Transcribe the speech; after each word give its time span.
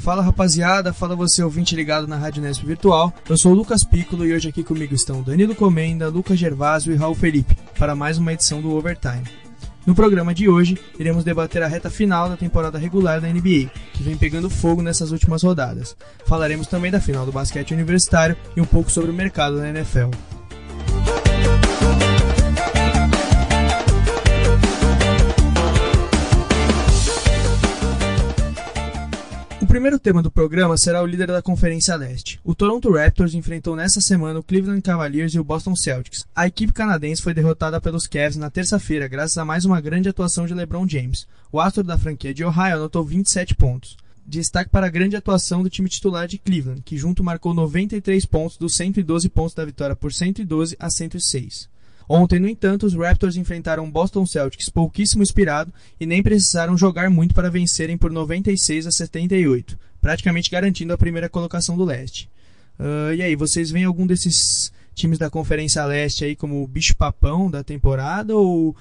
Fala 0.00 0.22
rapaziada, 0.22 0.92
fala 0.92 1.14
você 1.14 1.42
ouvinte 1.42 1.76
ligado 1.76 2.08
na 2.08 2.16
Rádio 2.16 2.42
Nesp 2.42 2.64
Virtual. 2.64 3.12
Eu 3.28 3.36
sou 3.36 3.52
o 3.52 3.54
Lucas 3.54 3.84
Piccolo 3.84 4.26
e 4.26 4.34
hoje 4.34 4.48
aqui 4.48 4.64
comigo 4.64 4.94
estão 4.94 5.22
Danilo 5.22 5.54
Comenda, 5.54 6.08
Lucas 6.08 6.38
Gervásio 6.38 6.92
e 6.92 6.96
Raul 6.96 7.14
Felipe 7.14 7.57
para 7.78 7.94
mais 7.94 8.18
uma 8.18 8.32
edição 8.32 8.60
do 8.60 8.74
Overtime. 8.74 9.24
No 9.86 9.94
programa 9.94 10.34
de 10.34 10.48
hoje, 10.48 10.76
iremos 10.98 11.24
debater 11.24 11.62
a 11.62 11.66
reta 11.66 11.88
final 11.88 12.28
da 12.28 12.36
temporada 12.36 12.76
regular 12.76 13.20
da 13.20 13.28
NBA, 13.28 13.70
que 13.94 14.02
vem 14.02 14.18
pegando 14.18 14.50
fogo 14.50 14.82
nessas 14.82 15.12
últimas 15.12 15.42
rodadas. 15.42 15.96
Falaremos 16.26 16.66
também 16.66 16.90
da 16.90 17.00
final 17.00 17.24
do 17.24 17.32
basquete 17.32 17.72
universitário 17.72 18.36
e 18.54 18.60
um 18.60 18.66
pouco 18.66 18.90
sobre 18.90 19.10
o 19.10 19.14
mercado 19.14 19.56
da 19.56 19.68
NFL. 19.68 20.10
Primeiro 29.68 29.98
tema 29.98 30.22
do 30.22 30.30
programa 30.30 30.78
será 30.78 31.02
o 31.02 31.06
líder 31.06 31.26
da 31.26 31.42
Conferência 31.42 31.94
Leste. 31.94 32.40
O 32.42 32.54
Toronto 32.54 32.90
Raptors 32.90 33.34
enfrentou 33.34 33.76
nesta 33.76 34.00
semana 34.00 34.40
o 34.40 34.42
Cleveland 34.42 34.80
Cavaliers 34.80 35.34
e 35.34 35.38
o 35.38 35.44
Boston 35.44 35.76
Celtics. 35.76 36.26
A 36.34 36.46
equipe 36.46 36.72
canadense 36.72 37.20
foi 37.20 37.34
derrotada 37.34 37.78
pelos 37.78 38.06
Cavs 38.06 38.38
na 38.38 38.48
terça-feira 38.48 39.06
graças 39.06 39.36
a 39.36 39.44
mais 39.44 39.66
uma 39.66 39.78
grande 39.78 40.08
atuação 40.08 40.46
de 40.46 40.54
LeBron 40.54 40.88
James. 40.88 41.28
O 41.52 41.60
astro 41.60 41.84
da 41.84 41.98
franquia 41.98 42.32
de 42.32 42.42
Ohio 42.42 42.76
anotou 42.76 43.04
27 43.04 43.54
pontos. 43.54 43.98
Destaque 44.26 44.70
para 44.70 44.86
a 44.86 44.90
grande 44.90 45.16
atuação 45.16 45.62
do 45.62 45.68
time 45.68 45.90
titular 45.90 46.26
de 46.26 46.38
Cleveland, 46.38 46.80
que 46.80 46.96
junto 46.96 47.22
marcou 47.22 47.52
93 47.52 48.24
pontos 48.24 48.56
dos 48.56 48.74
112 48.74 49.28
pontos 49.28 49.54
da 49.54 49.66
vitória 49.66 49.94
por 49.94 50.14
112 50.14 50.76
a 50.80 50.88
106. 50.88 51.68
Ontem, 52.08 52.38
no 52.38 52.48
entanto, 52.48 52.86
os 52.86 52.94
Raptors 52.94 53.36
enfrentaram 53.36 53.84
o 53.84 53.90
Boston 53.90 54.24
Celtics 54.24 54.70
pouquíssimo 54.70 55.22
inspirado 55.22 55.72
e 56.00 56.06
nem 56.06 56.22
precisaram 56.22 56.76
jogar 56.76 57.10
muito 57.10 57.34
para 57.34 57.50
vencerem 57.50 57.98
por 57.98 58.10
96 58.10 58.86
a 58.86 58.90
78, 58.90 59.78
praticamente 60.00 60.50
garantindo 60.50 60.92
a 60.92 60.98
primeira 60.98 61.28
colocação 61.28 61.76
do 61.76 61.84
leste. 61.84 62.30
Uh, 62.78 63.12
e 63.14 63.22
aí, 63.22 63.36
vocês 63.36 63.70
veem 63.70 63.84
algum 63.84 64.06
desses 64.06 64.72
times 64.94 65.18
da 65.18 65.28
Conferência 65.28 65.84
Leste 65.84 66.24
aí 66.24 66.34
como 66.34 66.62
o 66.62 66.66
bicho-papão 66.66 67.50
da 67.50 67.62
temporada 67.62 68.34
ou 68.34 68.74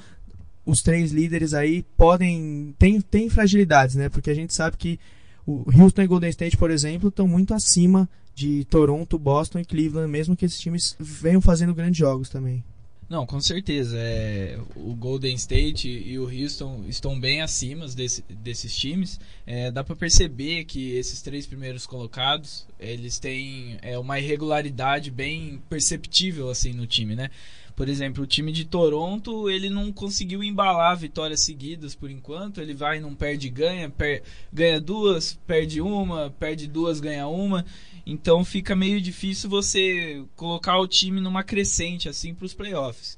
os 0.66 0.82
três 0.82 1.12
líderes 1.12 1.54
aí 1.54 1.84
podem 1.96 2.74
tem, 2.78 3.00
tem 3.00 3.30
fragilidades, 3.30 3.96
né? 3.96 4.10
Porque 4.10 4.30
a 4.30 4.34
gente 4.34 4.54
sabe 4.54 4.78
que 4.78 5.00
o 5.46 5.64
Houston 5.74 6.02
e 6.02 6.08
Golden 6.08 6.30
State, 6.30 6.58
por 6.58 6.72
exemplo, 6.72 7.10
estão 7.10 7.28
muito 7.28 7.54
acima 7.54 8.10
de 8.36 8.66
Toronto, 8.66 9.18
Boston 9.18 9.60
e 9.60 9.66
Cleveland, 9.66 10.12
mesmo 10.12 10.36
que 10.36 10.46
esses 10.46 10.60
times 10.60 10.96
venham 11.00 11.40
fazendo 11.40 11.74
grandes 11.74 11.98
jogos 11.98 12.30
também. 12.30 12.64
Não, 13.10 13.26
com 13.26 13.40
certeza. 13.40 13.98
É, 13.98 14.60
o 14.76 14.94
Golden 14.94 15.34
State 15.36 15.88
e 15.88 16.20
o 16.20 16.26
Houston 16.26 16.84
estão 16.90 17.18
bem 17.18 17.42
acima 17.42 17.88
desse, 17.88 18.22
desses 18.30 18.76
times. 18.76 19.20
É, 19.46 19.72
dá 19.72 19.82
para 19.84 19.96
perceber 19.96 20.66
que 20.66 20.92
esses 20.92 21.22
três 21.22 21.48
primeiros 21.48 21.86
colocados 21.86 22.68
eles 22.78 23.18
têm 23.18 23.78
é, 23.82 23.98
uma 23.98 24.20
irregularidade 24.20 25.10
bem 25.10 25.62
perceptível 25.70 26.50
assim 26.50 26.74
no 26.74 26.86
time, 26.86 27.16
né? 27.16 27.30
Por 27.78 27.88
exemplo, 27.88 28.24
o 28.24 28.28
time 28.28 28.52
de 28.52 28.66
Toronto 28.66 29.48
ele 29.52 29.70
não 29.70 29.94
conseguiu 29.94 30.44
embalar 30.44 30.98
vitórias 30.98 31.42
seguidas 31.42 31.94
por 31.94 32.10
enquanto. 32.10 32.60
Ele 32.60 32.74
vai, 32.74 33.00
não 33.00 33.14
perde, 33.14 33.52
ganha, 33.52 33.88
per, 33.88 34.24
ganha 34.52 34.82
duas, 34.82 35.38
perde 35.46 35.80
uma, 35.80 36.32
perde 36.40 36.68
duas, 36.68 37.00
ganha 37.00 37.28
uma. 37.28 37.64
Então 38.04 38.44
fica 38.44 38.76
meio 38.76 39.00
difícil 39.00 39.48
você 39.48 40.26
colocar 40.36 40.80
o 40.80 40.88
time 40.88 41.22
numa 41.22 41.44
crescente 41.44 42.10
assim 42.10 42.34
para 42.34 42.48
os 42.48 42.54
playoffs. 42.56 43.16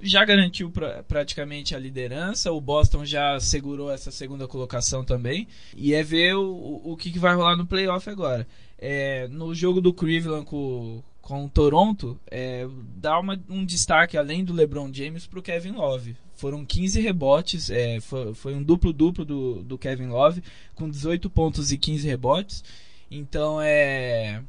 Já 0.00 0.24
garantiu 0.24 0.70
pra, 0.70 1.02
praticamente 1.02 1.74
a 1.74 1.78
liderança, 1.78 2.50
o 2.50 2.58
Boston 2.58 3.04
já 3.04 3.38
segurou 3.38 3.90
essa 3.90 4.10
segunda 4.10 4.48
colocação 4.48 5.04
também. 5.04 5.46
E 5.76 5.92
é 5.92 6.02
ver 6.02 6.36
o, 6.36 6.80
o 6.82 6.96
que, 6.96 7.12
que 7.12 7.18
vai 7.18 7.34
rolar 7.34 7.54
no 7.54 7.66
playoff 7.66 8.08
agora. 8.08 8.48
É, 8.78 9.28
no 9.28 9.54
jogo 9.54 9.78
do 9.78 9.92
Cleveland 9.92 10.46
com, 10.46 11.02
com 11.20 11.44
o 11.44 11.48
Toronto, 11.48 12.18
é, 12.30 12.66
dá 12.96 13.18
uma, 13.18 13.40
um 13.48 13.64
destaque 13.64 14.16
além 14.16 14.44
do 14.44 14.52
LeBron 14.52 14.92
James 14.92 15.26
para 15.26 15.38
o 15.38 15.42
Kevin 15.42 15.72
Love. 15.72 16.16
Foram 16.34 16.64
15 16.64 17.00
rebotes, 17.00 17.70
é, 17.70 18.00
foi, 18.00 18.34
foi, 18.34 18.54
um 18.54 18.62
duplo-duplo 18.62 19.24
do, 19.24 19.62
do 19.62 19.78
Kevin 19.78 20.08
Love, 20.08 20.42
com 20.74 20.88
18 20.88 21.28
pontos 21.28 21.70
e 21.70 21.78
15 21.78 22.08
rebotes. 22.08 22.64
Então 23.10 23.60
é 23.60 24.42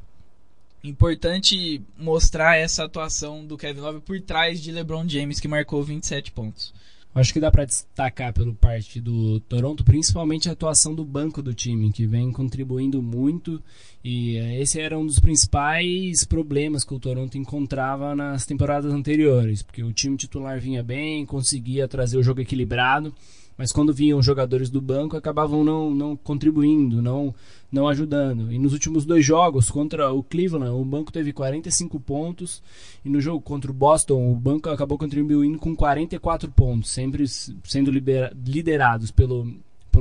importante 0.83 1.81
mostrar 1.97 2.57
essa 2.57 2.85
atuação 2.85 3.45
do 3.45 3.57
Kevin 3.57 3.81
Love 3.81 4.01
por 4.01 4.19
trás 4.21 4.61
de 4.61 4.71
LeBron 4.71 5.07
James 5.07 5.39
que 5.39 5.47
marcou 5.47 5.83
27 5.83 6.31
pontos. 6.31 6.73
Acho 7.13 7.33
que 7.33 7.41
dá 7.41 7.51
para 7.51 7.65
destacar 7.65 8.31
pelo 8.31 8.53
parte 8.53 9.01
do 9.01 9.41
Toronto, 9.41 9.83
principalmente 9.83 10.47
a 10.47 10.53
atuação 10.53 10.95
do 10.95 11.03
banco 11.03 11.41
do 11.41 11.53
time, 11.53 11.91
que 11.91 12.07
vem 12.07 12.31
contribuindo 12.31 13.01
muito. 13.01 13.61
E 14.01 14.37
eh, 14.37 14.61
esse 14.61 14.79
era 14.79 14.97
um 14.97 15.05
dos 15.05 15.19
principais 15.19 16.23
problemas 16.23 16.85
que 16.85 16.93
o 16.93 16.99
Toronto 16.99 17.37
encontrava 17.37 18.15
nas 18.15 18.45
temporadas 18.45 18.93
anteriores, 18.93 19.61
porque 19.61 19.83
o 19.83 19.91
time 19.91 20.15
titular 20.15 20.57
vinha 20.61 20.81
bem, 20.81 21.25
conseguia 21.25 21.85
trazer 21.85 22.17
o 22.17 22.23
jogo 22.23 22.39
equilibrado, 22.39 23.13
mas 23.57 23.71
quando 23.71 23.93
vinham 23.93 24.21
jogadores 24.21 24.69
do 24.69 24.81
banco 24.81 25.17
acabavam 25.17 25.63
não, 25.63 25.91
não 25.91 26.15
contribuindo, 26.15 27.01
não, 27.01 27.33
não 27.71 27.87
ajudando. 27.87 28.51
E 28.51 28.57
nos 28.57 28.73
últimos 28.73 29.05
dois 29.05 29.25
jogos 29.25 29.69
contra 29.69 30.11
o 30.11 30.23
Cleveland, 30.23 30.75
o 30.75 30.85
banco 30.85 31.11
teve 31.11 31.31
45 31.31 31.99
pontos, 31.99 32.61
e 33.03 33.09
no 33.09 33.21
jogo 33.21 33.41
contra 33.41 33.69
o 33.69 33.73
Boston, 33.73 34.31
o 34.31 34.35
banco 34.35 34.69
acabou 34.69 34.97
contribuindo 34.97 35.59
com 35.59 35.75
44 35.75 36.51
pontos, 36.51 36.91
sempre 36.91 37.25
sendo 37.27 37.91
liderados 37.91 39.11
pelo, 39.11 39.47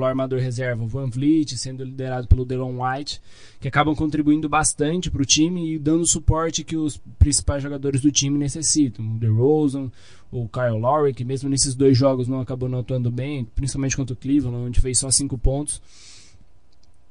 pelo 0.01 0.07
armador 0.07 0.41
reserva 0.41 0.87
Van 0.87 1.11
Vliet, 1.11 1.59
sendo 1.59 1.85
liderado 1.85 2.27
pelo 2.27 2.47
Delon 2.47 2.79
White, 2.81 3.21
que 3.61 3.69
acabam 3.69 3.95
contribuindo 3.95 4.49
bastante 4.49 5.11
para 5.11 5.21
o 5.21 5.27
time 5.27 5.75
e 5.75 5.79
dando 5.79 6.01
o 6.01 6.07
suporte 6.07 6.65
que 6.65 6.77
os 6.77 6.97
principais 7.19 7.63
jogadores 7.63 8.01
do 8.01 8.11
time 8.11 8.39
necessitam. 8.39 9.05
O 9.05 9.19
DeRozan, 9.19 9.93
o 10.33 10.49
Kyle 10.49 10.81
Lowry, 10.81 11.13
que 11.13 11.25
mesmo 11.25 11.51
nesses 11.51 11.75
dois 11.75 11.99
jogos 11.99 12.27
não 12.27 12.41
acabou 12.41 12.67
não 12.67 12.79
atuando 12.79 13.11
bem, 13.11 13.45
principalmente 13.55 13.97
contra 13.97 14.15
o 14.15 14.17
Cleveland, 14.17 14.57
onde 14.57 14.81
fez 14.81 14.99
só 14.99 15.11
cinco 15.11 15.37
pontos. 15.37 15.83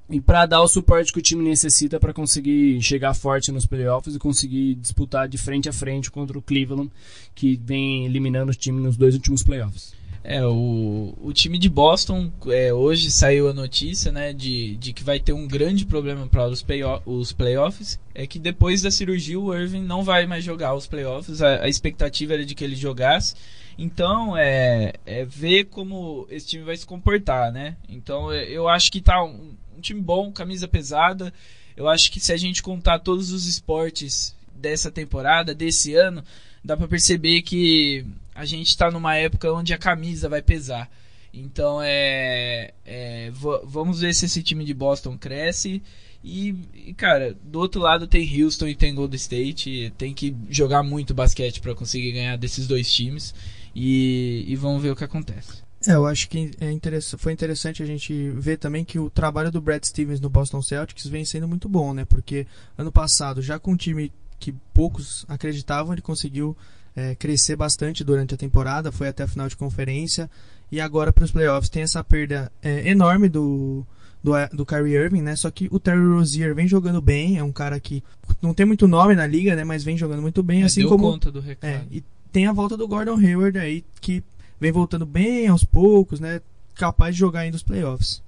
E 0.09 0.19
para 0.19 0.47
dar 0.47 0.61
o 0.61 0.67
suporte 0.67 1.13
que 1.13 1.19
o 1.19 1.21
time 1.21 1.43
necessita 1.43 1.99
para 1.99 2.11
conseguir 2.11 2.81
chegar 2.81 3.13
forte 3.13 3.51
nos 3.51 3.67
playoffs 3.67 4.15
e 4.15 4.19
conseguir 4.19 4.73
disputar 4.73 5.29
de 5.29 5.37
frente 5.37 5.69
a 5.69 5.73
frente 5.73 6.09
contra 6.09 6.35
o 6.35 6.41
Cleveland, 6.41 6.89
que 7.35 7.55
vem 7.63 8.07
eliminando 8.07 8.51
o 8.51 8.55
time 8.55 8.81
nos 8.81 8.97
dois 8.97 9.13
últimos 9.13 9.43
playoffs. 9.43 9.98
É, 10.23 10.45
o, 10.45 11.13
o 11.21 11.31
time 11.33 11.57
de 11.57 11.69
Boston, 11.69 12.31
é, 12.47 12.73
hoje 12.73 13.09
saiu 13.09 13.49
a 13.49 13.53
notícia 13.53 14.11
né, 14.11 14.33
de, 14.33 14.75
de 14.75 14.91
que 14.91 15.03
vai 15.03 15.19
ter 15.19 15.33
um 15.33 15.47
grande 15.47 15.85
problema 15.85 16.27
para 16.27 16.47
os, 16.47 16.65
os 17.05 17.31
playoffs. 17.31 17.99
É 18.13 18.27
que 18.27 18.37
depois 18.37 18.81
da 18.81 18.91
cirurgia 18.91 19.39
o 19.39 19.53
Irving 19.53 19.83
não 19.83 20.03
vai 20.03 20.25
mais 20.25 20.43
jogar 20.43 20.75
os 20.75 20.87
playoffs. 20.87 21.41
A, 21.41 21.63
a 21.63 21.69
expectativa 21.69 22.33
era 22.33 22.45
de 22.45 22.53
que 22.53 22.63
ele 22.63 22.75
jogasse. 22.75 23.35
Então, 23.77 24.35
é, 24.35 24.93
é 25.05 25.23
ver 25.23 25.65
como 25.65 26.27
esse 26.29 26.47
time 26.47 26.63
vai 26.65 26.75
se 26.75 26.85
comportar, 26.85 27.49
né? 27.49 27.77
Então, 27.87 28.29
é, 28.29 28.43
eu 28.49 28.67
acho 28.67 28.91
que 28.91 28.99
tá 28.99 29.23
um, 29.23 29.53
um 29.77 29.79
time 29.79 30.01
bom, 30.01 30.33
camisa 30.33 30.67
pesada. 30.67 31.33
Eu 31.77 31.87
acho 31.87 32.11
que 32.11 32.19
se 32.19 32.33
a 32.33 32.37
gente 32.37 32.61
contar 32.61 32.99
todos 32.99 33.31
os 33.31 33.47
esportes 33.47 34.35
dessa 34.53 34.91
temporada, 34.91 35.55
desse 35.55 35.95
ano, 35.95 36.21
dá 36.61 36.75
para 36.75 36.89
perceber 36.89 37.41
que 37.41 38.05
a 38.39 38.45
gente 38.45 38.69
está 38.69 38.89
numa 38.89 39.15
época 39.15 39.51
onde 39.51 39.73
a 39.73 39.77
camisa 39.77 40.29
vai 40.29 40.41
pesar. 40.41 40.89
Então 41.33 41.81
é, 41.83 42.73
é 42.85 43.31
vamos 43.65 43.99
ver 43.99 44.15
se 44.15 44.25
esse 44.25 44.41
time 44.41 44.63
de 44.63 44.73
Boston 44.73 45.17
cresce. 45.17 45.81
E, 46.23 46.55
e, 46.73 46.93
cara, 46.93 47.35
do 47.43 47.59
outro 47.59 47.81
lado 47.81 48.07
tem 48.07 48.41
Houston 48.41 48.67
e 48.67 48.75
tem 48.75 48.95
Golden 48.95 49.17
State. 49.17 49.93
Tem 49.97 50.13
que 50.13 50.33
jogar 50.49 50.83
muito 50.83 51.13
basquete 51.13 51.59
para 51.59 51.75
conseguir 51.75 52.13
ganhar 52.13 52.37
desses 52.37 52.65
dois 52.65 52.89
times. 52.91 53.35
E, 53.75 54.45
e 54.47 54.55
vamos 54.55 54.81
ver 54.81 54.91
o 54.91 54.95
que 54.95 55.03
acontece. 55.03 55.61
É, 55.85 55.93
eu 55.93 56.05
acho 56.05 56.29
que 56.29 56.51
é 56.59 56.71
interessante, 56.71 57.21
foi 57.21 57.31
interessante 57.31 57.83
a 57.83 57.85
gente 57.85 58.31
ver 58.31 58.57
também 58.57 58.83
que 58.83 58.99
o 58.99 59.09
trabalho 59.09 59.51
do 59.51 59.61
Brad 59.61 59.83
Stevens 59.83 60.19
no 60.19 60.29
Boston 60.29 60.61
Celtics 60.61 61.07
vem 61.07 61.23
sendo 61.23 61.47
muito 61.47 61.69
bom, 61.69 61.93
né? 61.93 62.03
Porque 62.03 62.47
ano 62.77 62.91
passado, 62.91 63.41
já 63.41 63.57
com 63.59 63.71
um 63.71 63.77
time 63.77 64.11
que 64.39 64.53
poucos 64.73 65.25
acreditavam, 65.27 65.93
ele 65.93 66.01
conseguiu 66.01 66.55
é, 66.99 67.15
crescer 67.15 67.55
bastante 67.55 68.03
durante 68.03 68.33
a 68.33 68.37
temporada, 68.37 68.91
foi 68.91 69.07
até 69.07 69.23
a 69.23 69.27
final 69.27 69.47
de 69.47 69.55
conferência 69.55 70.29
e 70.71 70.81
agora 70.81 71.13
para 71.13 71.23
os 71.23 71.31
playoffs 71.31 71.69
tem 71.69 71.83
essa 71.83 72.03
perda 72.03 72.51
é, 72.61 72.89
enorme 72.89 73.29
do, 73.29 73.85
do, 74.21 74.33
do 74.53 74.65
Kyrie 74.65 74.95
Irving, 74.95 75.21
né? 75.21 75.35
Só 75.35 75.49
que 75.49 75.69
o 75.71 75.79
Terry 75.79 76.05
Rozier 76.05 76.53
vem 76.53 76.67
jogando 76.67 77.01
bem, 77.01 77.37
é 77.37 77.43
um 77.43 77.51
cara 77.51 77.79
que 77.79 78.03
não 78.41 78.53
tem 78.53 78.65
muito 78.65 78.87
nome 78.87 79.15
na 79.15 79.25
liga, 79.25 79.55
né? 79.55 79.63
Mas 79.63 79.83
vem 79.83 79.97
jogando 79.97 80.21
muito 80.21 80.43
bem, 80.43 80.63
é, 80.63 80.65
assim 80.65 80.81
deu 80.81 80.89
como 80.89 81.11
conta 81.11 81.31
do 81.31 81.39
recado. 81.39 81.69
É, 81.69 81.81
e 81.89 82.03
tem 82.31 82.45
a 82.47 82.51
volta 82.51 82.75
do 82.75 82.87
Gordon 82.87 83.17
Hayward 83.17 83.57
aí 83.57 83.83
que 84.01 84.21
vem 84.59 84.71
voltando 84.71 85.05
bem 85.05 85.47
aos 85.47 85.63
poucos, 85.63 86.19
né? 86.19 86.41
Capaz 86.75 87.15
de 87.15 87.19
jogar 87.19 87.41
ainda 87.41 87.55
os 87.55 87.63
playoffs. 87.63 88.21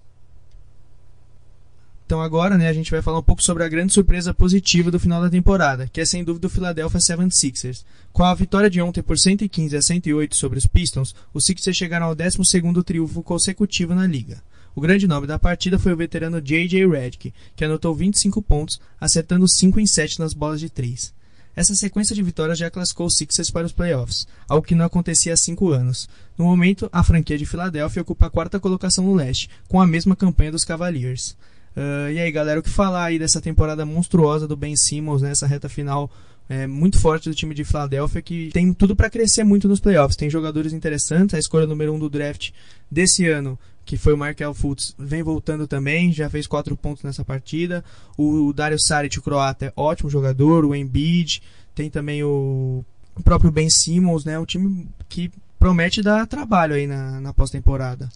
Então 2.12 2.19
agora, 2.19 2.58
né, 2.58 2.68
a 2.68 2.74
gente 2.74 2.92
vai 2.92 3.02
falar 3.02 3.19
um 3.19 3.24
pouco 3.24 3.42
sobre 3.42 3.63
a 3.63 3.69
grande 3.69 3.94
surpresa 3.94 4.34
positiva 4.34 4.92
do 4.92 5.00
final 5.00 5.22
da 5.22 5.30
temporada, 5.30 5.88
que 5.88 6.02
é 6.02 6.04
sem 6.04 6.25
dúvida 6.25 6.48
o 6.48 6.50
Philadelphia 6.50 7.00
76ers. 7.00 7.86
Com 8.12 8.25
a 8.25 8.36
vitória 8.36 8.69
de 8.69 8.81
ontem 8.81 9.02
por 9.02 9.18
115 9.18 9.78
a 9.78 9.81
108 9.81 10.36
sobre 10.36 10.58
os 10.58 10.68
Pistons, 10.68 11.16
os 11.34 11.46
Sixers 11.46 11.78
chegaram 11.78 12.08
ao 12.08 12.13
12º 12.13 12.84
triunfo 12.84 13.24
consecutivo 13.24 13.96
na 13.96 14.06
liga. 14.06 14.44
O 14.75 14.81
grande 14.81 15.08
nome 15.08 15.25
da 15.25 15.40
partida 15.40 15.80
foi 15.80 15.94
o 15.94 15.96
veterano 15.96 16.42
J.J. 16.42 16.86
Redick, 16.86 17.34
que 17.56 17.63
anotou 17.63 17.96
25 17.96 18.42
pontos, 18.42 18.81
acertando 19.00 19.48
5 19.48 19.80
em 19.80 19.88
7 19.88 20.19
nas 20.19 20.34
bolas 20.34 20.60
de 20.60 20.69
3. 20.69 21.13
Essa 21.56 21.75
sequência 21.75 22.13
de 22.13 22.22
vitórias 22.22 22.60
já 22.60 22.69
classificou 22.69 23.08
os 23.08 23.16
Sixers 23.16 23.50
para 23.50 23.66
os 23.66 23.72
playoffs, 23.72 24.28
algo 24.50 24.68
que 24.68 24.75
não 24.75 24.84
acontecia 24.84 25.31
há 25.31 25.38
cinco 25.38 25.69
anos. 25.72 26.10
No 26.38 26.44
momento, 26.44 26.90
a 26.92 27.04
franquia 27.04 27.38
de 27.38 27.46
Filadélfia 27.46 28.02
ocupa 28.02 28.25
a 28.25 28.30
quarta 28.30 28.60
colocação 28.60 29.06
no 29.06 29.16
leste, 29.16 29.50
com 29.69 29.80
a 29.80 29.88
mesma 29.88 30.13
campanha 30.13 30.52
dos 30.52 30.66
Cavaliers. 30.66 31.38
Uh, 31.75 32.12
e 32.12 32.19
aí, 32.19 32.31
galera, 32.31 32.59
o 32.59 32.63
que 32.63 32.69
falar 32.69 33.06
aí 33.06 33.19
dessa 33.19 33.39
temporada 33.39 33.85
monstruosa 33.85 34.47
do 34.47 34.57
Ben 34.57 34.75
Simmons, 34.75 35.21
nessa 35.21 35.45
né, 35.45 35.53
reta 35.53 35.69
final 35.69 36.12
é, 36.50 36.68
muito 36.68 37.00
forte 37.00 37.29
do 37.29 37.35
time 37.35 37.56
de 37.56 37.63
Philadelphia, 37.63 38.21
que 38.21 38.50
tem 38.51 38.73
tudo 38.73 38.94
para 38.94 39.09
crescer 39.09 39.45
muito 39.45 39.69
nos 39.69 39.79
playoffs. 39.79 40.18
Tem 40.18 40.29
jogadores 40.29 40.73
interessantes, 40.73 41.33
a 41.33 41.39
escolha 41.39 41.65
número 41.65 41.94
um 41.94 42.00
do 42.00 42.09
draft 42.09 42.51
desse 42.89 43.25
ano, 43.25 43.57
que 43.85 43.97
foi 43.97 44.13
o 44.13 44.18
Markel 44.18 44.53
Fultz, 44.53 44.94
vem 45.00 45.23
voltando 45.23 45.65
também, 45.65 46.12
já 46.12 46.29
fez 46.29 46.47
quatro 46.47 46.75
pontos 46.75 47.03
nessa 47.03 47.23
partida. 47.23 47.83
O 48.17 48.51
Dario 48.51 48.77
Saric, 48.77 49.17
o 49.17 49.21
croata, 49.21 49.67
é 49.67 49.74
ótimo 49.77 50.09
jogador, 50.09 50.65
o 50.65 50.75
Embiid, 50.75 51.41
tem 51.74 51.89
também 51.89 52.21
o, 52.21 52.83
o 53.15 53.24
próprio 53.24 53.50
Ben 53.50 53.69
Simmons, 53.69 54.25
né, 54.25 54.38
um 54.38 54.45
time 54.45 54.89
que 55.07 55.31
promete 55.57 56.01
dar 56.01 56.27
trabalho 56.27 56.75
aí 56.75 56.85
na, 56.85 57.21
na 57.21 57.33
pós-temporada. 57.33 58.09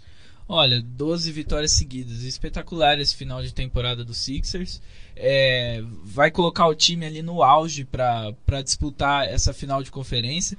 Olha, 0.47 0.81
12 0.81 1.31
vitórias 1.31 1.71
seguidas. 1.71 2.21
Espetacular 2.21 2.99
esse 2.99 3.15
final 3.15 3.41
de 3.41 3.53
temporada 3.53 4.03
do 4.03 4.13
Sixers. 4.13 4.81
É, 5.15 5.81
vai 6.03 6.29
colocar 6.29 6.67
o 6.67 6.75
time 6.75 7.05
ali 7.05 7.21
no 7.21 7.41
auge 7.41 7.83
para 7.83 8.61
disputar 8.63 9.27
essa 9.27 9.53
final 9.53 9.81
de 9.81 9.89
conferência. 9.89 10.57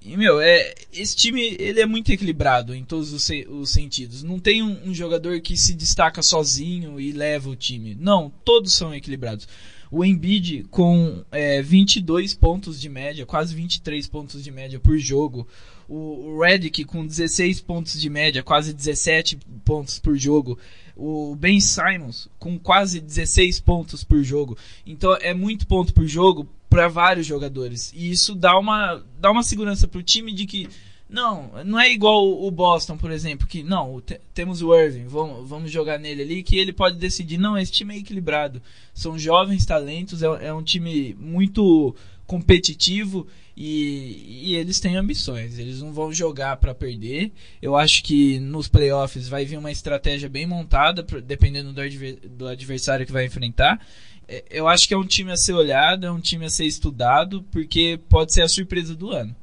E, 0.00 0.16
meu, 0.16 0.40
é, 0.40 0.72
esse 0.92 1.16
time 1.16 1.56
ele 1.58 1.80
é 1.80 1.86
muito 1.86 2.12
equilibrado 2.12 2.72
em 2.72 2.84
todos 2.84 3.12
os, 3.12 3.28
os 3.48 3.70
sentidos. 3.70 4.22
Não 4.22 4.38
tem 4.38 4.62
um, 4.62 4.90
um, 4.90 4.94
jogador 4.94 5.40
que 5.40 5.56
se 5.56 5.74
destaca 5.74 6.22
sozinho 6.22 7.00
e 7.00 7.10
leva 7.10 7.50
o 7.50 7.56
time. 7.56 7.96
Não, 7.98 8.32
todos 8.44 8.72
são 8.72 8.94
equilibrados. 8.94 9.48
O 9.90 10.04
Embiid 10.04 10.64
com 10.70 11.24
é, 11.32 11.60
22 11.60 12.34
pontos 12.34 12.80
de 12.80 12.88
média, 12.88 13.26
quase 13.26 13.54
23 13.56 14.06
pontos 14.06 14.44
de 14.44 14.50
média 14.52 14.78
por 14.78 14.96
jogo 14.96 15.46
o 15.88 16.40
Redick 16.40 16.84
com 16.84 17.06
16 17.06 17.60
pontos 17.60 18.00
de 18.00 18.10
média, 18.10 18.42
quase 18.42 18.72
17 18.72 19.38
pontos 19.64 19.98
por 19.98 20.16
jogo, 20.16 20.58
o 20.96 21.36
Ben 21.36 21.60
Simons 21.60 22.28
com 22.38 22.58
quase 22.58 23.00
16 23.00 23.60
pontos 23.60 24.02
por 24.02 24.22
jogo. 24.22 24.56
Então 24.84 25.16
é 25.20 25.34
muito 25.34 25.66
ponto 25.66 25.92
por 25.94 26.06
jogo 26.06 26.48
para 26.68 26.88
vários 26.88 27.26
jogadores. 27.26 27.92
E 27.94 28.10
isso 28.10 28.34
dá 28.34 28.58
uma, 28.58 29.02
dá 29.20 29.30
uma 29.30 29.42
segurança 29.42 29.86
para 29.86 30.00
o 30.00 30.02
time 30.02 30.32
de 30.32 30.46
que 30.46 30.68
não, 31.08 31.50
não 31.64 31.78
é 31.78 31.92
igual 31.92 32.26
o 32.26 32.50
Boston, 32.50 32.96
por 32.96 33.12
exemplo, 33.12 33.46
que 33.46 33.62
não, 33.62 34.02
temos 34.34 34.60
o 34.60 34.74
Irving, 34.74 35.06
vamos, 35.06 35.48
vamos 35.48 35.70
jogar 35.70 36.00
nele 36.00 36.22
ali, 36.22 36.42
que 36.42 36.58
ele 36.58 36.72
pode 36.72 36.96
decidir. 36.96 37.38
Não, 37.38 37.56
esse 37.56 37.70
time 37.70 37.94
é 37.94 37.98
equilibrado. 37.98 38.60
São 38.92 39.16
jovens 39.16 39.64
talentos, 39.64 40.22
é, 40.22 40.26
é 40.46 40.52
um 40.52 40.62
time 40.62 41.14
muito 41.20 41.94
competitivo 42.26 43.26
e, 43.56 44.50
e, 44.50 44.56
eles 44.56 44.78
têm 44.78 44.96
ambições. 44.96 45.58
Eles 45.58 45.80
não 45.80 45.92
vão 45.92 46.12
jogar 46.12 46.58
para 46.58 46.74
perder. 46.74 47.32
Eu 47.62 47.74
acho 47.74 48.02
que 48.02 48.38
nos 48.38 48.68
playoffs 48.68 49.28
vai 49.28 49.46
vir 49.46 49.56
uma 49.56 49.72
estratégia 49.72 50.28
bem 50.28 50.46
montada, 50.46 51.02
dependendo 51.24 51.72
do, 51.72 51.80
adver, 51.80 52.18
do 52.28 52.46
adversário 52.46 53.06
que 53.06 53.12
vai 53.12 53.24
enfrentar. 53.24 53.80
É, 54.28 54.44
eu 54.50 54.68
acho 54.68 54.86
que 54.86 54.92
é 54.92 54.98
um 54.98 55.06
time 55.06 55.32
a 55.32 55.36
ser 55.36 55.54
olhado, 55.54 56.06
é 56.06 56.10
um 56.10 56.20
time 56.20 56.44
a 56.44 56.50
ser 56.50 56.66
estudado, 56.66 57.42
porque 57.50 57.98
pode 58.10 58.34
ser 58.34 58.42
a 58.42 58.48
surpresa 58.48 58.94
do 58.94 59.10
ano. 59.10 59.34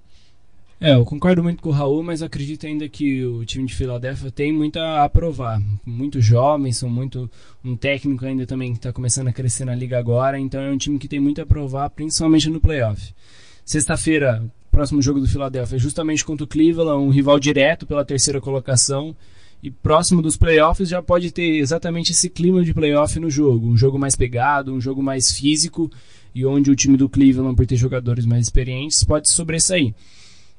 É, 0.79 0.93
eu 0.93 1.05
concordo 1.05 1.41
muito 1.41 1.63
com 1.63 1.69
o 1.69 1.71
Raul, 1.71 2.03
mas 2.03 2.21
acredito 2.21 2.67
ainda 2.67 2.89
que 2.89 3.23
o 3.23 3.45
time 3.45 3.65
de 3.65 3.73
Filadélfia 3.73 4.29
tem 4.29 4.51
muito 4.51 4.77
a 4.77 5.05
aprovar. 5.05 5.61
Muito 5.85 6.19
jovens, 6.19 6.77
são 6.77 6.89
muito 6.89 7.31
um 7.63 7.75
técnico 7.75 8.25
ainda 8.25 8.45
também 8.45 8.73
que 8.73 8.79
está 8.79 8.91
começando 8.91 9.29
a 9.29 9.33
crescer 9.33 9.63
na 9.63 9.73
liga 9.73 9.97
agora, 9.97 10.37
então 10.37 10.59
é 10.59 10.69
um 10.69 10.77
time 10.77 10.99
que 10.99 11.07
tem 11.07 11.21
muito 11.21 11.39
a 11.39 11.45
aprovar, 11.45 11.89
principalmente 11.89 12.49
no 12.49 12.59
playoff. 12.59 13.13
Sexta-feira, 13.65 14.43
próximo 14.71 15.01
jogo 15.01 15.19
do 15.19 15.27
Filadélfia 15.27 15.77
é 15.77 15.79
justamente 15.79 16.25
contra 16.25 16.43
o 16.43 16.47
Cleveland, 16.47 17.01
um 17.01 17.09
rival 17.09 17.39
direto 17.39 17.85
pela 17.85 18.03
terceira 18.03 18.41
colocação. 18.41 19.15
E 19.61 19.71
próximo 19.71 20.21
dos 20.21 20.35
playoffs 20.35 20.89
já 20.89 21.01
pode 21.01 21.31
ter 21.31 21.55
exatamente 21.55 22.11
esse 22.11 22.29
clima 22.29 22.65
de 22.65 22.73
playoff 22.73 23.17
no 23.17 23.29
jogo. 23.29 23.67
Um 23.67 23.77
jogo 23.77 23.97
mais 23.97 24.13
pegado, 24.13 24.73
um 24.73 24.81
jogo 24.81 25.01
mais 25.01 25.31
físico 25.31 25.89
e 26.35 26.45
onde 26.45 26.69
o 26.69 26.75
time 26.75 26.97
do 26.97 27.07
Cleveland, 27.07 27.55
por 27.55 27.65
ter 27.65 27.77
jogadores 27.77 28.25
mais 28.25 28.47
experientes, 28.47 29.05
pode 29.05 29.29
sobressair. 29.29 29.93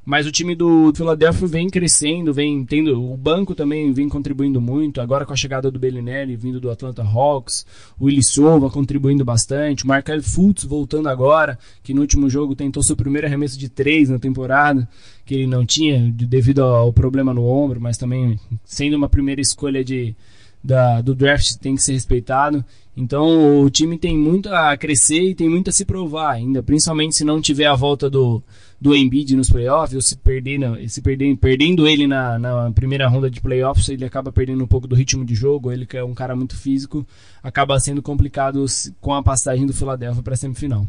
Mas 0.04 0.26
o 0.26 0.32
time 0.32 0.54
do 0.54 0.92
Philadelphia 0.94 1.48
vem 1.48 1.70
crescendo, 1.70 2.34
vem 2.34 2.64
tendo. 2.64 3.02
O 3.02 3.16
banco 3.16 3.54
também 3.54 3.90
vem 3.92 4.08
contribuindo 4.08 4.60
muito. 4.60 5.00
Agora 5.00 5.24
com 5.24 5.32
a 5.32 5.36
chegada 5.36 5.70
do 5.70 5.78
Bellinelli 5.78 6.36
vindo 6.36 6.60
do 6.60 6.70
Atlanta 6.70 7.02
Hawks, 7.02 7.64
o 7.98 8.04
Willi 8.04 8.22
Silva 8.22 8.68
contribuindo 8.68 9.24
bastante, 9.24 9.84
o 9.84 9.88
Markel 9.88 10.22
Fultz 10.22 10.64
voltando 10.64 11.08
agora, 11.08 11.58
que 11.82 11.94
no 11.94 12.02
último 12.02 12.28
jogo 12.28 12.54
tentou 12.54 12.82
seu 12.82 12.96
primeiro 12.96 13.26
arremesso 13.26 13.58
de 13.58 13.68
três 13.68 14.10
na 14.10 14.18
temporada, 14.18 14.86
que 15.24 15.34
ele 15.34 15.46
não 15.46 15.64
tinha 15.64 16.12
devido 16.12 16.62
ao 16.62 16.92
problema 16.92 17.32
no 17.32 17.46
ombro, 17.46 17.80
mas 17.80 17.96
também 17.96 18.38
sendo 18.64 18.96
uma 18.96 19.08
primeira 19.08 19.40
escolha 19.40 19.82
de, 19.82 20.14
da, 20.62 21.00
do 21.00 21.14
draft 21.14 21.56
tem 21.56 21.74
que 21.74 21.82
ser 21.82 21.92
respeitado. 21.92 22.62
Então 22.96 23.62
o 23.62 23.70
time 23.70 23.98
tem 23.98 24.16
muito 24.16 24.48
a 24.48 24.76
crescer 24.76 25.30
e 25.30 25.34
tem 25.34 25.48
muito 25.48 25.70
a 25.70 25.72
se 25.72 25.84
provar 25.84 26.32
ainda, 26.32 26.62
principalmente 26.62 27.16
se 27.16 27.24
não 27.24 27.40
tiver 27.40 27.66
a 27.66 27.74
volta 27.74 28.08
do 28.08 28.42
do 28.84 28.94
Embiid 28.94 29.34
nos 29.34 29.48
playoffs, 29.48 29.94
ou 29.94 30.02
se, 30.02 30.14
perder, 30.14 30.60
se 30.90 31.00
perder, 31.00 31.34
perdendo 31.38 31.88
ele 31.88 32.06
na, 32.06 32.38
na 32.38 32.70
primeira 32.70 33.08
ronda 33.08 33.31
de 33.31 33.40
playoffs, 33.40 33.88
ele 33.88 34.04
acaba 34.04 34.31
perdendo 34.31 34.62
um 34.62 34.66
pouco 34.66 34.86
do 34.86 34.94
ritmo 34.94 35.25
de 35.25 35.34
jogo, 35.34 35.72
ele 35.72 35.86
que 35.86 35.96
é 35.96 36.04
um 36.04 36.12
cara 36.12 36.36
muito 36.36 36.54
físico, 36.54 37.06
acaba 37.42 37.81
sendo 37.81 38.02
complicado 38.02 38.62
com 39.00 39.14
a 39.14 39.22
passagem 39.22 39.64
do 39.64 39.72
Philadelphia 39.72 40.22
para 40.22 40.34
a 40.34 40.36
semifinal. 40.36 40.86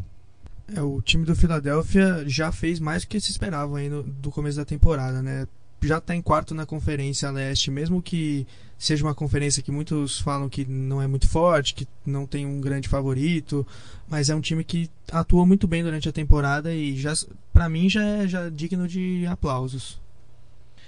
É, 0.76 0.82
o 0.82 1.02
time 1.02 1.24
do 1.24 1.34
Philadelphia 1.38 2.26
já 2.28 2.52
fez 2.52 2.82
mais 2.82 3.04
do 3.04 3.08
que 3.08 3.18
se 3.18 3.32
esperava 3.32 3.78
do 4.22 4.30
começo 4.30 4.58
da 4.58 4.66
temporada, 4.66 5.22
né? 5.22 5.48
Já 5.86 6.00
está 6.00 6.16
em 6.16 6.22
quarto 6.22 6.54
na 6.56 6.66
Conferência 6.66 7.30
Leste, 7.32 7.72
mesmo 7.72 8.02
que 8.02 8.46
seja 8.78 9.04
uma 9.04 9.16
conferência 9.16 9.64
que 9.64 9.72
muitos 9.72 10.20
falam 10.20 10.50
que 10.50 10.66
não 10.66 11.02
é 11.02 11.08
muito 11.08 11.28
forte, 11.28 11.74
que 11.74 11.88
não 12.06 12.26
tem 12.26 12.46
um 12.46 12.60
grande 12.60 12.90
favorito, 12.90 13.66
mas 14.08 14.30
é 14.30 14.36
um 14.36 14.42
time 14.42 14.64
que 14.64 14.90
atua 15.12 15.46
muito 15.46 15.68
bem 15.68 15.84
durante 15.84 16.10
a 16.10 16.12
temporada 16.12 16.74
e 16.74 16.98
já 16.98 17.14
para 17.54 17.70
mim 17.70 17.90
já 17.90 18.04
é 18.04 18.28
já 18.28 18.50
digno 18.50 18.88
de 18.88 19.26
aplausos. 19.28 20.00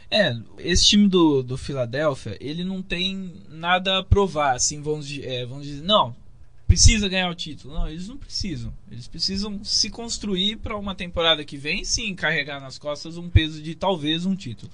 É, 0.10 0.38
esse 0.60 0.86
time 0.86 1.08
do, 1.08 1.44
do 1.44 1.58
Philadelphia, 1.58 2.38
ele 2.40 2.64
não 2.64 2.82
tem 2.82 3.34
nada 3.50 4.00
a 4.00 4.04
provar, 4.04 4.56
assim, 4.56 4.82
vamos, 4.82 5.12
é, 5.22 5.46
vamos 5.46 5.66
dizer, 5.66 5.84
não, 5.84 6.16
precisa 6.68 7.08
ganhar 7.08 7.30
o 7.30 7.36
título. 7.36 7.74
Não, 7.74 7.90
eles 7.90 8.08
não 8.08 8.18
precisam. 8.18 8.74
Eles 8.92 9.08
precisam 9.08 9.64
se 9.64 9.90
construir 9.90 10.58
para 10.58 10.78
uma 10.78 10.94
temporada 10.94 11.46
que 11.46 11.58
vem, 11.58 11.84
sim, 11.84 12.14
carregar 12.14 12.60
nas 12.60 12.78
costas 12.78 13.18
um 13.18 13.30
peso 13.30 13.62
de 13.62 13.74
talvez 13.74 14.26
um 14.26 14.36
título. 14.36 14.72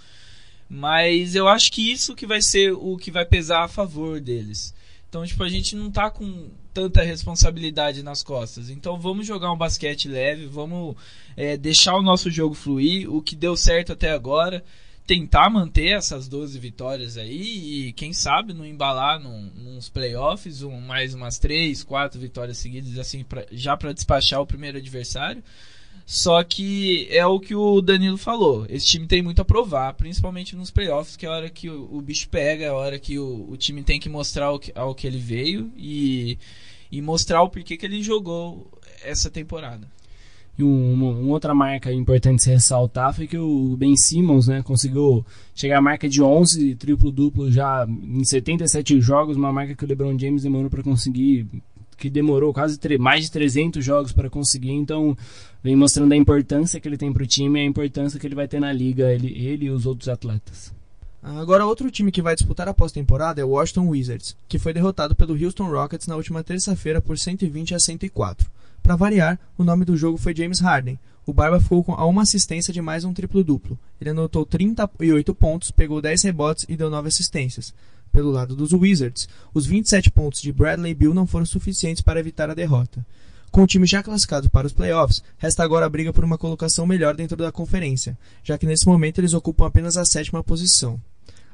Mas 0.70 1.36
eu 1.36 1.48
acho 1.48 1.72
que 1.72 1.92
isso 1.92 2.16
que 2.16 2.26
vai 2.26 2.42
ser 2.42 2.74
o 2.74 2.98
que 2.98 3.12
vai 3.12 3.26
pesar 3.26 3.64
a 3.64 3.68
favor 3.68 4.20
deles. 4.20 4.74
Então, 5.08 5.24
tipo, 5.24 5.44
a 5.44 5.50
gente 5.50 5.76
não 5.76 5.92
tá 5.92 6.10
com 6.10 6.50
tanta 6.74 7.04
responsabilidade 7.04 8.02
nas 8.02 8.24
costas. 8.24 8.72
Então, 8.72 9.00
vamos 9.00 9.28
jogar 9.28 9.52
um 9.52 9.58
basquete 9.58 10.08
leve, 10.08 10.48
vamos 10.48 10.96
é, 11.38 11.56
deixar 11.56 11.96
o 11.96 12.02
nosso 12.02 12.32
jogo 12.32 12.56
fluir, 12.56 13.14
o 13.14 13.22
que 13.22 13.36
deu 13.36 13.56
certo 13.56 13.94
até 13.94 14.12
agora, 14.12 14.64
tentar 15.06 15.50
manter 15.50 15.98
essas 15.98 16.28
12 16.28 16.58
vitórias 16.60 17.18
aí 17.18 17.88
e, 17.88 17.94
quem 17.94 18.14
sabe, 18.14 18.54
não 18.54 18.66
embalar 18.66 19.20
num, 19.20 19.52
nos 19.56 19.90
playoffs, 19.90 20.64
um, 20.64 20.80
mais 20.80 21.14
umas 21.14 21.38
3, 21.38 21.84
4 21.84 22.20
vitórias 22.20 22.58
seguidas, 22.58 22.98
assim, 22.98 23.24
pra, 23.24 23.46
já 23.52 23.76
para 23.76 23.94
despachar 23.94 24.42
o 24.42 24.48
primeiro 24.48 24.78
adversário. 24.78 25.44
Só 26.06 26.44
que 26.44 27.08
é 27.10 27.26
o 27.26 27.40
que 27.40 27.56
o 27.56 27.82
Danilo 27.82 28.18
falou. 28.18 28.66
Esse 28.70 28.88
time 28.88 29.08
tem 29.08 29.22
muito 29.22 29.42
a 29.42 29.46
provar, 29.46 29.94
principalmente 29.94 30.56
nos 30.56 30.70
playoffs, 30.70 31.16
que 31.16 31.26
é 31.26 31.30
a 31.30 31.32
hora 31.32 31.50
que 31.50 31.70
o, 31.70 31.96
o 31.96 32.02
bicho 32.02 32.28
pega, 32.30 32.66
é 32.66 32.70
a 32.70 32.74
hora 32.74 33.00
que 33.00 33.18
o, 33.18 33.50
o 33.50 33.56
time 33.56 33.84
tem 33.84 34.00
que 34.00 34.10
mostrar 34.10 34.52
o 34.52 34.60
que, 34.60 34.72
ao 34.76 34.94
que 34.94 35.08
ele 35.08 35.20
veio 35.20 35.72
e, 35.78 36.38
e 36.92 37.02
mostrar 37.02 37.42
o 37.42 37.50
porquê 37.50 37.78
que 37.78 37.86
ele 37.86 38.04
jogou 38.04 38.70
essa 39.02 39.30
temporada. 39.30 39.88
E 40.58 40.64
um, 40.64 40.94
uma, 40.94 41.10
uma, 41.10 41.34
outra 41.34 41.54
marca 41.54 41.92
importante 41.92 42.44
se 42.44 42.52
ressaltar 42.52 43.14
foi 43.14 43.26
que 43.26 43.38
o 43.38 43.76
Ben 43.76 43.96
Simmons 43.96 44.48
né, 44.48 44.62
conseguiu 44.62 45.26
chegar 45.56 45.80
à 45.80 45.82
marca 45.82 46.08
de 46.08 46.22
11 46.22 46.76
triplo-duplo 46.76 47.52
já 47.52 47.88
em 47.88 48.24
77 48.24 49.02
jogos, 49.02 49.36
uma 49.36 49.52
marca 49.52 49.74
que 49.74 49.84
o 49.84 49.88
LeBron 49.88 50.18
James 50.18 50.44
demorou 50.44 50.70
para 50.70 50.84
conseguir 50.84 51.48
que 51.98 52.10
demorou 52.10 52.54
quase 52.54 52.78
mais 53.00 53.24
de 53.24 53.32
300 53.32 53.84
jogos 53.84 54.12
para 54.12 54.30
conseguir, 54.30 54.72
então 54.72 55.16
vem 55.64 55.76
mostrando 55.76 56.12
a 56.12 56.18
importância 56.18 56.80
que 56.80 56.88
ele 56.88 56.98
tem 56.98 57.14
para 57.14 57.24
o 57.24 57.28
time 57.28 57.60
e 57.60 57.64
a 57.64 57.66
importância 57.66 58.20
que 58.20 58.28
ele 58.28 58.36
vai 58.36 58.48
ter 58.48 58.60
na 58.60 58.74
liga, 58.74 59.12
ele, 59.12 59.28
ele 59.28 59.68
e 59.68 59.70
os 59.70 59.86
outros 59.86 60.10
atletas. 60.10 60.74
Agora, 61.22 61.66
outro 61.66 61.90
time 61.90 62.12
que 62.12 62.22
vai 62.22 62.36
disputar 62.36 62.68
a 62.68 62.74
pós-temporada 62.74 63.40
é 63.40 63.46
o 63.46 63.52
Washington 63.52 63.88
Wizards, 63.88 64.36
que 64.50 64.60
foi 64.60 64.74
derrotado 64.74 65.16
pelo 65.16 65.34
Houston 65.34 65.70
Rockets 65.70 66.06
na 66.06 66.18
última 66.18 66.44
terça-feira 66.44 67.02
por 67.02 67.18
120 67.18 67.74
a 67.74 67.80
104. 67.80 68.52
Para 68.84 68.98
variar, 68.98 69.40
o 69.58 69.64
nome 69.64 69.86
do 69.86 69.96
jogo 69.96 70.18
foi 70.18 70.36
James 70.36 70.60
Harden. 70.60 71.00
O 71.26 71.32
Barba 71.32 71.58
ficou 71.58 71.86
a 71.88 72.06
uma 72.06 72.24
assistência 72.24 72.74
de 72.74 72.82
mais 72.82 73.06
um 73.06 73.14
triplo-duplo. 73.14 73.80
Ele 74.00 74.10
anotou 74.10 74.46
38 74.46 75.34
pontos, 75.34 75.72
pegou 75.72 76.02
10 76.02 76.22
rebotes 76.24 76.66
e 76.68 76.76
deu 76.76 76.90
9 76.90 77.08
assistências. 77.08 77.74
Pelo 78.12 78.30
lado 78.30 78.58
dos 78.58 78.74
Wizards, 78.74 79.30
os 79.54 79.66
27 79.66 80.12
pontos 80.12 80.42
de 80.42 80.52
Bradley 80.52 80.94
Bill 80.94 81.14
não 81.14 81.26
foram 81.26 81.46
suficientes 81.46 82.04
para 82.04 82.20
evitar 82.20 82.50
a 82.50 82.54
derrota. 82.54 83.06
Com 83.52 83.64
o 83.64 83.68
time 83.68 83.88
já 83.88 84.04
classificado 84.04 84.50
para 84.50 84.68
os 84.68 84.74
playoffs, 84.74 85.24
resta 85.38 85.64
agora 85.64 85.86
a 85.86 85.90
briga 85.90 86.12
por 86.12 86.26
uma 86.26 86.38
colocação 86.38 86.86
melhor 86.86 87.16
dentro 87.16 87.38
da 87.38 87.54
conferência, 87.54 88.18
já 88.44 88.58
que 88.58 88.66
nesse 88.66 88.86
momento 88.86 89.22
eles 89.22 89.34
ocupam 89.34 89.66
apenas 89.66 89.96
a 89.96 90.04
sétima 90.04 90.44
posição. 90.44 91.00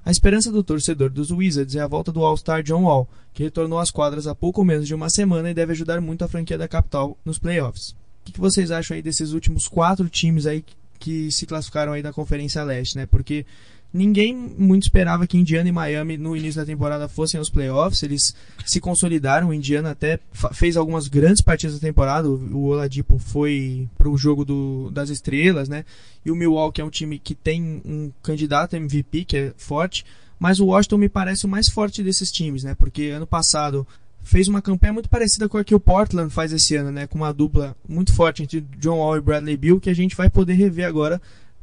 A 0.10 0.12
esperança 0.12 0.52
do 0.52 0.64
torcedor 0.64 1.12
dos 1.12 1.30
Wizards 1.30 1.76
é 1.76 1.82
a 1.82 1.88
volta 1.88 2.12
do 2.12 2.26
All-Star 2.26 2.64
John 2.64 2.86
Wall, 2.86 3.08
que 3.32 3.44
retornou 3.44 3.78
às 3.78 3.92
quadras 3.92 4.26
há 4.26 4.34
pouco 4.34 4.66
menos 4.66 4.88
de 4.88 4.96
uma 4.96 5.08
semana 5.08 5.52
e 5.52 5.54
deve 5.54 5.74
ajudar 5.74 6.02
muito 6.02 6.26
a 6.26 6.28
franquia 6.28 6.58
da 6.58 6.68
capital 6.68 7.16
nos 7.24 7.38
playoffs. 7.38 7.92
O 8.28 8.32
que 8.32 8.40
vocês 8.40 8.72
acham 8.72 8.96
aí 8.96 9.04
desses 9.04 9.34
últimos 9.34 9.68
quatro 9.68 10.10
times 10.10 10.48
aí 10.48 10.66
que 10.98 11.32
se 11.32 11.46
classificaram 11.46 11.94
aí 11.94 12.02
da 12.02 12.12
Conferência 12.12 12.64
Leste, 12.64 12.98
né? 12.98 13.06
Porque 13.06 13.46
Ninguém 13.92 14.36
muito 14.36 14.84
esperava 14.84 15.26
que 15.26 15.38
Indiana 15.38 15.68
e 15.68 15.72
Miami 15.72 16.16
no 16.16 16.38
início 16.38 16.62
da 16.62 16.66
temporada 16.66 17.08
fossem 17.08 17.40
aos 17.40 17.50
playoffs. 17.50 18.04
Eles 18.04 18.36
se 18.64 18.80
consolidaram. 18.80 19.50
O 19.50 19.54
Indiana 19.54 19.92
até 19.92 20.20
fez 20.54 20.78
algumas 20.78 21.08
grandes 21.08 21.42
partidas 21.42 21.80
da 21.80 21.88
temporada. 21.88 22.30
O 22.30 22.66
Oladipo 22.66 23.18
foi 23.18 23.88
para 23.98 24.08
o 24.08 24.18
jogo 24.18 24.46
do, 24.46 24.92
das 24.92 25.10
estrelas, 25.10 25.68
né? 25.68 25.86
E 26.24 26.30
o 26.30 26.36
Milwaukee 26.36 26.82
é 26.82 26.86
um 26.86 26.90
time 26.90 27.18
que 27.18 27.34
tem 27.34 27.82
um 27.84 28.12
candidato 28.22 28.76
MVP 28.76 29.26
que 29.26 29.38
é 29.38 29.54
forte. 29.58 30.06
Mas 30.38 30.60
o 30.60 30.68
Washington 30.68 30.98
me 30.98 31.10
parece 31.10 31.46
o 31.46 31.50
mais 31.50 31.68
forte 31.68 32.04
desses 32.04 32.32
times, 32.32 32.64
né? 32.64 32.76
Porque 32.76 33.10
ano 33.10 33.26
passado 33.26 33.88
fez 34.22 34.48
uma 34.48 34.62
campanha 34.62 34.94
muito 34.94 35.10
parecida 35.10 35.50
com 35.50 35.58
a 35.58 35.64
que 35.64 35.74
o 35.74 35.80
Portland 35.80 36.32
faz 36.32 36.54
esse 36.54 36.76
ano, 36.76 36.92
né? 36.92 37.08
Com 37.08 37.18
uma 37.18 37.34
dupla 37.34 37.76
muito 37.88 38.14
forte 38.14 38.44
entre 38.44 38.62
John 38.78 38.98
Wall 38.98 39.18
e 39.18 39.22
Bradley 39.22 39.58
Bill 39.58 39.80
que 39.80 39.90
a 39.90 39.96
gente 39.96 40.16
vai 40.16 40.30
poder 40.30 40.54
rever 40.54 40.86
agora 40.86 41.20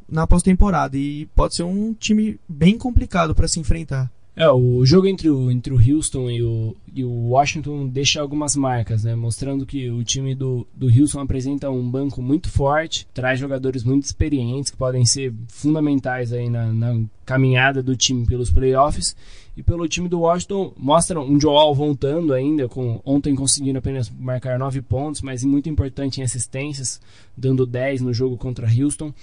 na 0.08 0.26
pós-temporada 0.26 0.96
e 0.96 1.26
pode 1.34 1.54
ser 1.54 1.62
um 1.62 1.92
time 1.94 2.38
bem 2.48 2.78
complicado 2.78 3.34
para 3.34 3.48
se 3.48 3.60
enfrentar. 3.60 4.10
É, 4.38 4.50
o 4.50 4.84
jogo 4.84 5.06
entre 5.06 5.30
o, 5.30 5.50
entre 5.50 5.72
o 5.72 5.78
Houston 5.78 6.30
e 6.30 6.42
o, 6.42 6.76
e 6.94 7.02
o 7.02 7.30
Washington 7.30 7.88
deixa 7.88 8.20
algumas 8.20 8.54
marcas, 8.54 9.02
né? 9.02 9.14
Mostrando 9.14 9.64
que 9.64 9.88
o 9.88 10.04
time 10.04 10.34
do, 10.34 10.66
do 10.74 10.88
Houston 10.88 11.20
apresenta 11.20 11.70
um 11.70 11.90
banco 11.90 12.20
muito 12.20 12.50
forte, 12.50 13.08
traz 13.14 13.40
jogadores 13.40 13.82
muito 13.82 14.04
experientes 14.04 14.70
que 14.70 14.76
podem 14.76 15.06
ser 15.06 15.32
fundamentais 15.48 16.34
aí 16.34 16.50
na, 16.50 16.70
na 16.70 17.00
caminhada 17.24 17.82
do 17.82 17.96
time 17.96 18.26
pelos 18.26 18.50
playoffs. 18.50 19.16
E 19.56 19.62
pelo 19.62 19.88
time 19.88 20.06
do 20.06 20.20
Washington, 20.20 20.74
mostra 20.76 21.18
um 21.18 21.40
Joel 21.40 21.74
voltando 21.74 22.34
ainda, 22.34 22.68
com 22.68 23.00
ontem 23.06 23.34
conseguindo 23.34 23.78
apenas 23.78 24.10
marcar 24.10 24.58
9 24.58 24.82
pontos, 24.82 25.22
mas 25.22 25.42
muito 25.44 25.70
importante 25.70 26.20
em 26.20 26.24
assistências, 26.24 27.00
dando 27.34 27.64
10 27.64 28.02
no 28.02 28.12
jogo 28.12 28.36
contra 28.36 28.68
Houston 28.68 29.14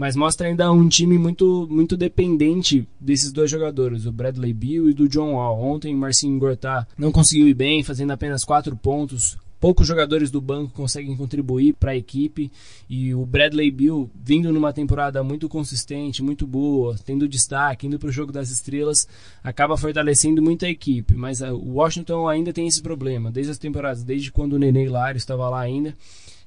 mas 0.00 0.16
mostra 0.16 0.48
ainda 0.48 0.72
um 0.72 0.88
time 0.88 1.18
muito 1.18 1.68
muito 1.70 1.94
dependente 1.94 2.88
desses 2.98 3.30
dois 3.30 3.50
jogadores, 3.50 4.06
o 4.06 4.12
Bradley 4.12 4.54
Beal 4.54 4.88
e 4.88 4.94
do 4.94 5.06
John 5.06 5.34
Wall. 5.34 5.62
Ontem 5.62 5.94
o 5.94 5.98
Marcinho 5.98 6.38
Gortá 6.38 6.86
não 6.96 7.12
conseguiu 7.12 7.46
ir 7.46 7.52
bem, 7.52 7.82
fazendo 7.82 8.10
apenas 8.10 8.42
quatro 8.42 8.74
pontos. 8.74 9.36
Poucos 9.60 9.86
jogadores 9.86 10.30
do 10.30 10.40
banco 10.40 10.72
conseguem 10.72 11.14
contribuir 11.14 11.74
para 11.74 11.90
a 11.90 11.96
equipe 11.96 12.50
e 12.88 13.14
o 13.14 13.26
Bradley 13.26 13.70
Beal 13.70 14.08
vindo 14.14 14.50
numa 14.50 14.72
temporada 14.72 15.22
muito 15.22 15.50
consistente, 15.50 16.22
muito 16.22 16.46
boa, 16.46 16.96
tendo 17.04 17.28
destaque, 17.28 17.86
indo 17.86 17.98
para 17.98 18.08
o 18.08 18.12
jogo 18.12 18.32
das 18.32 18.50
estrelas, 18.50 19.06
acaba 19.44 19.76
fortalecendo 19.76 20.40
muito 20.40 20.64
a 20.64 20.70
equipe. 20.70 21.14
Mas 21.14 21.42
o 21.42 21.74
Washington 21.74 22.26
ainda 22.26 22.54
tem 22.54 22.66
esse 22.66 22.80
problema, 22.80 23.30
desde 23.30 23.52
as 23.52 23.58
temporadas, 23.58 24.02
desde 24.02 24.32
quando 24.32 24.54
o 24.54 24.58
Nenê 24.58 24.86
Hilário 24.86 25.18
estava 25.18 25.46
lá 25.50 25.60
ainda, 25.60 25.94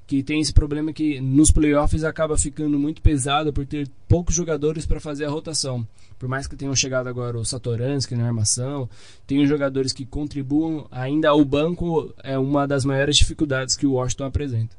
que 0.06 0.22
tem 0.22 0.40
esse 0.40 0.52
problema 0.52 0.92
que 0.92 1.20
nos 1.20 1.50
playoffs 1.50 2.04
acaba 2.04 2.36
ficando 2.36 2.78
muito 2.78 3.00
pesado 3.00 3.52
por 3.52 3.64
ter 3.64 3.88
poucos 4.08 4.34
jogadores 4.34 4.84
para 4.84 5.00
fazer 5.00 5.24
a 5.24 5.30
rotação. 5.30 5.86
Por 6.18 6.28
mais 6.28 6.46
que 6.46 6.56
tenham 6.56 6.74
chegado 6.76 7.08
agora 7.08 7.38
o 7.38 7.44
Satoransky 7.44 8.14
na 8.14 8.26
armação, 8.26 8.88
tem 9.26 9.46
jogadores 9.46 9.92
que 9.92 10.04
contribuam, 10.04 10.86
ainda 10.90 11.34
o 11.34 11.44
banco 11.44 12.14
é 12.22 12.38
uma 12.38 12.66
das 12.66 12.84
maiores 12.84 13.16
dificuldades 13.16 13.76
que 13.76 13.86
o 13.86 13.92
Washington 13.92 14.24
apresenta. 14.24 14.76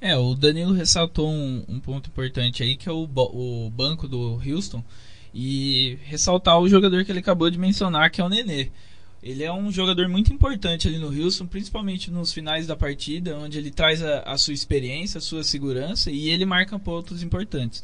É, 0.00 0.16
o 0.16 0.34
Danilo 0.34 0.72
ressaltou 0.72 1.28
um, 1.28 1.62
um 1.68 1.78
ponto 1.78 2.08
importante 2.08 2.62
aí, 2.62 2.76
que 2.76 2.88
é 2.88 2.92
o, 2.92 3.04
o 3.04 3.70
banco 3.70 4.08
do 4.08 4.40
Houston, 4.44 4.82
e 5.34 5.98
ressaltar 6.04 6.58
o 6.58 6.68
jogador 6.68 7.04
que 7.04 7.12
ele 7.12 7.18
acabou 7.18 7.50
de 7.50 7.58
mencionar, 7.58 8.10
que 8.10 8.20
é 8.20 8.24
o 8.24 8.28
Nenê. 8.28 8.70
Ele 9.22 9.44
é 9.44 9.52
um 9.52 9.70
jogador 9.70 10.08
muito 10.08 10.32
importante 10.32 10.88
ali 10.88 10.98
no 10.98 11.08
Houston, 11.08 11.46
principalmente 11.46 12.10
nos 12.10 12.32
finais 12.32 12.66
da 12.66 12.74
partida, 12.74 13.36
onde 13.36 13.58
ele 13.58 13.70
traz 13.70 14.02
a, 14.02 14.20
a 14.20 14.38
sua 14.38 14.54
experiência, 14.54 15.18
a 15.18 15.20
sua 15.20 15.44
segurança 15.44 16.10
e 16.10 16.30
ele 16.30 16.46
marca 16.46 16.78
pontos 16.78 17.22
importantes. 17.22 17.82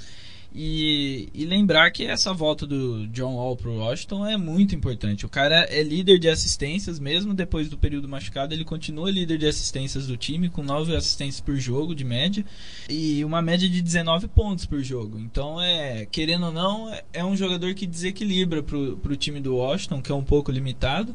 E, 0.58 1.28
e, 1.34 1.44
lembrar 1.44 1.90
que 1.90 2.06
essa 2.06 2.32
volta 2.32 2.66
do 2.66 3.06
John 3.08 3.34
Wall 3.34 3.58
pro 3.58 3.76
Washington 3.76 4.26
é 4.26 4.38
muito 4.38 4.74
importante. 4.74 5.26
O 5.26 5.28
cara 5.28 5.66
é 5.68 5.82
líder 5.82 6.18
de 6.18 6.30
assistências, 6.30 6.98
mesmo 6.98 7.34
depois 7.34 7.68
do 7.68 7.76
período 7.76 8.08
machucado, 8.08 8.54
ele 8.54 8.64
continua 8.64 9.10
líder 9.10 9.36
de 9.36 9.46
assistências 9.46 10.06
do 10.06 10.16
time, 10.16 10.48
com 10.48 10.62
9 10.62 10.96
assistências 10.96 11.42
por 11.42 11.56
jogo 11.56 11.94
de 11.94 12.04
média, 12.04 12.42
e 12.88 13.22
uma 13.22 13.42
média 13.42 13.68
de 13.68 13.82
19 13.82 14.28
pontos 14.28 14.64
por 14.64 14.82
jogo. 14.82 15.18
Então, 15.18 15.60
é 15.60 16.06
querendo 16.06 16.46
ou 16.46 16.52
não, 16.52 16.90
é 17.12 17.22
um 17.22 17.36
jogador 17.36 17.74
que 17.74 17.86
desequilibra 17.86 18.62
pro, 18.62 18.96
pro 18.96 19.14
time 19.14 19.40
do 19.40 19.56
Washington, 19.56 20.00
que 20.00 20.10
é 20.10 20.14
um 20.14 20.24
pouco 20.24 20.50
limitado 20.50 21.14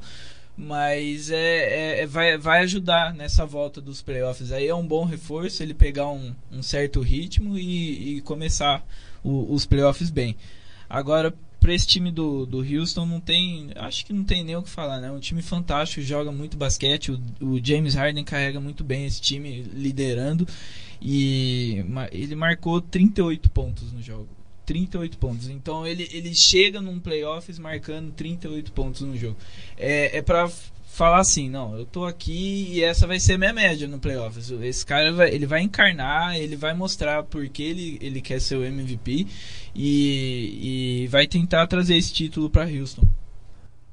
mas 0.55 1.31
é, 1.31 1.37
é, 1.37 2.01
é, 2.01 2.05
vai, 2.05 2.37
vai 2.37 2.59
ajudar 2.59 3.15
nessa 3.15 3.45
volta 3.47 3.81
dos 3.81 4.03
playoffs. 4.03 4.51
Aí 4.51 4.67
é 4.67 4.75
um 4.75 4.85
bom 4.85 5.05
reforço 5.05 5.63
ele 5.63 5.73
pegar 5.73 6.09
um, 6.09 6.35
um 6.51 6.61
certo 6.61 7.01
ritmo 7.01 7.57
e, 7.57 8.17
e 8.17 8.21
começar 8.21 8.85
os 9.23 9.65
playoffs 9.65 10.09
bem. 10.09 10.35
Agora, 10.89 11.33
para 11.59 11.73
esse 11.73 11.85
time 11.85 12.11
do, 12.11 12.45
do 12.45 12.57
Houston, 12.59 13.05
não 13.05 13.19
tem. 13.19 13.69
Acho 13.75 14.05
que 14.05 14.11
não 14.11 14.23
tem 14.23 14.43
nem 14.43 14.55
o 14.55 14.63
que 14.63 14.69
falar, 14.69 14.99
né? 14.99 15.11
Um 15.11 15.19
time 15.19 15.41
fantástico, 15.41 16.01
joga 16.01 16.31
muito 16.31 16.57
basquete. 16.57 17.11
O, 17.11 17.21
o 17.39 17.63
James 17.63 17.93
Harden 17.93 18.23
carrega 18.23 18.59
muito 18.59 18.83
bem 18.83 19.05
esse 19.05 19.21
time, 19.21 19.61
liderando. 19.73 20.47
E 21.01 21.83
ele 22.11 22.35
marcou 22.35 22.81
38 22.81 23.49
pontos 23.51 23.91
no 23.91 24.01
jogo. 24.01 24.27
38 24.65 25.17
pontos. 25.17 25.49
Então 25.49 25.85
ele, 25.85 26.09
ele 26.11 26.33
chega 26.33 26.81
num 26.81 26.99
playoffs 26.99 27.59
marcando 27.59 28.11
38 28.13 28.71
pontos 28.71 29.01
no 29.01 29.15
jogo. 29.17 29.37
É, 29.77 30.17
é 30.17 30.21
para 30.21 30.49
falar 30.91 31.21
assim, 31.21 31.49
não, 31.49 31.77
eu 31.77 31.85
tô 31.85 32.05
aqui 32.05 32.67
e 32.69 32.83
essa 32.83 33.07
vai 33.07 33.19
ser 33.19 33.37
minha 33.37 33.53
média 33.53 33.87
no 33.87 33.97
playoffs. 33.97 34.51
Esse 34.51 34.85
cara 34.85 35.11
vai, 35.13 35.33
ele 35.33 35.45
vai 35.45 35.61
encarnar, 35.61 36.35
ele 36.35 36.55
vai 36.55 36.73
mostrar 36.73 37.23
porque 37.23 37.63
ele, 37.63 37.97
ele 38.01 38.21
quer 38.21 38.41
ser 38.41 38.57
o 38.57 38.63
MVP 38.63 39.25
e, 39.73 41.03
e 41.03 41.07
vai 41.07 41.25
tentar 41.25 41.65
trazer 41.67 41.95
esse 41.95 42.11
título 42.13 42.49
para 42.49 42.65
Houston. 42.65 43.07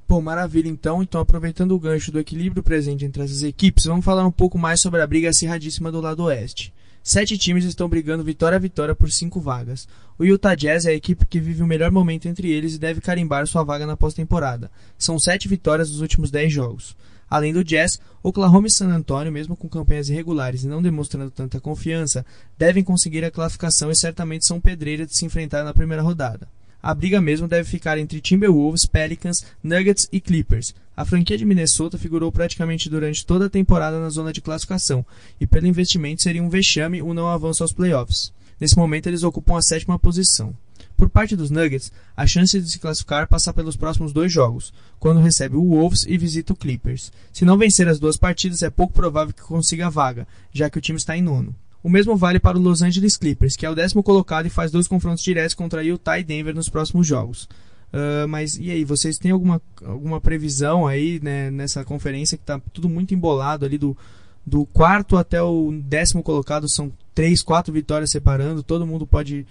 Bom, 0.08 0.20
maravilha 0.20 0.68
então. 0.68 1.02
Então, 1.02 1.20
aproveitando 1.20 1.72
o 1.72 1.78
gancho 1.78 2.10
do 2.10 2.18
equilíbrio 2.18 2.62
presente 2.62 3.04
entre 3.04 3.22
essas 3.22 3.42
equipes, 3.42 3.84
vamos 3.84 4.04
falar 4.04 4.26
um 4.26 4.32
pouco 4.32 4.58
mais 4.58 4.80
sobre 4.80 5.00
a 5.00 5.06
briga 5.06 5.30
acirradíssima 5.30 5.92
do 5.92 6.00
lado 6.00 6.24
oeste. 6.24 6.74
Sete 7.02 7.38
times 7.38 7.64
estão 7.64 7.88
brigando 7.88 8.24
vitória 8.24 8.56
a 8.56 8.60
vitória 8.60 8.94
por 8.94 9.10
cinco 9.10 9.40
vagas. 9.40 9.86
O 10.18 10.24
Utah 10.24 10.56
Jazz 10.56 10.84
é 10.84 10.90
a 10.90 10.94
equipe 10.94 11.24
que 11.24 11.38
vive 11.38 11.62
o 11.62 11.66
melhor 11.66 11.92
momento 11.92 12.26
entre 12.26 12.50
eles 12.50 12.74
e 12.74 12.78
deve 12.78 13.00
carimbar 13.00 13.46
sua 13.46 13.62
vaga 13.62 13.86
na 13.86 13.96
pós-temporada. 13.96 14.68
São 14.98 15.16
sete 15.16 15.46
vitórias 15.46 15.90
nos 15.90 16.00
últimos 16.00 16.28
dez 16.28 16.52
jogos. 16.52 16.96
Além 17.30 17.52
do 17.52 17.62
Jazz, 17.62 18.00
Oklahoma 18.20 18.66
e 18.66 18.70
San 18.72 18.88
Antonio, 18.88 19.30
mesmo 19.30 19.56
com 19.56 19.68
campanhas 19.68 20.08
irregulares 20.08 20.64
e 20.64 20.66
não 20.66 20.82
demonstrando 20.82 21.30
tanta 21.30 21.60
confiança, 21.60 22.26
devem 22.58 22.82
conseguir 22.82 23.24
a 23.24 23.30
classificação 23.30 23.92
e 23.92 23.96
certamente 23.96 24.44
são 24.44 24.60
pedreira 24.60 25.06
de 25.06 25.16
se 25.16 25.24
enfrentar 25.24 25.62
na 25.62 25.72
primeira 25.72 26.02
rodada. 26.02 26.48
A 26.82 26.92
briga 26.92 27.20
mesmo 27.20 27.46
deve 27.46 27.68
ficar 27.68 27.96
entre 27.96 28.20
Timberwolves, 28.20 28.86
Pelicans, 28.86 29.44
Nuggets 29.62 30.08
e 30.10 30.20
Clippers. 30.20 30.74
A 30.96 31.04
franquia 31.04 31.38
de 31.38 31.44
Minnesota 31.44 31.96
figurou 31.96 32.32
praticamente 32.32 32.90
durante 32.90 33.24
toda 33.24 33.46
a 33.46 33.50
temporada 33.50 34.00
na 34.00 34.08
zona 34.08 34.32
de 34.32 34.40
classificação, 34.40 35.06
e 35.40 35.46
pelo 35.46 35.68
investimento 35.68 36.22
seria 36.22 36.42
um 36.42 36.48
vexame 36.48 37.02
o 37.02 37.14
não 37.14 37.28
avanço 37.28 37.62
aos 37.62 37.72
playoffs. 37.72 38.32
Nesse 38.60 38.76
momento 38.76 39.06
eles 39.06 39.22
ocupam 39.22 39.56
a 39.56 39.62
sétima 39.62 39.98
posição. 39.98 40.54
Por 40.96 41.08
parte 41.08 41.36
dos 41.36 41.48
Nuggets, 41.48 41.92
a 42.16 42.26
chance 42.26 42.60
de 42.60 42.68
se 42.68 42.78
classificar 42.78 43.28
passa 43.28 43.52
pelos 43.52 43.76
próximos 43.76 44.12
dois 44.12 44.32
jogos, 44.32 44.72
quando 44.98 45.20
recebe 45.20 45.56
o 45.56 45.64
Wolves 45.64 46.04
e 46.08 46.18
visita 46.18 46.52
o 46.52 46.56
Clippers. 46.56 47.12
Se 47.32 47.44
não 47.44 47.56
vencer 47.56 47.86
as 47.86 48.00
duas 48.00 48.16
partidas, 48.16 48.64
é 48.64 48.70
pouco 48.70 48.92
provável 48.92 49.32
que 49.32 49.42
consiga 49.42 49.86
a 49.86 49.90
vaga, 49.90 50.26
já 50.52 50.68
que 50.68 50.76
o 50.76 50.80
time 50.80 50.98
está 50.98 51.16
em 51.16 51.22
nono. 51.22 51.54
O 51.82 51.88
mesmo 51.88 52.16
vale 52.16 52.40
para 52.40 52.58
o 52.58 52.60
Los 52.60 52.82
Angeles 52.82 53.16
Clippers, 53.16 53.54
que 53.54 53.64
é 53.64 53.70
o 53.70 53.74
décimo 53.74 54.02
colocado 54.02 54.46
e 54.46 54.50
faz 54.50 54.72
dois 54.72 54.88
confrontos 54.88 55.22
diretos 55.22 55.54
contra 55.54 55.84
Utah 55.84 56.18
e 56.18 56.24
Denver 56.24 56.54
nos 56.54 56.68
próximos 56.68 57.06
jogos. 57.06 57.48
Uh, 57.92 58.28
mas 58.28 58.58
e 58.58 58.70
aí, 58.70 58.84
vocês 58.84 59.16
têm 59.18 59.30
alguma, 59.30 59.62
alguma 59.84 60.20
previsão 60.20 60.86
aí 60.86 61.20
né, 61.22 61.50
nessa 61.50 61.84
conferência 61.84 62.36
que 62.36 62.42
está 62.42 62.60
tudo 62.72 62.88
muito 62.88 63.14
embolado 63.14 63.64
ali 63.64 63.78
do, 63.78 63.96
do 64.44 64.66
quarto 64.66 65.16
até 65.16 65.40
o 65.40 65.72
décimo 65.84 66.22
colocado 66.22 66.68
são 66.68 66.92
três, 67.18 67.42
quatro 67.42 67.72
vitórias 67.72 68.12
separando, 68.12 68.62
todo 68.62 68.86
mundo 68.86 69.04
pode 69.04 69.44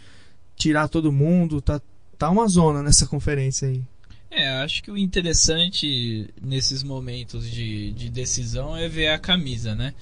tirar 0.55 0.87
todo 0.87 1.11
mundo, 1.11 1.59
tá, 1.59 1.81
tá 2.17 2.29
uma 2.29 2.47
zona 2.47 2.81
nessa 2.81 3.05
conferência 3.05 3.67
aí. 3.67 3.81
É, 4.31 4.47
acho 4.61 4.81
que 4.81 4.89
o 4.89 4.97
interessante 4.97 6.29
nesses 6.41 6.81
momentos 6.81 7.51
de, 7.51 7.91
de 7.91 8.07
decisão 8.07 8.73
é 8.77 8.87
ver 8.87 9.09
a 9.09 9.19
camisa, 9.19 9.75
né? 9.75 9.93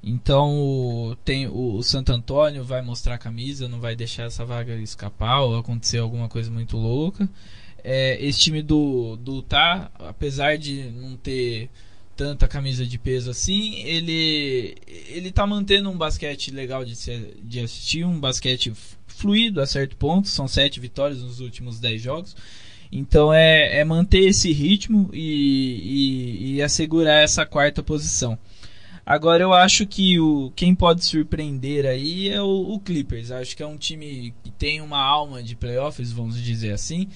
Então 0.00 1.18
tem 1.24 1.48
o, 1.48 1.74
o 1.74 1.82
Santo 1.82 2.12
Antônio 2.12 2.62
vai 2.62 2.82
mostrar 2.82 3.16
a 3.16 3.18
camisa, 3.18 3.68
não 3.68 3.80
vai 3.80 3.96
deixar 3.96 4.26
essa 4.26 4.44
vaga 4.44 4.76
escapar 4.76 5.40
ou 5.40 5.58
acontecer 5.58 5.98
alguma 5.98 6.28
coisa 6.28 6.52
muito 6.52 6.76
louca. 6.76 7.28
É, 7.82 8.16
esse 8.24 8.38
time 8.38 8.62
do, 8.62 9.16
do 9.16 9.38
Utah, 9.38 9.90
apesar 9.98 10.56
de 10.56 10.84
não 10.92 11.16
ter 11.16 11.68
tanta 12.18 12.48
camisa 12.48 12.84
de 12.84 12.98
peso 12.98 13.30
assim, 13.30 13.76
ele 13.84 14.74
ele 15.08 15.30
tá 15.30 15.46
mantendo 15.46 15.88
um 15.88 15.96
basquete 15.96 16.50
legal 16.50 16.84
de, 16.84 16.96
ser, 16.96 17.36
de 17.44 17.60
assistir, 17.60 18.04
um 18.04 18.18
basquete 18.18 18.72
fluido 19.06 19.60
a 19.60 19.66
certo 19.66 19.96
ponto, 19.96 20.26
são 20.26 20.48
sete 20.48 20.80
vitórias 20.80 21.22
nos 21.22 21.38
últimos 21.38 21.78
dez 21.78 22.02
jogos. 22.02 22.34
Então 22.90 23.32
é, 23.32 23.78
é 23.78 23.84
manter 23.84 24.26
esse 24.26 24.50
ritmo 24.52 25.08
e, 25.12 26.50
e, 26.50 26.54
e 26.56 26.62
assegurar 26.62 27.22
essa 27.22 27.46
quarta 27.46 27.84
posição. 27.84 28.36
Agora 29.06 29.42
eu 29.42 29.52
acho 29.52 29.86
que 29.86 30.18
o 30.18 30.50
quem 30.56 30.74
pode 30.74 31.04
surpreender 31.04 31.86
aí 31.86 32.28
é 32.28 32.42
o, 32.42 32.74
o, 32.74 32.80
Clippers. 32.80 33.30
Acho 33.30 33.56
que 33.56 33.62
é 33.62 33.66
um 33.66 33.76
time 33.76 34.34
que 34.42 34.50
tem 34.50 34.80
uma 34.80 35.00
alma 35.00 35.40
de 35.40 35.54
playoffs, 35.54 36.10
vamos 36.10 36.42
dizer 36.42 36.72
assim. 36.72 37.06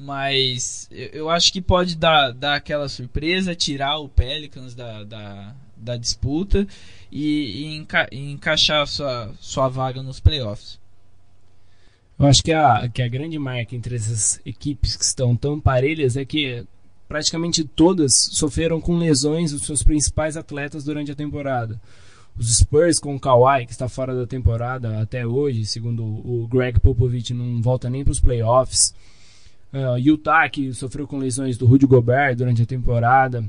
Mas 0.00 0.88
eu 0.92 1.28
acho 1.28 1.52
que 1.52 1.60
pode 1.60 1.96
dar, 1.96 2.32
dar 2.32 2.54
aquela 2.54 2.88
surpresa, 2.88 3.54
tirar 3.54 3.98
o 3.98 4.08
Pelicans 4.08 4.72
da, 4.72 5.02
da, 5.02 5.54
da 5.76 5.96
disputa 5.96 6.66
e, 7.10 7.64
e, 7.64 7.76
enca, 7.76 8.08
e 8.12 8.30
encaixar 8.30 8.86
sua, 8.86 9.34
sua 9.40 9.68
vaga 9.68 10.00
nos 10.00 10.20
playoffs. 10.20 10.78
Eu 12.16 12.26
acho 12.26 12.42
que 12.42 12.52
a, 12.52 12.88
que 12.88 13.02
a 13.02 13.08
grande 13.08 13.38
marca 13.40 13.74
entre 13.74 13.96
essas 13.96 14.40
equipes 14.46 14.94
que 14.94 15.04
estão 15.04 15.34
tão 15.34 15.60
parelhas 15.60 16.16
é 16.16 16.24
que 16.24 16.64
praticamente 17.08 17.64
todas 17.64 18.14
sofreram 18.14 18.80
com 18.80 18.98
lesões 18.98 19.50
dos 19.50 19.62
seus 19.62 19.82
principais 19.82 20.36
atletas 20.36 20.84
durante 20.84 21.10
a 21.10 21.16
temporada. 21.16 21.80
Os 22.38 22.56
Spurs 22.58 23.00
com 23.00 23.16
o 23.16 23.20
Kawhi, 23.20 23.66
que 23.66 23.72
está 23.72 23.88
fora 23.88 24.14
da 24.14 24.26
temporada 24.26 25.00
até 25.00 25.26
hoje, 25.26 25.66
segundo 25.66 26.04
o 26.04 26.46
Greg 26.46 26.78
Popovich, 26.78 27.34
não 27.34 27.60
volta 27.60 27.90
nem 27.90 28.04
para 28.04 28.12
os 28.12 28.20
playoffs. 28.20 28.94
Uh, 29.72 29.98
Utah, 29.98 30.48
que 30.48 30.72
sofreu 30.72 31.06
com 31.06 31.18
lesões 31.18 31.58
do 31.58 31.66
Rudy 31.66 31.86
Gobert 31.86 32.36
durante 32.36 32.62
a 32.62 32.66
temporada. 32.66 33.44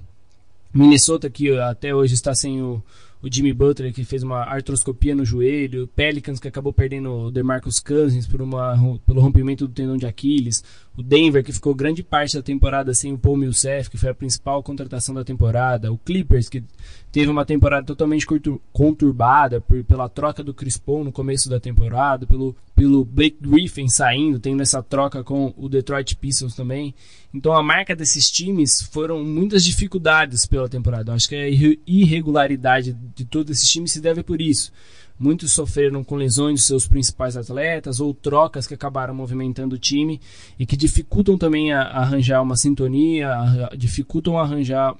Minnesota, 0.74 1.30
que 1.30 1.58
até 1.58 1.96
hoje 1.96 2.14
está 2.14 2.36
sem 2.36 2.62
o, 2.62 2.84
o 3.22 3.34
Jimmy 3.34 3.54
Butler, 3.54 3.94
que 3.94 4.04
fez 4.04 4.22
uma 4.22 4.44
artroscopia 4.44 5.16
no 5.16 5.26
joelho. 5.26 5.88
Pelicans, 5.96 6.40
que 6.40 6.48
acabou 6.48 6.72
perdendo 6.72 7.12
o 7.12 7.32
DeMarcus 7.32 7.80
Cousins 7.80 8.28
por 8.28 8.42
uma, 8.42 8.76
pelo 9.06 9.22
rompimento 9.22 9.68
do 9.68 9.74
tendão 9.74 9.98
de 9.98 10.06
Aquiles. 10.06 10.64
O 10.98 11.04
Denver, 11.04 11.44
que 11.44 11.54
ficou 11.54 11.74
grande 11.74 12.04
parte 12.04 12.36
da 12.36 12.44
temporada 12.44 12.94
sem 12.94 13.14
o 13.14 13.18
Paul 13.18 13.38
Millsap, 13.38 13.90
que 13.90 13.98
foi 13.98 14.10
a 14.10 14.14
principal 14.14 14.62
contratação 14.62 15.16
da 15.16 15.24
temporada. 15.24 15.92
O 15.94 15.98
Clippers, 15.98 16.50
que 16.50 16.62
teve 17.10 17.32
uma 17.32 17.46
temporada 17.46 17.86
totalmente 17.86 18.28
conturbada 18.72 19.62
por, 19.62 19.82
pela 19.86 20.10
troca 20.10 20.44
do 20.44 20.54
Chris 20.54 20.78
Paul 20.78 21.06
no 21.06 21.12
começo 21.12 21.50
da 21.50 21.60
temporada, 21.60 22.28
pelo, 22.28 22.54
pelo 22.76 23.06
Blake 23.06 23.38
Griffin 23.42 23.88
saindo, 23.88 24.40
tendo 24.40 24.62
essa 24.62 24.84
troca 24.84 25.24
com 25.24 25.54
o 25.58 25.70
Detroit 25.70 26.16
Pistons 26.18 26.56
também. 26.56 26.94
Então 27.34 27.54
a 27.54 27.64
marca 27.64 27.96
desses 27.96 28.30
times 28.30 28.82
foram 28.92 29.24
muitas 29.24 29.64
dificuldades 29.64 30.46
pela 30.46 30.68
temporada. 30.68 31.12
Eu 31.12 31.16
acho 31.16 31.30
que 31.30 31.36
a 31.36 31.48
irregularidade 31.88 32.94
de 33.16 33.24
todos 33.24 33.58
esses 33.58 33.70
times 33.70 33.92
se 33.92 34.02
deve 34.02 34.22
por 34.22 34.42
isso. 34.42 34.72
Muitos 35.20 35.52
sofreram 35.52 36.02
com 36.02 36.16
lesões 36.16 36.62
de 36.62 36.66
seus 36.66 36.88
principais 36.88 37.36
atletas 37.36 38.00
ou 38.00 38.14
trocas 38.14 38.66
que 38.66 38.74
acabaram 38.74 39.14
movimentando 39.14 39.76
o 39.76 39.80
time 39.80 40.22
e 40.58 40.66
que 40.66 40.78
dificultam 40.78 41.38
também 41.38 41.74
a, 41.74 41.82
a 41.82 42.00
arranjar 42.00 42.42
uma 42.42 42.56
sintonia, 42.56 43.30
a, 43.30 43.76
dificultam 43.76 44.38
arranjar 44.38 44.96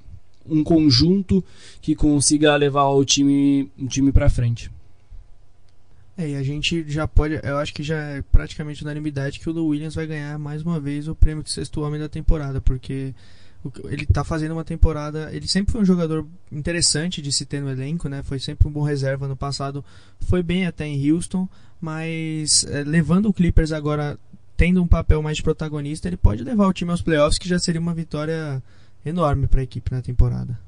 um 0.46 0.62
conjunto 0.62 1.42
que 1.80 1.94
consiga 1.94 2.54
levar 2.56 2.88
o 2.88 3.04
time, 3.04 3.70
o 3.78 3.86
time 3.86 4.12
para 4.12 4.28
frente. 4.28 4.70
É, 6.18 6.28
e 6.28 6.36
a 6.36 6.42
gente 6.42 6.84
já 6.86 7.08
pode, 7.08 7.40
eu 7.42 7.56
acho 7.56 7.72
que 7.72 7.82
já 7.82 7.96
é 7.96 8.22
praticamente 8.22 8.82
unanimidade 8.82 9.40
que 9.40 9.48
o 9.48 9.66
Williams 9.66 9.94
vai 9.94 10.06
ganhar 10.06 10.38
mais 10.38 10.60
uma 10.60 10.78
vez 10.78 11.08
o 11.08 11.14
prêmio 11.14 11.42
de 11.42 11.50
sexto 11.50 11.80
homem 11.80 11.98
da 11.98 12.10
temporada, 12.10 12.60
porque 12.60 13.14
ele 13.84 14.04
está 14.04 14.24
fazendo 14.24 14.52
uma 14.52 14.64
temporada. 14.64 15.28
Ele 15.32 15.46
sempre 15.46 15.72
foi 15.72 15.82
um 15.82 15.84
jogador 15.84 16.26
interessante 16.50 17.20
de 17.20 17.30
se 17.32 17.44
ter 17.44 17.60
no 17.60 17.70
elenco, 17.70 18.08
né? 18.08 18.22
Foi 18.22 18.38
sempre 18.38 18.66
um 18.66 18.70
bom 18.70 18.82
reserva 18.82 19.28
no 19.28 19.36
passado, 19.36 19.84
foi 20.20 20.42
bem 20.42 20.66
até 20.66 20.86
em 20.86 21.10
Houston, 21.10 21.48
mas 21.80 22.64
é, 22.64 22.82
levando 22.82 23.26
o 23.28 23.32
Clippers 23.32 23.72
agora 23.72 24.18
tendo 24.56 24.82
um 24.82 24.86
papel 24.86 25.22
mais 25.22 25.38
de 25.38 25.42
protagonista, 25.42 26.06
ele 26.06 26.18
pode 26.18 26.44
levar 26.44 26.66
o 26.66 26.72
time 26.72 26.90
aos 26.90 27.00
playoffs, 27.00 27.38
que 27.38 27.48
já 27.48 27.58
seria 27.58 27.80
uma 27.80 27.94
vitória 27.94 28.62
enorme 29.04 29.46
para 29.46 29.60
a 29.60 29.64
equipe 29.64 29.90
na 29.90 30.02
temporada. 30.02 30.58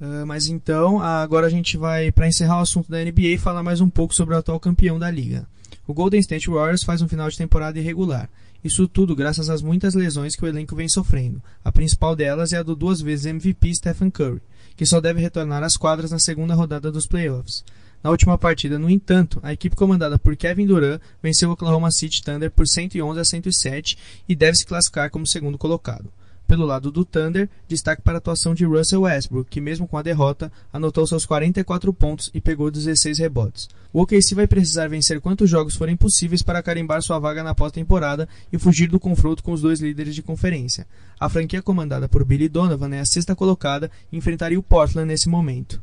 Uh, 0.00 0.26
mas 0.26 0.46
então, 0.46 1.00
agora 1.00 1.46
a 1.46 1.50
gente 1.50 1.76
vai, 1.76 2.10
para 2.10 2.26
encerrar 2.26 2.58
o 2.58 2.62
assunto 2.62 2.90
da 2.90 3.04
NBA, 3.04 3.38
falar 3.38 3.62
mais 3.62 3.82
um 3.82 3.90
pouco 3.90 4.14
sobre 4.14 4.34
o 4.34 4.38
atual 4.38 4.58
campeão 4.58 4.98
da 4.98 5.10
liga. 5.10 5.46
O 5.86 5.92
Golden 5.92 6.20
State 6.20 6.48
Warriors 6.48 6.82
faz 6.82 7.02
um 7.02 7.08
final 7.08 7.28
de 7.28 7.36
temporada 7.36 7.78
irregular. 7.78 8.28
Isso 8.64 8.86
tudo 8.86 9.16
graças 9.16 9.50
às 9.50 9.60
muitas 9.60 9.94
lesões 9.94 10.36
que 10.36 10.44
o 10.44 10.48
elenco 10.48 10.76
vem 10.76 10.88
sofrendo. 10.88 11.42
A 11.64 11.72
principal 11.72 12.14
delas 12.14 12.52
é 12.52 12.58
a 12.58 12.62
do 12.62 12.76
duas 12.76 13.00
vezes 13.00 13.26
MVP 13.26 13.74
Stephen 13.74 14.10
Curry, 14.10 14.40
que 14.76 14.86
só 14.86 15.00
deve 15.00 15.20
retornar 15.20 15.62
às 15.62 15.76
quadras 15.76 16.10
na 16.10 16.18
segunda 16.18 16.54
rodada 16.54 16.92
dos 16.92 17.06
playoffs. 17.06 17.64
Na 18.02 18.10
última 18.10 18.36
partida, 18.36 18.78
no 18.78 18.90
entanto, 18.90 19.38
a 19.42 19.52
equipe 19.52 19.76
comandada 19.76 20.18
por 20.18 20.36
Kevin 20.36 20.66
Durant 20.66 21.00
venceu 21.22 21.50
o 21.50 21.52
Oklahoma 21.52 21.90
City 21.90 22.22
Thunder 22.22 22.50
por 22.50 22.66
111 22.66 23.20
a 23.20 23.24
107 23.24 23.98
e 24.28 24.34
deve 24.34 24.56
se 24.56 24.66
classificar 24.66 25.10
como 25.10 25.26
segundo 25.26 25.56
colocado. 25.56 26.12
Pelo 26.52 26.66
lado 26.66 26.92
do 26.92 27.02
Thunder, 27.02 27.48
destaque 27.66 28.02
para 28.02 28.12
a 28.12 28.18
atuação 28.18 28.52
de 28.52 28.66
Russell 28.66 29.00
Westbrook, 29.00 29.48
que 29.48 29.58
mesmo 29.58 29.88
com 29.88 29.96
a 29.96 30.02
derrota, 30.02 30.52
anotou 30.70 31.06
seus 31.06 31.24
44 31.24 31.94
pontos 31.94 32.30
e 32.34 32.42
pegou 32.42 32.70
16 32.70 33.18
rebotes. 33.20 33.70
O 33.90 34.02
OKC 34.02 34.34
vai 34.34 34.46
precisar 34.46 34.86
vencer 34.86 35.18
quantos 35.18 35.48
jogos 35.48 35.74
forem 35.74 35.96
possíveis 35.96 36.42
para 36.42 36.62
carimbar 36.62 37.00
sua 37.00 37.18
vaga 37.18 37.42
na 37.42 37.54
pós-temporada 37.54 38.28
e 38.52 38.58
fugir 38.58 38.90
do 38.90 39.00
confronto 39.00 39.42
com 39.42 39.52
os 39.52 39.62
dois 39.62 39.80
líderes 39.80 40.14
de 40.14 40.22
conferência. 40.22 40.86
A 41.18 41.26
franquia 41.26 41.62
comandada 41.62 42.06
por 42.06 42.22
Billy 42.22 42.50
Donovan 42.50 42.94
é 42.96 43.00
a 43.00 43.06
sexta 43.06 43.34
colocada 43.34 43.90
e 44.12 44.18
enfrentaria 44.18 44.58
o 44.58 44.62
Portland 44.62 45.08
nesse 45.08 45.30
momento. 45.30 45.80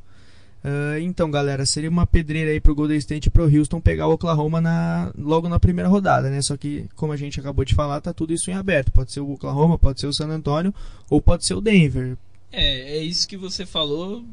Uh, 0.63 0.99
então, 0.99 1.31
galera, 1.31 1.65
seria 1.65 1.89
uma 1.89 2.05
pedreira 2.05 2.51
aí 2.51 2.59
pro 2.59 2.75
Golden 2.75 2.97
State 2.97 3.27
e 3.27 3.31
pro 3.31 3.45
Houston 3.45 3.79
pegar 3.79 4.07
o 4.07 4.13
Oklahoma 4.13 4.59
na, 4.59 5.11
logo 5.17 5.47
na 5.47 5.59
primeira 5.59 5.89
rodada, 5.89 6.29
né? 6.29 6.41
Só 6.41 6.57
que, 6.57 6.85
como 6.95 7.13
a 7.13 7.17
gente 7.17 7.39
acabou 7.39 7.63
de 7.63 7.73
falar, 7.73 8.01
tá 8.01 8.13
tudo 8.13 8.33
isso 8.33 8.51
em 8.51 8.53
aberto. 8.53 8.91
Pode 8.91 9.11
ser 9.11 9.21
o 9.21 9.31
Oklahoma, 9.31 9.77
pode 9.77 10.01
ser 10.01 10.07
o 10.07 10.13
San 10.13 10.27
Antonio 10.27 10.73
ou 11.09 11.21
pode 11.21 11.45
ser 11.45 11.53
o 11.53 11.61
Denver. 11.61 12.17
É, 12.51 12.97
é 12.97 13.03
isso 13.03 13.27
que 13.27 13.37
você 13.37 13.65
falou. 13.65 14.23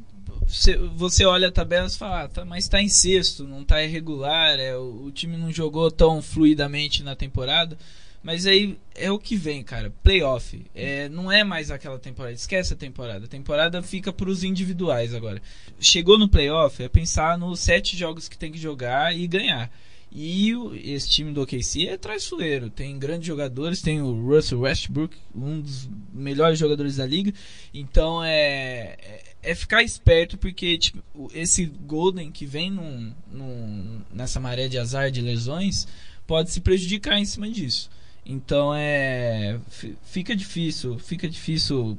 Você, 0.48 0.76
você 0.76 1.24
olha 1.24 1.48
a 1.48 1.52
tabela 1.52 1.86
e 1.86 1.90
fala, 1.90 2.24
ah, 2.24 2.28
tá, 2.28 2.44
mas 2.44 2.68
tá 2.68 2.82
em 2.82 2.88
sexto, 2.88 3.44
não 3.44 3.64
tá 3.64 3.82
irregular, 3.82 4.58
é, 4.58 4.76
o, 4.76 5.04
o 5.04 5.10
time 5.12 5.36
não 5.36 5.52
jogou 5.52 5.90
tão 5.90 6.20
fluidamente 6.20 7.02
na 7.02 7.14
temporada. 7.14 7.78
Mas 8.26 8.44
aí 8.44 8.76
é 8.96 9.08
o 9.08 9.20
que 9.20 9.36
vem, 9.36 9.62
cara. 9.62 9.94
Playoff. 10.02 10.60
É, 10.74 11.08
não 11.08 11.30
é 11.30 11.44
mais 11.44 11.70
aquela 11.70 11.96
temporada. 11.96 12.34
Esquece 12.34 12.72
a 12.72 12.76
temporada. 12.76 13.26
A 13.26 13.28
temporada 13.28 13.80
fica 13.84 14.12
para 14.12 14.28
os 14.28 14.42
individuais 14.42 15.14
agora. 15.14 15.40
Chegou 15.78 16.18
no 16.18 16.28
playoff, 16.28 16.82
é 16.82 16.88
pensar 16.88 17.38
nos 17.38 17.60
sete 17.60 17.96
jogos 17.96 18.28
que 18.28 18.36
tem 18.36 18.50
que 18.50 18.58
jogar 18.58 19.16
e 19.16 19.28
ganhar. 19.28 19.70
E 20.10 20.50
esse 20.82 21.08
time 21.08 21.32
do 21.32 21.40
OKC 21.40 21.86
é 21.86 21.96
traiçoeiro. 21.96 22.68
Tem 22.68 22.98
grandes 22.98 23.28
jogadores, 23.28 23.80
tem 23.80 24.02
o 24.02 24.26
Russell 24.26 24.58
Westbrook, 24.58 25.16
um 25.32 25.60
dos 25.60 25.88
melhores 26.12 26.58
jogadores 26.58 26.96
da 26.96 27.06
liga. 27.06 27.32
Então 27.72 28.24
é, 28.24 28.96
é, 28.98 29.22
é 29.40 29.54
ficar 29.54 29.84
esperto 29.84 30.36
porque 30.36 30.76
tipo, 30.78 31.00
esse 31.32 31.66
Golden 31.66 32.32
que 32.32 32.44
vem 32.44 32.72
num, 32.72 33.12
num, 33.30 34.00
nessa 34.12 34.40
maré 34.40 34.66
de 34.66 34.78
azar 34.78 35.12
de 35.12 35.22
lesões 35.22 35.86
pode 36.26 36.50
se 36.50 36.60
prejudicar 36.60 37.20
em 37.20 37.24
cima 37.24 37.48
disso. 37.48 37.88
Então 38.28 38.74
é 38.74 39.58
fica 40.02 40.34
difícil, 40.34 40.98
fica 40.98 41.28
difícil 41.28 41.96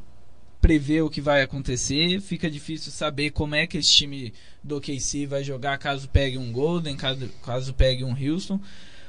prever 0.59 1.01
o 1.01 1.09
que 1.09 1.21
vai 1.21 1.41
acontecer, 1.41 2.19
fica 2.19 2.51
difícil 2.51 2.91
saber 2.91 3.31
como 3.31 3.55
é 3.55 3.65
que 3.65 3.77
esse 3.77 3.91
time 3.93 4.33
do 4.61 4.81
KC 4.81 5.25
vai 5.25 5.41
jogar 5.41 5.77
caso 5.77 6.09
pegue 6.09 6.37
um 6.37 6.51
Golden, 6.51 6.97
caso, 6.97 7.29
caso 7.45 7.73
pegue 7.73 8.03
um 8.03 8.13
Houston, 8.13 8.59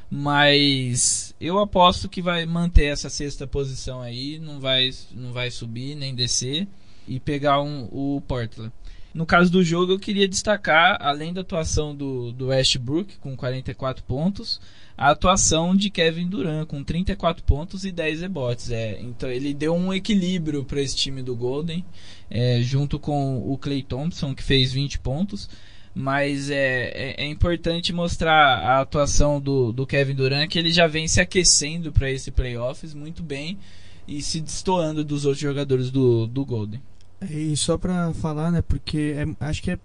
mas 0.08 1.34
eu 1.40 1.58
aposto 1.58 2.08
que 2.08 2.22
vai 2.22 2.46
manter 2.46 2.84
essa 2.84 3.10
sexta 3.10 3.48
posição 3.48 4.00
aí, 4.00 4.38
não 4.38 4.60
vai 4.60 4.90
não 5.10 5.32
vai 5.32 5.50
subir 5.50 5.96
nem 5.96 6.14
descer 6.14 6.68
e 7.08 7.18
pegar 7.18 7.60
um, 7.60 7.88
o 7.90 8.22
Portland. 8.28 8.72
No 9.14 9.24
caso 9.24 9.50
do 9.50 9.64
jogo, 9.64 9.92
eu 9.92 9.98
queria 9.98 10.28
destacar, 10.28 10.98
além 11.00 11.32
da 11.32 11.40
atuação 11.40 11.94
do, 11.94 12.30
do 12.32 12.48
Westbrook, 12.48 13.16
com 13.18 13.36
44 13.36 14.04
pontos, 14.04 14.60
a 14.96 15.10
atuação 15.10 15.74
de 15.74 15.90
Kevin 15.90 16.26
Durant, 16.26 16.66
com 16.66 16.82
34 16.82 17.42
pontos 17.44 17.84
e 17.84 17.92
10 17.92 18.20
rebotes. 18.22 18.70
É, 18.70 19.00
então 19.00 19.30
ele 19.30 19.54
deu 19.54 19.74
um 19.74 19.94
equilíbrio 19.94 20.64
para 20.64 20.82
esse 20.82 20.96
time 20.96 21.22
do 21.22 21.34
Golden, 21.36 21.84
é, 22.28 22.60
junto 22.60 22.98
com 22.98 23.38
o 23.50 23.56
Clay 23.56 23.82
Thompson, 23.82 24.34
que 24.34 24.42
fez 24.42 24.72
20 24.72 24.98
pontos. 24.98 25.48
Mas 25.94 26.50
é, 26.50 26.90
é, 26.94 27.24
é 27.24 27.26
importante 27.26 27.92
mostrar 27.92 28.58
a 28.58 28.80
atuação 28.80 29.40
do, 29.40 29.72
do 29.72 29.86
Kevin 29.86 30.14
Durant, 30.14 30.48
que 30.48 30.58
ele 30.58 30.72
já 30.72 30.86
vem 30.86 31.08
se 31.08 31.20
aquecendo 31.20 31.90
para 31.90 32.10
esse 32.10 32.30
playoffs 32.30 32.92
muito 32.92 33.22
bem 33.22 33.58
e 34.06 34.22
se 34.22 34.40
destoando 34.40 35.04
dos 35.04 35.24
outros 35.24 35.42
jogadores 35.42 35.90
do, 35.90 36.26
do 36.26 36.44
Golden. 36.44 36.80
E 37.22 37.56
só 37.56 37.76
para 37.76 38.12
falar, 38.14 38.50
né, 38.50 38.62
porque 38.62 39.14
é, 39.16 39.46
acho 39.46 39.62
que 39.62 39.72
é, 39.72 39.78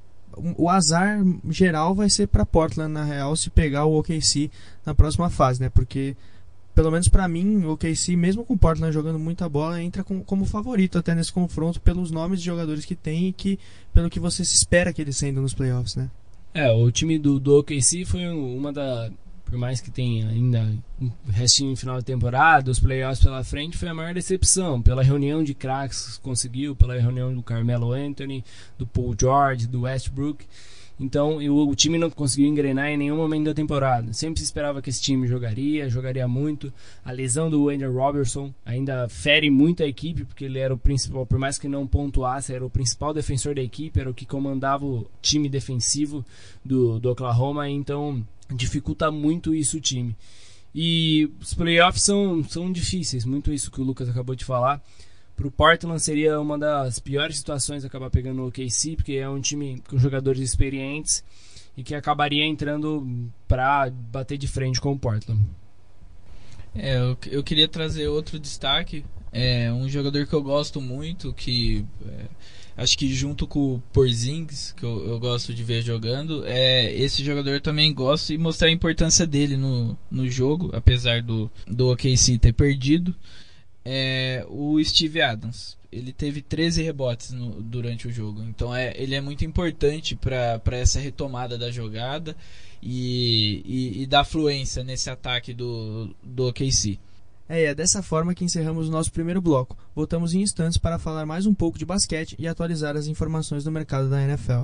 o 0.58 0.70
azar 0.70 1.24
geral 1.50 1.96
vai 1.96 2.10
ser 2.10 2.28
para 2.28 2.46
Portland 2.46 2.92
na 2.92 3.04
real 3.04 3.36
se 3.36 3.50
pegar 3.50 3.86
o 3.86 3.98
OKC 3.98 4.50
na 4.86 4.94
próxima 4.94 5.30
fase, 5.30 5.62
né? 5.62 5.70
Porque 5.70 6.16
pelo 6.74 6.90
menos 6.90 7.08
para 7.08 7.28
mim, 7.28 7.64
o 7.64 7.74
OKC, 7.74 8.16
mesmo 8.16 8.44
com 8.44 8.56
o 8.56 8.58
Portland 8.58 8.92
jogando 8.94 9.20
muita 9.20 9.48
bola, 9.48 9.82
entra 9.82 10.04
com, 10.04 10.24
como 10.24 10.46
favorito 10.46 10.98
até 10.98 11.14
nesse 11.14 11.32
confronto 11.32 11.80
pelos 11.80 12.10
nomes 12.10 12.40
de 12.40 12.46
jogadores 12.46 12.84
que 12.84 12.96
tem 12.96 13.28
e 13.28 13.34
que 13.34 13.60
pelo 13.94 14.10
que 14.10 14.20
você 14.20 14.44
se 14.44 14.56
espera 14.56 14.92
que 14.92 15.02
eles 15.02 15.16
sejam 15.16 15.42
nos 15.42 15.54
playoffs, 15.54 15.96
né? 15.96 16.10
É, 16.54 16.72
o 16.72 16.92
time 16.92 17.18
do, 17.18 17.40
do 17.40 17.60
OKC 17.60 18.06
foi 18.06 18.28
uma 18.28 18.72
da 18.72 19.10
por 19.54 19.60
mais 19.60 19.80
que 19.80 19.92
tenha 19.92 20.30
ainda 20.30 20.68
um 21.00 21.12
restinho 21.30 21.78
final 21.78 22.00
de 22.00 22.06
temporada, 22.06 22.72
os 22.72 22.80
playoffs 22.80 23.24
pela 23.24 23.44
frente, 23.44 23.78
foi 23.78 23.88
a 23.88 23.94
maior 23.94 24.12
decepção. 24.12 24.82
Pela 24.82 25.04
reunião 25.04 25.44
de 25.44 25.54
craques 25.54 26.18
conseguiu, 26.18 26.76
pela 26.76 27.00
reunião 27.00 27.32
do 27.32 27.44
Carmelo 27.44 27.92
Anthony, 27.92 28.44
do 28.80 28.88
Paul 28.88 29.16
George, 29.16 29.68
do 29.68 29.82
Westbrook. 29.82 30.44
Então 31.00 31.38
o, 31.38 31.70
o, 31.70 31.76
time 31.76 32.00
não 32.00 32.10
conseguiu 32.10 32.48
engrenar 32.48 32.88
em 32.88 32.98
nenhum 32.98 33.16
momento 33.16 33.46
da 33.46 33.54
temporada. 33.54 34.12
Sempre 34.12 34.40
se 34.40 34.46
esperava 34.46 34.82
que 34.82 34.90
esse 34.90 35.02
time 35.02 35.28
jogaria, 35.28 35.88
jogaria 35.88 36.28
muito. 36.28 36.74
A 37.06 37.12
lesão 37.12 37.48
do 37.48 37.66
Wendell 37.66 37.94
Robertson 37.94 38.52
ainda 38.66 39.08
fere 39.08 39.52
muito 39.52 39.84
a 39.84 39.88
equipe, 39.88 40.26
porque 40.26 40.46
ele 40.46 40.58
era 40.58 40.74
o 40.74 40.78
principal, 40.80 41.28
por 41.28 41.38
mais 41.38 41.60
que 41.60 41.68
não 41.68 41.86
pontuasse, 41.86 42.56
era 42.56 42.66
o 42.66 42.72
principal 42.72 43.14
defensor 43.14 43.54
da 43.54 43.62
equipe, 43.62 44.00
era 44.00 44.10
o 44.10 44.16
que 44.16 44.26
comandava 44.26 44.84
o 44.84 45.06
time 45.22 45.48
defensivo 45.48 46.26
do, 46.66 47.00
do 47.00 47.12
Oklahoma. 47.12 47.70
Então 47.70 48.26
dificulta 48.52 49.12
muito 49.12 49.54
isso 49.54 49.78
o 49.78 49.82
time. 49.82 50.16
E 50.74 51.30
os 51.40 51.54
playoffs 51.54 52.04
são, 52.04 52.44
são 52.44 52.72
difíceis, 52.72 53.26
muito 53.26 53.54
isso 53.54 53.70
que 53.70 53.80
o 53.80 53.84
Lucas 53.84 54.10
acabou 54.10 54.36
de 54.36 54.44
falar. 54.44 54.82
Para 55.36 55.48
o 55.48 55.52
Portland 55.52 56.02
seria 56.02 56.40
uma 56.40 56.58
das 56.58 57.00
piores 57.00 57.38
situações 57.38 57.84
acabar 57.84 58.10
pegando 58.10 58.42
o 58.42 58.48
OKC, 58.48 58.96
porque 58.96 59.14
é 59.14 59.30
um 59.30 59.42
time 59.42 59.82
com 59.90 59.98
jogadores 59.98 60.42
experientes 60.42 61.24
e 61.76 61.84
que 61.84 61.96
acabaria 61.96 62.46
entrando 62.46 63.32
para 63.48 63.90
bater 63.90 64.38
de 64.38 64.48
frente 64.48 64.80
com 64.80 64.92
o 64.92 65.00
Portland. 65.00 65.42
É, 66.76 66.98
eu, 66.98 67.18
eu 67.28 67.44
queria 67.44 67.68
trazer 67.68 68.08
outro 68.08 68.40
destaque, 68.40 69.04
é 69.32 69.72
um 69.72 69.88
jogador 69.90 70.26
que 70.26 70.34
eu 70.34 70.42
gosto 70.42 70.80
muito, 70.82 71.34
que 71.34 71.86
é, 72.06 72.26
acho 72.76 72.98
que 72.98 73.14
junto 73.14 73.46
com 73.46 73.76
o 73.76 73.84
Porzingis, 73.92 74.74
que 74.76 74.84
eu, 74.84 75.08
eu, 75.08 75.20
gosto 75.20 75.54
de 75.54 75.64
ver 75.64 75.82
jogando, 75.82 76.44
é, 76.46 76.92
esse 76.94 77.24
jogador 77.24 77.62
também 77.62 77.94
gosto 77.94 78.34
e 78.34 78.38
mostrar 78.38 78.68
a 78.68 78.72
importância 78.72 79.26
dele 79.26 79.58
no, 79.58 79.98
no 80.10 80.30
jogo, 80.30 80.72
apesar 80.74 81.22
do, 81.22 81.50
do 81.68 81.92
OKC 81.92 82.38
ter 82.40 82.54
perdido, 82.54 83.16
é 83.86 84.46
o 84.50 84.84
Steve 84.84 85.22
Adams. 85.22 85.78
Ele 85.92 86.12
teve 86.12 86.42
13 86.42 86.82
rebotes 86.82 87.32
no, 87.32 87.62
durante 87.62 88.08
o 88.08 88.12
jogo, 88.12 88.42
então 88.44 88.76
é, 88.76 88.94
ele 88.96 89.14
é 89.14 89.22
muito 89.22 89.46
importante 89.46 90.16
para 90.16 90.60
essa 90.72 91.00
retomada 91.00 91.56
da 91.56 91.70
jogada 91.70 92.36
e, 92.82 93.62
e, 93.66 94.02
e 94.02 94.06
da 94.08 94.24
fluência 94.24 94.84
nesse 94.84 95.10
ataque 95.10 95.54
do, 95.54 96.16
do 96.24 96.48
OKC. 96.48 97.00
É, 97.48 97.66
é 97.66 97.76
dessa 97.76 98.02
forma 98.02 98.34
que 98.34 98.46
encerramos 98.46 98.88
o 98.88 98.92
nosso 98.92 99.12
primeiro 99.12 99.42
bloco. 99.42 99.78
Voltamos 99.96 100.34
em 100.34 100.42
instantes 100.42 100.78
para 100.78 101.00
falar 101.00 101.26
mais 101.26 101.46
um 101.46 101.54
pouco 101.54 101.78
de 101.78 101.86
basquete 101.86 102.36
e 102.40 102.48
atualizar 102.48 102.96
as 102.96 103.08
informações 103.08 103.64
do 103.64 103.72
mercado 103.72 104.10
da 104.10 104.22
NFL. 104.22 104.64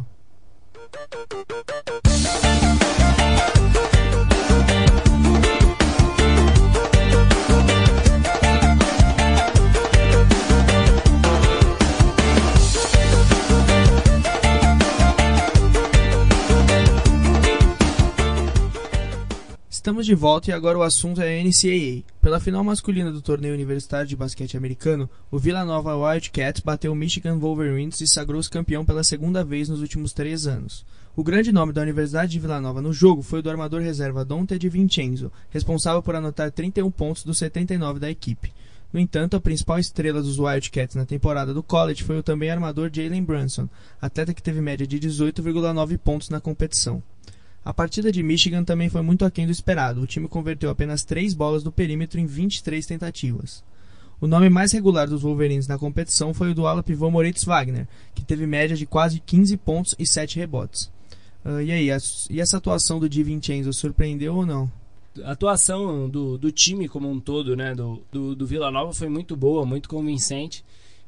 Estamos 19.79 20.05
de 20.05 20.13
volta 20.13 20.49
e 20.49 20.53
agora 20.53 20.77
o 20.77 20.83
assunto 20.83 21.21
é 21.21 21.39
a 21.39 21.41
NCAA. 21.41 22.03
Pela 22.21 22.41
final 22.41 22.65
masculina 22.65 23.13
do 23.13 23.21
torneio 23.21 23.53
universitário 23.53 24.05
de 24.05 24.13
basquete 24.13 24.57
americano, 24.57 25.09
o 25.31 25.39
Villanova 25.39 25.95
Wildcats 25.95 26.61
bateu 26.61 26.91
o 26.91 26.95
Michigan 26.95 27.37
Wolverines 27.37 28.01
e 28.01 28.07
sagrou-se 28.07 28.49
campeão 28.49 28.83
pela 28.83 29.05
segunda 29.05 29.41
vez 29.41 29.69
nos 29.69 29.79
últimos 29.79 30.11
três 30.11 30.45
anos. 30.45 30.85
O 31.15 31.23
grande 31.23 31.53
nome 31.53 31.71
da 31.71 31.81
Universidade 31.81 32.29
de 32.29 32.39
Villanova 32.39 32.81
no 32.81 32.91
jogo 32.91 33.21
foi 33.21 33.39
o 33.39 33.41
do 33.41 33.49
armador 33.49 33.79
reserva 33.79 34.25
Dante 34.25 34.59
de 34.59 34.67
Vincenzo, 34.67 35.31
responsável 35.49 36.03
por 36.03 36.13
anotar 36.13 36.51
31 36.51 36.91
pontos 36.91 37.23
dos 37.23 37.37
79 37.37 38.01
da 38.01 38.11
equipe. 38.11 38.51
No 38.91 38.99
entanto, 38.99 39.37
a 39.37 39.41
principal 39.41 39.79
estrela 39.79 40.21
dos 40.21 40.39
Wildcats 40.39 40.97
na 40.97 41.05
temporada 41.05 41.53
do 41.53 41.63
college 41.63 42.03
foi 42.03 42.19
o 42.19 42.23
também 42.23 42.51
armador 42.51 42.89
Jalen 42.91 43.23
Brunson, 43.23 43.69
atleta 44.01 44.33
que 44.33 44.43
teve 44.43 44.59
média 44.59 44.85
de 44.85 44.99
18,9 44.99 45.97
pontos 45.97 46.29
na 46.29 46.41
competição. 46.41 47.01
A 47.69 47.73
partida 47.73 48.11
de 48.11 48.23
Michigan 48.23 48.63
também 48.63 48.89
foi 48.89 49.03
muito 49.03 49.23
aquém 49.23 49.45
do 49.45 49.51
esperado. 49.51 50.01
O 50.01 50.07
time 50.07 50.27
converteu 50.27 50.71
apenas 50.71 51.03
3 51.03 51.35
bolas 51.35 51.61
do 51.61 51.71
perímetro 51.71 52.19
em 52.19 52.25
23 52.25 52.83
tentativas. 52.83 53.63
O 54.19 54.25
nome 54.25 54.49
mais 54.49 54.71
regular 54.71 55.07
dos 55.07 55.21
Wolverines 55.21 55.67
na 55.67 55.77
competição 55.77 56.33
foi 56.33 56.49
o 56.49 56.55
do 56.55 56.65
ala 56.65 56.81
pivô 56.81 57.11
Moritz 57.11 57.43
Wagner, 57.43 57.87
que 58.15 58.25
teve 58.25 58.47
média 58.47 58.75
de 58.75 58.87
quase 58.87 59.19
15 59.19 59.55
pontos 59.57 59.95
e 59.99 60.07
7 60.07 60.39
rebotes. 60.39 60.91
Uh, 61.45 61.61
e 61.61 61.71
aí, 61.71 61.91
a, 61.91 61.99
e 62.31 62.41
essa 62.41 62.57
atuação 62.57 62.99
do 62.99 63.07
Di 63.07 63.21
Vincenzo 63.21 63.71
surpreendeu 63.71 64.37
ou 64.37 64.47
não? 64.47 64.67
A 65.23 65.33
atuação 65.33 66.09
do, 66.09 66.39
do 66.39 66.51
time 66.51 66.89
como 66.89 67.07
um 67.07 67.19
todo, 67.19 67.55
né, 67.55 67.75
do, 67.75 68.01
do, 68.11 68.35
do 68.35 68.47
Vila 68.47 68.71
Nova 68.71 68.93
foi 68.93 69.09
muito 69.09 69.37
boa, 69.37 69.63
muito 69.63 69.87
convincente 69.87 70.65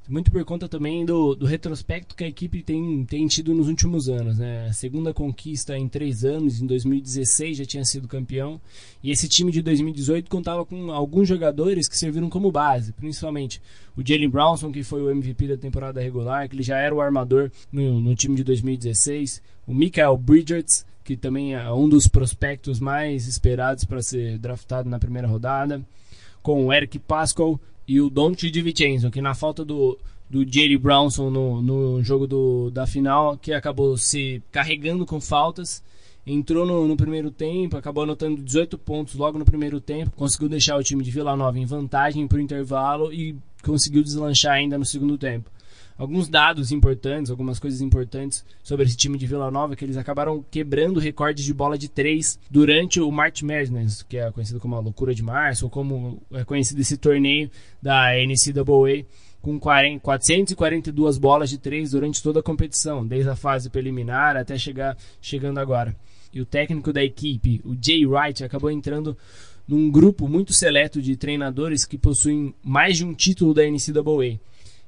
muito 0.10 0.32
por 0.32 0.44
conta 0.44 0.68
também 0.68 1.06
do, 1.06 1.36
do 1.36 1.46
retrospecto 1.46 2.16
que 2.16 2.24
a 2.24 2.28
equipe 2.28 2.62
tem, 2.62 3.06
tem 3.06 3.28
tido 3.28 3.54
nos 3.54 3.68
últimos 3.68 4.10
anos. 4.10 4.38
Né? 4.38 4.68
A 4.68 4.74
segunda 4.74 5.14
conquista 5.14 5.78
em 5.78 5.88
três 5.88 6.26
anos, 6.26 6.62
em 6.62 6.66
2016 6.66 7.58
já 7.58 7.66
tinha 7.66 7.86
sido 7.86 8.08
campeão, 8.08 8.60
e 9.04 9.12
esse 9.12 9.28
time 9.30 9.52
de 9.52 9.62
2018 9.62 10.30
contava 10.30 10.66
com 10.66 10.92
alguns 10.92 11.28
jogadores 11.28 11.88
que 11.88 11.98
serviram 11.98 12.30
como 12.30 12.52
base, 12.52 12.92
principalmente 12.94 13.62
o 13.96 14.06
Jalen 14.06 14.30
Brownson, 14.30 14.72
que 14.72 14.84
foi 14.84 15.02
o 15.02 15.12
MVP 15.12 15.48
da 15.48 15.58
temporada 15.58 16.02
regular, 16.02 16.50
que 16.50 16.56
ele 16.56 16.64
já 16.64 16.78
era 16.78 16.94
o 16.94 17.02
armador 17.02 17.52
no, 17.72 18.00
no 18.00 18.16
time 18.16 18.36
de 18.36 18.44
2016, 18.44 19.42
o 19.68 19.74
Michael 19.74 20.18
Bridges, 20.18 20.86
que 21.04 21.16
também 21.16 21.56
é 21.56 21.72
um 21.72 21.88
dos 21.88 22.08
prospectos 22.08 22.80
mais 22.80 23.28
esperados 23.28 23.86
para 23.86 24.02
ser 24.02 24.38
draftado 24.38 24.90
na 24.90 25.00
primeira 25.00 25.28
rodada, 25.28 25.82
com 26.42 26.66
o 26.66 26.74
Eric 26.74 26.98
Pascal, 27.00 27.60
e 27.88 28.00
o 28.00 28.10
Dante 28.10 28.50
DiVincenzo, 28.50 29.12
que 29.12 29.22
na 29.22 29.34
falta 29.34 29.66
do, 29.66 29.98
do 30.30 30.50
Jerry 30.50 30.78
Brownson 30.78 31.30
no, 31.30 31.62
no 31.62 32.04
jogo 32.04 32.28
do, 32.28 32.72
da 32.72 32.88
final, 32.88 33.38
que 33.38 33.54
acabou 33.54 33.98
se 33.98 34.42
carregando 34.52 35.06
com 35.06 35.20
faltas, 35.20 35.84
entrou 36.26 36.66
no, 36.66 36.88
no, 36.88 36.96
primeiro 36.96 37.32
tempo, 37.32 37.78
acabou 37.78 38.04
anotando 38.04 38.42
18 38.42 38.78
pontos 38.78 39.16
logo 39.16 39.38
no 39.38 39.46
primeiro 39.46 39.82
tempo, 39.82 40.12
conseguiu 40.16 40.48
deixar 40.48 40.78
o 40.78 40.84
time 40.84 41.04
de 41.04 41.12
Vila 41.12 41.36
Nova 41.36 41.58
em 41.58 41.66
vantagem 41.66 42.28
para 42.28 42.38
o 42.38 42.42
intervalo 42.42 43.12
e 43.12 43.36
conseguiu 43.64 44.04
deslanchar 44.04 44.54
ainda 44.54 44.78
no 44.78 44.86
segundo 44.86 45.18
tempo 45.18 45.50
alguns 45.98 46.28
dados 46.28 46.72
importantes, 46.72 47.30
algumas 47.30 47.60
coisas 47.60 47.82
importantes 47.82 48.44
sobre 48.64 48.86
esse 48.86 48.98
time 48.98 49.18
de 49.18 49.28
Vila 49.28 49.52
Nova, 49.52 49.76
que 49.76 49.86
eles 49.86 49.98
acabaram 49.98 50.44
quebrando 50.50 51.00
recordes 51.00 51.46
de 51.46 51.54
bola 51.54 51.78
de 51.78 51.90
três 51.90 52.40
durante 52.50 53.00
o 53.00 53.12
March 53.12 53.44
Madness, 53.44 54.04
que 54.04 54.18
é 54.18 54.32
conhecido 54.32 54.60
como 54.60 54.76
a 54.76 54.80
loucura 54.80 55.14
de 55.14 55.24
março, 55.24 55.66
ou 55.66 55.70
como 55.70 56.22
é 56.32 56.44
conhecido 56.44 56.82
esse 56.82 56.98
torneio 56.98 57.50
da 57.82 58.12
NCAA, 58.16 59.06
com 59.42 59.60
40, 59.60 60.00
442 60.02 61.18
bolas 61.18 61.50
de 61.50 61.58
três 61.58 61.92
durante 61.92 62.22
toda 62.22 62.40
a 62.40 62.44
competição, 62.44 63.06
desde 63.06 63.30
a 63.30 63.36
fase 63.36 63.70
preliminar 63.70 64.38
até 64.38 64.58
chegar 64.58 64.98
chegando 65.22 65.60
agora. 65.60 65.96
E 66.34 66.40
o 66.40 66.46
técnico 66.46 66.94
da 66.94 67.04
equipe, 67.04 67.62
o 67.66 67.76
Jay 67.80 68.06
Wright, 68.06 68.44
acabou 68.44 68.72
entrando 68.72 69.18
num 69.68 69.90
grupo 69.92 70.28
muito 70.28 70.54
seleto 70.54 71.02
de 71.02 71.16
treinadores 71.16 71.86
que 71.86 71.98
possuem 71.98 72.54
mais 72.64 72.98
de 72.98 73.06
um 73.06 73.14
título 73.14 73.54
da 73.54 73.64
NCAA. 73.64 74.40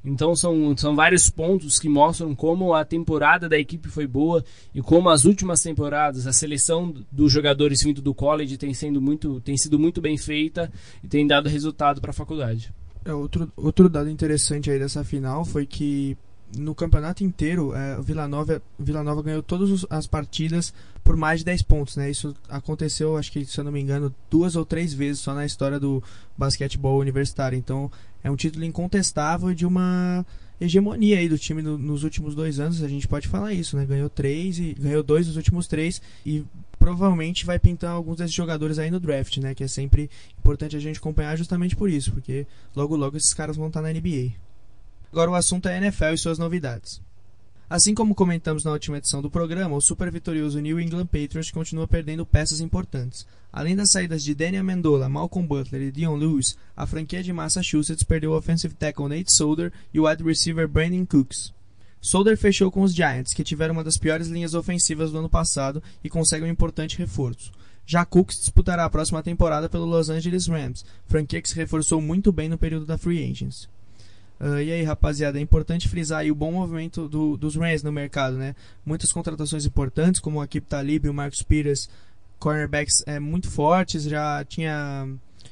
Então 0.03 0.35
são, 0.35 0.75
são 0.75 0.95
vários 0.95 1.29
pontos 1.29 1.79
que 1.79 1.87
mostram 1.87 2.35
como 2.35 2.73
a 2.73 2.83
temporada 2.83 3.47
da 3.47 3.57
equipe 3.57 3.87
foi 3.87 4.05
boa 4.05 4.43
e 4.73 4.81
como 4.81 5.09
as 5.09 5.23
últimas 5.23 5.61
temporadas 5.61 6.27
a 6.27 6.33
seleção 6.33 6.93
dos 7.11 7.31
jogadores 7.31 7.81
vindo 7.81 8.01
do 8.01 8.13
college 8.13 8.57
tem, 8.57 8.73
sendo 8.73 9.01
muito, 9.01 9.39
tem 9.41 9.55
sido 9.55 9.79
muito 9.79 10.01
bem 10.01 10.17
feita 10.17 10.71
e 11.01 11.07
tem 11.07 11.25
dado 11.25 11.47
resultado 11.47 12.01
para 12.01 12.11
a 12.11 12.13
faculdade. 12.13 12.73
É, 13.05 13.13
outro, 13.13 13.51
outro 13.55 13.89
dado 13.89 14.09
interessante 14.09 14.69
aí 14.69 14.77
dessa 14.79 15.03
final 15.03 15.45
foi 15.45 15.65
que 15.65 16.17
no 16.57 16.75
campeonato 16.75 17.23
inteiro, 17.23 17.73
é, 17.75 17.97
o 17.97 18.03
Vila 18.03 18.27
Nova, 18.27 18.61
Vila 18.77 19.03
Nova 19.03 19.23
ganhou 19.23 19.41
todas 19.41 19.85
as 19.89 20.05
partidas 20.05 20.73
por 21.03 21.17
mais 21.17 21.39
de 21.39 21.45
10 21.45 21.61
pontos, 21.63 21.97
né? 21.97 22.09
Isso 22.09 22.35
aconteceu, 22.47 23.17
acho 23.17 23.31
que 23.31 23.43
se 23.43 23.59
eu 23.59 23.63
não 23.63 23.71
me 23.71 23.81
engano, 23.81 24.13
duas 24.29 24.55
ou 24.55 24.63
três 24.63 24.93
vezes 24.93 25.21
só 25.21 25.33
na 25.33 25.45
história 25.45 25.79
do 25.79 26.01
basquetebol 26.37 26.99
universitário. 26.99 27.57
Então, 27.57 27.91
é 28.23 28.31
um 28.31 28.35
título 28.35 28.63
incontestável 28.63 29.53
de 29.53 29.65
uma 29.65 30.25
hegemonia 30.59 31.17
aí 31.17 31.27
do 31.27 31.37
time 31.37 31.61
no, 31.61 31.77
nos 31.77 32.03
últimos 32.03 32.35
dois 32.35 32.59
anos, 32.59 32.81
a 32.81 32.87
gente 32.87 33.07
pode 33.07 33.27
falar 33.27 33.53
isso, 33.53 33.75
né? 33.75 33.85
Ganhou 33.85 34.09
três 34.09 34.59
e 34.59 34.73
ganhou 34.79 35.03
dois 35.03 35.27
nos 35.27 35.35
últimos 35.35 35.67
três 35.67 36.01
e 36.25 36.43
provavelmente 36.79 37.45
vai 37.45 37.59
pintar 37.59 37.91
alguns 37.91 38.17
desses 38.17 38.33
jogadores 38.33 38.79
aí 38.79 38.89
no 38.89 38.99
draft, 38.99 39.37
né? 39.37 39.53
Que 39.53 39.63
é 39.63 39.67
sempre 39.67 40.09
importante 40.37 40.75
a 40.75 40.79
gente 40.79 40.99
acompanhar 40.99 41.35
justamente 41.37 41.75
por 41.75 41.89
isso, 41.89 42.11
porque 42.11 42.47
logo 42.75 42.95
logo 42.95 43.17
esses 43.17 43.33
caras 43.33 43.57
vão 43.57 43.67
estar 43.67 43.81
na 43.81 43.91
NBA. 43.91 44.31
Agora 45.11 45.31
o 45.31 45.35
assunto 45.35 45.67
é 45.67 45.77
NFL 45.77 46.13
e 46.13 46.17
suas 46.17 46.39
novidades. 46.39 47.01
Assim 47.73 47.95
como 47.95 48.13
comentamos 48.13 48.63
na 48.63 48.71
última 48.71 48.99
edição 48.99 49.19
do 49.19 49.31
programa, 49.31 49.75
o 49.75 49.81
super 49.81 50.11
vitorioso 50.11 50.59
New 50.59 50.79
England 50.79 51.07
Patriots 51.07 51.49
continua 51.49 51.87
perdendo 51.87 52.23
peças 52.23 52.61
importantes. 52.61 53.25
Além 53.51 53.75
das 53.75 53.89
saídas 53.89 54.23
de 54.23 54.35
Daniel 54.35 54.61
Amendola, 54.61 55.09
Malcolm 55.09 55.47
Butler 55.47 55.81
e 55.81 55.91
Dion 55.91 56.15
Lewis, 56.15 56.55
a 56.77 56.85
franquia 56.85 57.23
de 57.23 57.33
Massachusetts 57.33 58.03
perdeu 58.03 58.29
o 58.29 58.37
offensive 58.37 58.75
tackle 58.75 59.09
Nate 59.09 59.33
Solder 59.33 59.73
e 59.91 59.99
o 59.99 60.07
wide 60.07 60.23
receiver 60.23 60.67
Brandon 60.67 61.03
Cooks. 61.03 61.51
Solder 61.99 62.37
fechou 62.37 62.69
com 62.69 62.83
os 62.83 62.93
Giants, 62.93 63.33
que 63.33 63.43
tiveram 63.43 63.73
uma 63.73 63.83
das 63.83 63.97
piores 63.97 64.27
linhas 64.27 64.53
ofensivas 64.53 65.11
do 65.11 65.17
ano 65.17 65.27
passado 65.27 65.81
e 66.03 66.09
consegue 66.11 66.45
um 66.45 66.49
importante 66.49 66.99
reforço. 66.99 67.51
Já 67.87 68.05
Cooks 68.05 68.37
disputará 68.37 68.85
a 68.85 68.89
próxima 68.91 69.23
temporada 69.23 69.67
pelo 69.67 69.85
Los 69.85 70.11
Angeles 70.11 70.45
Rams, 70.45 70.85
franquia 71.07 71.41
que 71.41 71.49
se 71.49 71.55
reforçou 71.55 71.99
muito 71.99 72.31
bem 72.31 72.47
no 72.47 72.55
período 72.55 72.85
da 72.85 72.99
free 72.99 73.31
agency. 73.31 73.67
Uh, 74.43 74.59
e 74.59 74.73
aí, 74.73 74.83
rapaziada, 74.83 75.39
é 75.39 75.41
importante 75.41 75.87
frisar 75.87 76.25
o 76.25 76.35
bom 76.35 76.51
movimento 76.51 77.07
do, 77.07 77.37
dos 77.37 77.55
Rams 77.55 77.81
no 77.81 77.93
mercado, 77.93 78.35
né? 78.35 78.53
Muitas 78.85 79.09
contratações 79.09 79.65
importantes, 79.65 80.19
como 80.19 80.39
o 80.39 80.41
Akip 80.41 80.67
Talib 80.67 81.05
e 81.05 81.09
o 81.09 81.13
Marcus 81.13 81.41
Peters, 81.41 81.89
cornerbacks 82.39 83.01
é, 83.05 83.21
muito 83.21 83.49
fortes. 83.49 84.03
Já 84.03 84.43
tinha 84.43 85.07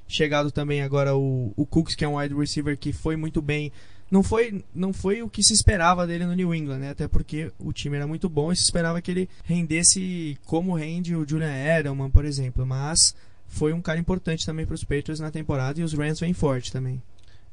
chegado 0.10 0.52
também 0.52 0.82
agora 0.82 1.16
o, 1.16 1.54
o 1.56 1.66
Cooks, 1.66 1.96
que 1.96 2.04
é 2.04 2.08
um 2.08 2.18
wide 2.18 2.36
receiver 2.36 2.78
que 2.78 2.92
foi 2.92 3.16
muito 3.16 3.42
bem. 3.42 3.72
Não 4.12 4.22
foi, 4.22 4.62
não 4.76 4.92
foi 4.92 5.24
o 5.24 5.30
que 5.30 5.42
se 5.42 5.54
esperava 5.54 6.06
dele 6.06 6.26
no 6.26 6.36
New 6.36 6.54
England, 6.54 6.80
né? 6.80 6.90
Até 6.90 7.08
porque 7.08 7.50
o 7.58 7.72
time 7.72 7.96
era 7.96 8.06
muito 8.06 8.28
bom 8.28 8.52
e 8.52 8.58
se 8.58 8.64
esperava 8.64 9.02
que 9.02 9.10
ele 9.10 9.30
rendesse 9.46 10.38
como 10.44 10.76
rende 10.76 11.16
o 11.16 11.26
Julian 11.26 11.56
Edelman, 11.56 12.10
por 12.10 12.26
exemplo. 12.26 12.66
Mas 12.66 13.16
foi 13.48 13.72
um 13.72 13.82
cara 13.82 14.02
importante 14.02 14.46
também 14.46 14.66
para 14.66 14.76
os 14.76 14.84
Patriots 14.84 15.22
na 15.22 15.32
temporada 15.32 15.80
e 15.80 15.84
os 15.84 15.94
Rams 15.94 16.20
vêm 16.20 16.34
forte 16.34 16.74
também. 16.74 17.02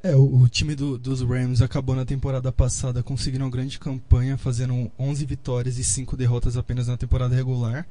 É, 0.00 0.14
o, 0.14 0.42
o 0.42 0.48
time 0.48 0.76
do, 0.76 0.96
dos 0.96 1.22
Rams 1.22 1.61
acabou 1.61 1.96
na 1.96 2.04
temporada 2.04 2.52
passada 2.52 3.02
conseguindo 3.02 3.44
uma 3.44 3.50
grande 3.50 3.80
campanha, 3.80 4.38
fazendo 4.38 4.90
11 4.96 5.26
vitórias 5.26 5.76
e 5.76 5.82
5 5.82 6.16
derrotas 6.16 6.56
apenas 6.56 6.87
na 6.87 6.96
temporada 6.96 7.34
regular. 7.34 7.84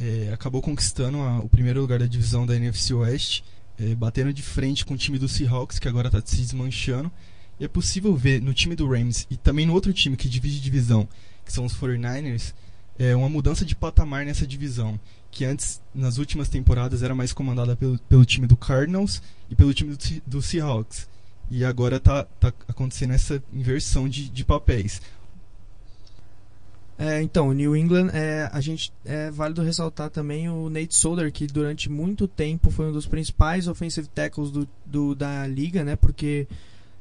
É, 0.00 0.30
acabou 0.32 0.62
conquistando 0.62 1.18
a, 1.18 1.40
o 1.40 1.48
primeiro 1.50 1.82
lugar 1.82 1.98
da 1.98 2.06
divisão 2.06 2.46
da 2.46 2.56
NFC 2.56 2.94
West, 2.94 3.42
é, 3.78 3.94
batendo 3.94 4.32
de 4.32 4.42
frente 4.42 4.86
com 4.86 4.94
o 4.94 4.96
time 4.96 5.18
do 5.18 5.28
Seahawks, 5.28 5.78
que 5.78 5.86
agora 5.86 6.08
está 6.08 6.22
se 6.24 6.36
desmanchando. 6.36 7.12
E 7.60 7.66
é 7.66 7.68
possível 7.68 8.16
ver 8.16 8.40
no 8.40 8.54
time 8.54 8.74
do 8.74 8.88
Rams 8.88 9.26
e 9.30 9.36
também 9.36 9.66
no 9.66 9.74
outro 9.74 9.92
time 9.92 10.16
que 10.16 10.30
divide 10.30 10.58
divisão, 10.58 11.06
que 11.44 11.52
são 11.52 11.66
os 11.66 11.76
49ers, 11.76 12.54
é, 12.98 13.14
uma 13.14 13.28
mudança 13.28 13.62
de 13.62 13.76
patamar 13.76 14.24
nessa 14.24 14.46
divisão, 14.46 14.98
que 15.30 15.44
antes, 15.44 15.82
nas 15.94 16.16
últimas 16.16 16.48
temporadas, 16.48 17.02
era 17.02 17.14
mais 17.14 17.34
comandada 17.34 17.76
pelo, 17.76 17.98
pelo 17.98 18.24
time 18.24 18.46
do 18.46 18.56
Cardinals 18.56 19.20
e 19.50 19.54
pelo 19.54 19.74
time 19.74 19.94
do, 19.94 20.22
do 20.26 20.40
Seahawks. 20.40 21.11
E 21.50 21.64
agora 21.64 22.00
tá, 22.00 22.24
tá 22.40 22.52
acontecendo 22.66 23.12
essa 23.12 23.42
inversão 23.52 24.08
de, 24.08 24.28
de 24.28 24.44
papéis. 24.44 25.00
É, 26.98 27.20
então, 27.20 27.52
New 27.52 27.74
England, 27.74 28.10
é, 28.12 28.48
a 28.52 28.60
gente 28.60 28.92
é 29.04 29.30
válido 29.30 29.62
ressaltar 29.62 30.08
também 30.08 30.48
o 30.48 30.70
Nate 30.70 30.94
Solder, 30.94 31.32
que 31.32 31.46
durante 31.46 31.90
muito 31.90 32.28
tempo 32.28 32.70
foi 32.70 32.86
um 32.86 32.92
dos 32.92 33.06
principais 33.06 33.66
offensive 33.66 34.08
tackles 34.08 34.50
do, 34.50 34.68
do, 34.86 35.14
da 35.14 35.46
liga, 35.46 35.82
né? 35.82 35.96
Porque 35.96 36.46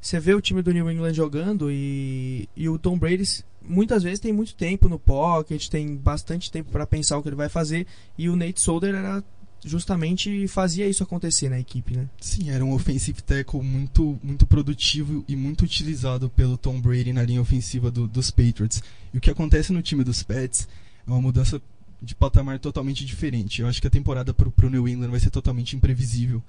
você 0.02 0.20
vê 0.20 0.34
o 0.34 0.42
time 0.42 0.62
do 0.62 0.74
New 0.74 0.90
England 0.90 1.14
jogando 1.14 1.72
e, 1.72 2.50
e 2.56 2.68
o 2.68 2.80
Tom 2.80 2.98
Brady 2.98 3.44
muitas 3.62 4.02
vezes 4.02 4.20
tem 4.20 4.34
muito 4.34 4.56
tempo 4.56 4.90
no 4.90 4.98
pocket, 4.98 5.68
tem 5.68 5.96
bastante 5.96 6.52
tempo 6.52 6.72
para 6.72 6.88
pensar 6.88 7.18
o 7.18 7.22
que 7.22 7.30
ele 7.30 7.36
vai 7.36 7.50
fazer, 7.50 7.86
e 8.18 8.28
o 8.28 8.36
Nate 8.36 8.60
Solder 8.60 8.96
era 8.96 9.24
justamente 9.64 10.48
fazia 10.48 10.88
isso 10.88 11.04
acontecer 11.04 11.50
na 11.50 11.60
equipe, 11.60 11.96
né? 11.96 12.08
Sim, 12.20 12.50
era 12.50 12.66
um 12.66 12.74
offensive 12.74 13.22
tackle 13.22 13.62
muito, 13.62 14.20
muito 14.24 14.46
produtivo 14.46 15.24
e 15.28 15.36
muito 15.36 15.64
utilizado 15.64 16.30
pelo 16.30 16.58
Tom 16.58 16.80
Brady 16.82 17.14
na 17.14 17.24
linha 17.24 17.42
ofensiva 17.42 17.92
do, 17.92 18.08
dos 18.08 18.32
Patriots. 18.32 18.82
E 19.14 19.18
o 19.18 19.22
que 19.22 19.30
acontece 19.30 19.72
no 19.72 19.82
time 19.82 20.04
dos 20.04 20.24
Pets 20.24 20.68
é 21.06 21.10
uma 21.12 21.22
mudança 21.22 21.62
de 22.02 22.16
patamar 22.16 22.58
totalmente 22.60 23.06
diferente. 23.06 23.62
Eu 23.62 23.68
acho 23.68 23.80
que 23.80 23.88
a 23.88 23.92
temporada 23.92 24.34
para 24.34 24.48
o 24.48 24.70
New 24.70 24.88
England 24.88 25.12
vai 25.12 25.20
ser 25.20 25.30
totalmente 25.30 25.76
imprevisível, 25.76 26.42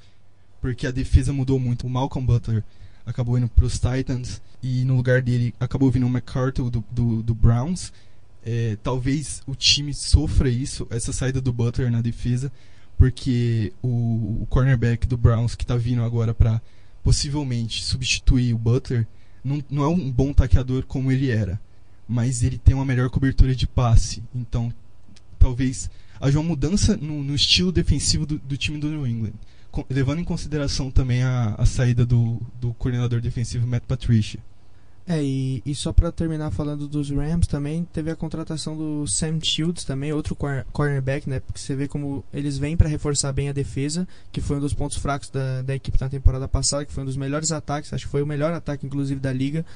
porque 0.60 0.86
a 0.86 0.90
defesa 0.90 1.32
mudou 1.32 1.58
muito. 1.58 1.86
O 1.86 1.90
Malcolm 1.90 2.26
Butler 2.26 2.64
acabou 3.04 3.36
indo 3.36 3.48
para 3.48 3.66
os 3.66 3.78
Titans 3.78 4.40
e 4.62 4.84
no 4.84 4.96
lugar 4.96 5.20
dele 5.20 5.54
acabou 5.60 5.90
vindo 5.90 6.06
o 6.06 6.08
McCarthy 6.08 6.62
do, 6.70 6.84
do, 6.90 7.22
do 7.22 7.34
Browns. 7.34 7.92
É, 8.44 8.76
talvez 8.82 9.42
o 9.46 9.54
time 9.54 9.92
sofra 9.92 10.48
isso, 10.48 10.86
essa 10.90 11.12
saída 11.12 11.40
do 11.40 11.52
Butler 11.52 11.90
na 11.92 12.00
defesa, 12.00 12.50
porque 13.02 13.72
o, 13.82 14.42
o 14.42 14.46
cornerback 14.48 15.08
do 15.08 15.16
Browns 15.16 15.56
que 15.56 15.64
está 15.64 15.74
vindo 15.74 16.04
agora 16.04 16.32
para 16.32 16.62
possivelmente 17.02 17.82
substituir 17.82 18.54
o 18.54 18.58
Butler 18.58 19.08
não, 19.42 19.60
não 19.68 19.82
é 19.82 19.88
um 19.88 20.08
bom 20.08 20.32
taqueador 20.32 20.84
como 20.86 21.10
ele 21.10 21.28
era, 21.28 21.60
mas 22.06 22.44
ele 22.44 22.58
tem 22.58 22.76
uma 22.76 22.84
melhor 22.84 23.10
cobertura 23.10 23.56
de 23.56 23.66
passe. 23.66 24.22
Então, 24.32 24.72
talvez 25.36 25.90
haja 26.20 26.38
uma 26.38 26.46
mudança 26.50 26.96
no, 26.96 27.24
no 27.24 27.34
estilo 27.34 27.72
defensivo 27.72 28.24
do, 28.24 28.38
do, 28.38 28.56
time 28.56 28.78
do 28.78 28.88
New 28.88 29.04
England, 29.04 29.34
com, 29.72 29.84
levando 29.90 30.20
em 30.20 30.24
consideração 30.24 30.88
também 30.88 31.24
a, 31.24 31.56
a 31.58 31.66
saída 31.66 32.06
do, 32.06 32.40
do 32.60 32.72
coordenador 32.74 33.20
defensivo 33.20 33.66
Matt 33.66 33.82
Patricia. 33.82 34.38
É, 35.06 35.20
e, 35.20 35.62
e 35.66 35.74
só 35.74 35.92
para 35.92 36.12
terminar 36.12 36.52
falando 36.52 36.86
dos 36.86 37.10
Rams 37.10 37.48
também, 37.48 37.84
teve 37.92 38.10
a 38.10 38.16
contratação 38.16 38.76
do 38.76 39.06
Sam 39.06 39.40
Shields 39.42 39.84
também, 39.84 40.12
outro 40.12 40.36
cornerback, 40.72 41.28
né? 41.28 41.40
Porque 41.40 41.58
você 41.58 41.74
vê 41.74 41.88
como 41.88 42.24
eles 42.32 42.56
vêm 42.56 42.76
para 42.76 42.88
reforçar 42.88 43.32
bem 43.32 43.48
a 43.48 43.52
defesa, 43.52 44.06
que 44.30 44.40
foi 44.40 44.58
um 44.58 44.60
dos 44.60 44.72
pontos 44.72 44.96
fracos 44.98 45.28
da, 45.28 45.62
da 45.62 45.74
equipe 45.74 46.00
na 46.00 46.08
temporada 46.08 46.46
passada, 46.46 46.84
que 46.84 46.92
foi 46.92 47.02
um 47.02 47.06
dos 47.06 47.16
melhores 47.16 47.50
ataques, 47.50 47.92
acho 47.92 48.06
que 48.06 48.12
foi 48.12 48.22
o 48.22 48.26
melhor 48.26 48.52
ataque 48.52 48.86
inclusive 48.86 49.20
da 49.20 49.32
liga, 49.32 49.66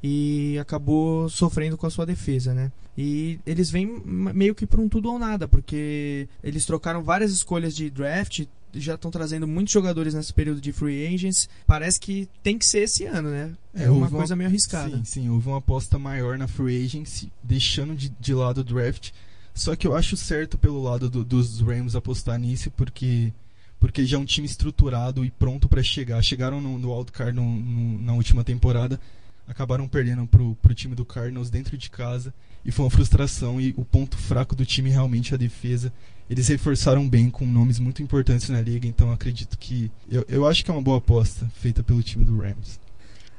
e 0.00 0.56
acabou 0.60 1.28
sofrendo 1.28 1.76
com 1.76 1.86
a 1.86 1.90
sua 1.90 2.06
defesa, 2.06 2.54
né? 2.54 2.70
E 2.96 3.40
eles 3.44 3.70
vêm 3.70 4.00
meio 4.04 4.54
que 4.54 4.66
para 4.66 4.80
um 4.80 4.88
tudo 4.88 5.10
ou 5.10 5.18
nada, 5.18 5.48
porque 5.48 6.28
eles 6.42 6.64
trocaram 6.64 7.02
várias 7.02 7.32
escolhas 7.32 7.74
de 7.74 7.90
draft, 7.90 8.44
já 8.74 8.94
estão 8.94 9.10
trazendo 9.10 9.46
muitos 9.46 9.72
jogadores 9.72 10.14
nesse 10.14 10.32
período 10.32 10.60
de 10.60 10.72
free 10.72 11.06
agents. 11.06 11.48
Parece 11.66 11.98
que 11.98 12.28
tem 12.42 12.58
que 12.58 12.66
ser 12.66 12.80
esse 12.80 13.04
ano, 13.04 13.30
né? 13.30 13.52
É, 13.74 13.84
é 13.84 13.90
uma 13.90 14.10
coisa 14.10 14.36
meio 14.36 14.48
arriscada. 14.48 14.96
Sim, 14.98 15.04
sim, 15.04 15.28
houve 15.28 15.48
uma 15.48 15.58
aposta 15.58 15.98
maior 15.98 16.36
na 16.38 16.48
free 16.48 16.84
agency, 16.84 17.30
deixando 17.42 17.94
de, 17.94 18.08
de 18.20 18.34
lado 18.34 18.60
o 18.60 18.64
draft. 18.64 19.10
Só 19.54 19.74
que 19.74 19.86
eu 19.86 19.96
acho 19.96 20.16
certo 20.16 20.56
pelo 20.56 20.82
lado 20.82 21.10
do, 21.10 21.24
dos 21.24 21.60
Rams 21.60 21.96
apostar 21.96 22.38
nisso, 22.38 22.70
porque 22.70 23.32
porque 23.80 24.04
já 24.04 24.16
é 24.16 24.20
um 24.20 24.24
time 24.24 24.46
estruturado 24.46 25.24
e 25.24 25.30
pronto 25.30 25.68
para 25.68 25.82
chegar. 25.82 26.22
Chegaram 26.22 26.60
no, 26.60 26.78
no 26.78 26.94
wildcard 26.94 27.32
no, 27.32 27.44
no, 27.44 28.02
na 28.02 28.12
última 28.12 28.42
temporada, 28.42 29.00
acabaram 29.46 29.88
perdendo 29.88 30.26
pro, 30.26 30.56
pro 30.56 30.74
time 30.74 30.94
do 30.94 31.04
Cardinals 31.04 31.50
dentro 31.50 31.76
de 31.76 31.88
casa 31.88 32.34
e 32.64 32.72
foi 32.72 32.84
uma 32.84 32.90
frustração 32.90 33.60
e 33.60 33.72
o 33.76 33.84
ponto 33.84 34.16
fraco 34.16 34.54
do 34.54 34.66
time 34.66 34.90
realmente 34.90 35.32
é 35.32 35.36
a 35.36 35.38
defesa 35.38 35.92
eles 36.28 36.48
reforçaram 36.48 37.08
bem 37.08 37.30
com 37.30 37.46
nomes 37.46 37.78
muito 37.78 38.02
importantes 38.02 38.48
na 38.48 38.60
liga, 38.60 38.86
então 38.86 39.10
acredito 39.12 39.58
que. 39.58 39.90
Eu, 40.10 40.24
eu 40.28 40.46
acho 40.46 40.64
que 40.64 40.70
é 40.70 40.74
uma 40.74 40.82
boa 40.82 40.98
aposta 40.98 41.50
feita 41.60 41.82
pelo 41.82 42.02
time 42.02 42.24
do 42.24 42.36
Rams. 42.36 42.78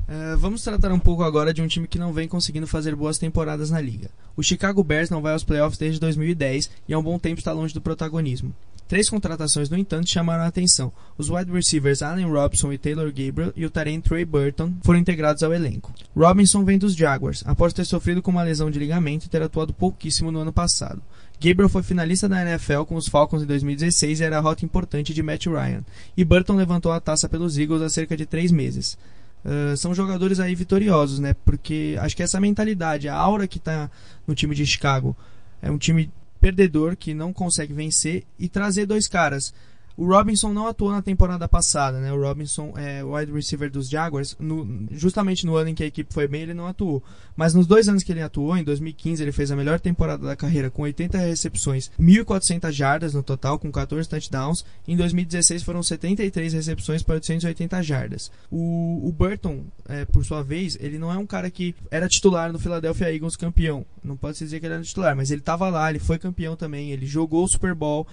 Uh, 0.07 0.35
vamos 0.39 0.63
tratar 0.63 0.91
um 0.91 0.97
pouco 0.97 1.21
agora 1.21 1.53
de 1.53 1.61
um 1.61 1.67
time 1.67 1.87
que 1.87 1.99
não 1.99 2.11
vem 2.11 2.27
conseguindo 2.27 2.65
fazer 2.65 2.95
boas 2.95 3.19
temporadas 3.19 3.69
na 3.69 3.79
liga. 3.79 4.09
O 4.35 4.41
Chicago 4.41 4.83
Bears 4.83 5.11
não 5.11 5.21
vai 5.21 5.33
aos 5.33 5.43
playoffs 5.43 5.77
desde 5.77 5.99
2010 5.99 6.71
e 6.87 6.93
há 6.93 6.97
um 6.97 7.03
bom 7.03 7.19
tempo 7.19 7.39
está 7.39 7.51
longe 7.51 7.75
do 7.75 7.81
protagonismo. 7.81 8.51
Três 8.89 9.07
contratações, 9.07 9.69
no 9.69 9.77
entanto, 9.77 10.09
chamaram 10.09 10.43
a 10.43 10.47
atenção. 10.47 10.91
Os 11.15 11.29
wide 11.29 11.51
receivers 11.51 12.01
Allen 12.01 12.25
Robinson 12.25 12.73
e 12.73 12.77
Taylor 12.79 13.13
Gabriel 13.13 13.53
e 13.55 13.63
o 13.63 13.69
Taryn 13.69 14.01
Trey 14.01 14.25
Burton 14.25 14.73
foram 14.81 14.97
integrados 14.97 15.43
ao 15.43 15.53
elenco. 15.53 15.93
Robinson 16.17 16.65
vem 16.65 16.79
dos 16.79 16.95
Jaguars, 16.95 17.43
após 17.45 17.71
ter 17.71 17.85
sofrido 17.85 18.19
com 18.19 18.31
uma 18.31 18.41
lesão 18.41 18.71
de 18.71 18.79
ligamento 18.79 19.27
e 19.27 19.29
ter 19.29 19.43
atuado 19.43 19.75
pouquíssimo 19.75 20.31
no 20.31 20.39
ano 20.39 20.51
passado. 20.51 21.03
Gabriel 21.41 21.69
foi 21.69 21.81
finalista 21.81 22.27
da 22.27 22.41
NFL 22.41 22.83
com 22.83 22.95
os 22.95 23.07
Falcons 23.07 23.41
em 23.43 23.45
2016 23.45 24.19
e 24.19 24.23
era 24.23 24.37
a 24.37 24.41
rota 24.41 24.65
importante 24.65 25.13
de 25.13 25.23
Matt 25.23 25.45
Ryan. 25.45 25.83
E 26.17 26.25
Burton 26.25 26.55
levantou 26.55 26.91
a 26.91 26.99
taça 26.99 27.29
pelos 27.29 27.57
Eagles 27.57 27.81
há 27.81 27.89
cerca 27.89 28.17
de 28.17 28.25
três 28.25 28.51
meses. 28.51 28.97
Uh, 29.45 29.75
são 29.77 29.95
jogadores 29.95 30.41
aí 30.41 30.53
vitoriosos, 30.53 31.19
né? 31.19 31.33
Porque 31.45 31.95
acho 32.01 32.15
que 32.15 32.23
essa 32.23 32.41
mentalidade, 32.41 33.07
a 33.07 33.15
aura 33.15 33.47
que 33.47 33.57
está 33.57 33.89
no 34.27 34.35
time 34.35 34.53
de 34.53 34.65
Chicago, 34.65 35.15
é 35.61 35.71
um 35.71 35.77
time 35.77 36.11
perdedor 36.41 36.97
que 36.97 37.13
não 37.13 37.31
consegue 37.31 37.73
vencer 37.73 38.25
e 38.37 38.49
trazer 38.49 38.85
dois 38.85 39.07
caras. 39.07 39.53
O 39.99 40.05
Robinson 40.05 40.53
não 40.53 40.65
atuou 40.65 40.93
na 40.93 41.01
temporada 41.01 41.45
passada, 41.45 41.99
né? 41.99 42.13
O 42.13 42.21
Robinson 42.21 42.71
é 42.77 43.03
wide 43.03 43.33
receiver 43.33 43.69
dos 43.69 43.89
Jaguars. 43.89 44.33
No, 44.39 44.87
justamente 44.91 45.45
no 45.45 45.57
ano 45.57 45.71
em 45.71 45.75
que 45.75 45.83
a 45.83 45.87
equipe 45.87 46.13
foi 46.13 46.25
bem, 46.25 46.43
ele 46.43 46.53
não 46.53 46.67
atuou. 46.67 47.03
Mas 47.35 47.53
nos 47.53 47.67
dois 47.67 47.89
anos 47.89 48.01
que 48.01 48.13
ele 48.13 48.21
atuou, 48.21 48.55
em 48.55 48.63
2015 48.63 49.21
ele 49.21 49.33
fez 49.33 49.51
a 49.51 49.57
melhor 49.57 49.77
temporada 49.77 50.25
da 50.25 50.37
carreira 50.37 50.71
com 50.71 50.83
80 50.83 51.17
recepções, 51.17 51.91
1.400 51.99 52.71
jardas 52.71 53.13
no 53.13 53.21
total, 53.21 53.59
com 53.59 53.69
14 53.69 54.07
touchdowns. 54.07 54.63
Em 54.87 54.95
2016 54.95 55.63
foram 55.63 55.83
73 55.83 56.53
recepções 56.53 57.03
para 57.03 57.15
880 57.15 57.83
jardas. 57.83 58.31
O, 58.49 59.01
o 59.05 59.11
Burton, 59.11 59.65
é, 59.85 60.05
por 60.05 60.23
sua 60.23 60.41
vez, 60.41 60.77
ele 60.79 60.97
não 60.97 61.11
é 61.11 61.17
um 61.17 61.25
cara 61.25 61.51
que 61.51 61.75
era 61.91 62.07
titular 62.07 62.53
no 62.53 62.59
Philadelphia 62.59 63.13
Eagles 63.13 63.35
campeão. 63.35 63.85
Não 64.01 64.15
pode 64.15 64.37
se 64.37 64.45
dizer 64.45 64.61
que 64.61 64.65
ele 64.65 64.75
era 64.75 64.83
titular, 64.83 65.13
mas 65.13 65.29
ele 65.29 65.41
estava 65.41 65.69
lá, 65.69 65.89
ele 65.89 65.99
foi 65.99 66.17
campeão 66.17 66.55
também, 66.55 66.91
ele 66.91 67.05
jogou 67.05 67.43
o 67.43 67.49
Super 67.49 67.75
Bowl, 67.75 68.07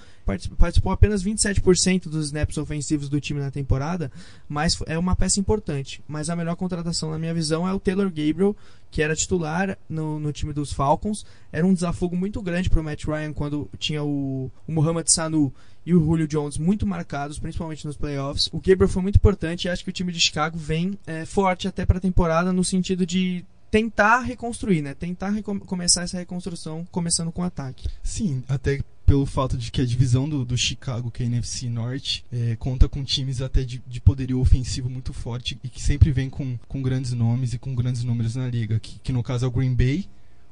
participou 0.59 0.90
apenas 0.90 1.22
27% 1.22 1.75
dos 2.08 2.26
snaps 2.26 2.56
ofensivos 2.58 3.08
do 3.08 3.20
time 3.20 3.40
na 3.40 3.50
temporada, 3.50 4.10
mas 4.48 4.78
é 4.86 4.98
uma 4.98 5.16
peça 5.16 5.40
importante. 5.40 6.02
Mas 6.06 6.30
a 6.30 6.36
melhor 6.36 6.56
contratação, 6.56 7.10
na 7.10 7.18
minha 7.18 7.34
visão, 7.34 7.68
é 7.68 7.72
o 7.72 7.80
Taylor 7.80 8.06
Gabriel, 8.06 8.56
que 8.90 9.02
era 9.02 9.14
titular 9.14 9.78
no, 9.88 10.18
no 10.18 10.32
time 10.32 10.52
dos 10.52 10.72
Falcons. 10.72 11.24
Era 11.52 11.66
um 11.66 11.74
desafogo 11.74 12.16
muito 12.16 12.40
grande 12.42 12.70
para 12.70 12.80
o 12.80 12.84
Matt 12.84 13.04
Ryan 13.04 13.32
quando 13.32 13.68
tinha 13.78 14.02
o, 14.02 14.50
o 14.66 14.72
Muhammad 14.72 15.08
Sanu 15.08 15.52
e 15.84 15.94
o 15.94 16.00
Julio 16.00 16.26
Jones 16.26 16.58
muito 16.58 16.86
marcados, 16.86 17.38
principalmente 17.38 17.86
nos 17.86 17.96
playoffs. 17.96 18.48
O 18.52 18.56
Gabriel 18.56 18.88
foi 18.88 19.02
muito 19.02 19.16
importante 19.16 19.64
e 19.64 19.68
acho 19.68 19.84
que 19.84 19.90
o 19.90 19.92
time 19.92 20.12
de 20.12 20.18
Chicago 20.18 20.58
vem 20.58 20.98
é, 21.06 21.24
forte 21.24 21.68
até 21.68 21.86
para 21.86 21.98
a 21.98 22.00
temporada 22.00 22.52
no 22.52 22.64
sentido 22.64 23.06
de 23.06 23.44
tentar 23.70 24.20
reconstruir, 24.20 24.82
né? 24.82 24.94
Tentar 24.94 25.32
começar 25.42 26.02
essa 26.02 26.18
reconstrução 26.18 26.86
começando 26.90 27.30
com 27.30 27.42
ataque. 27.42 27.88
Sim, 28.02 28.42
até 28.48 28.80
pelo 29.07 29.25
fato 29.25 29.57
de 29.57 29.71
que 29.71 29.81
a 29.81 29.87
divisão 29.87 30.29
do, 30.29 30.45
do 30.45 30.59
Chicago, 30.59 31.11
que 31.11 31.23
é 31.23 31.27
a 31.27 31.29
NFC 31.29 31.71
Norte, 31.71 32.25
é, 32.33 32.57
conta 32.57 32.88
com 32.88 33.05
times 33.05 33.40
até 33.40 33.62
de, 33.62 33.81
de, 33.87 34.01
poderio 34.01 34.40
ofensivo 34.40 34.90
muito 34.90 35.12
forte 35.12 35.57
e 35.62 35.69
que 35.69 35.81
sempre 35.81 36.11
vem 36.11 36.29
com, 36.29 36.59
com 36.66 36.83
grandes 36.83 37.12
nomes 37.12 37.55
e 37.55 37.59
com 37.59 37.75
grandes 37.75 38.03
números 38.03 38.35
na 38.35 38.49
liga, 38.49 38.81
que, 38.81 38.99
que 38.99 39.12
no 39.12 39.23
caso 39.23 39.45
é 39.45 39.49
o 39.49 39.51
Green 39.51 39.75
Bay, 39.75 40.07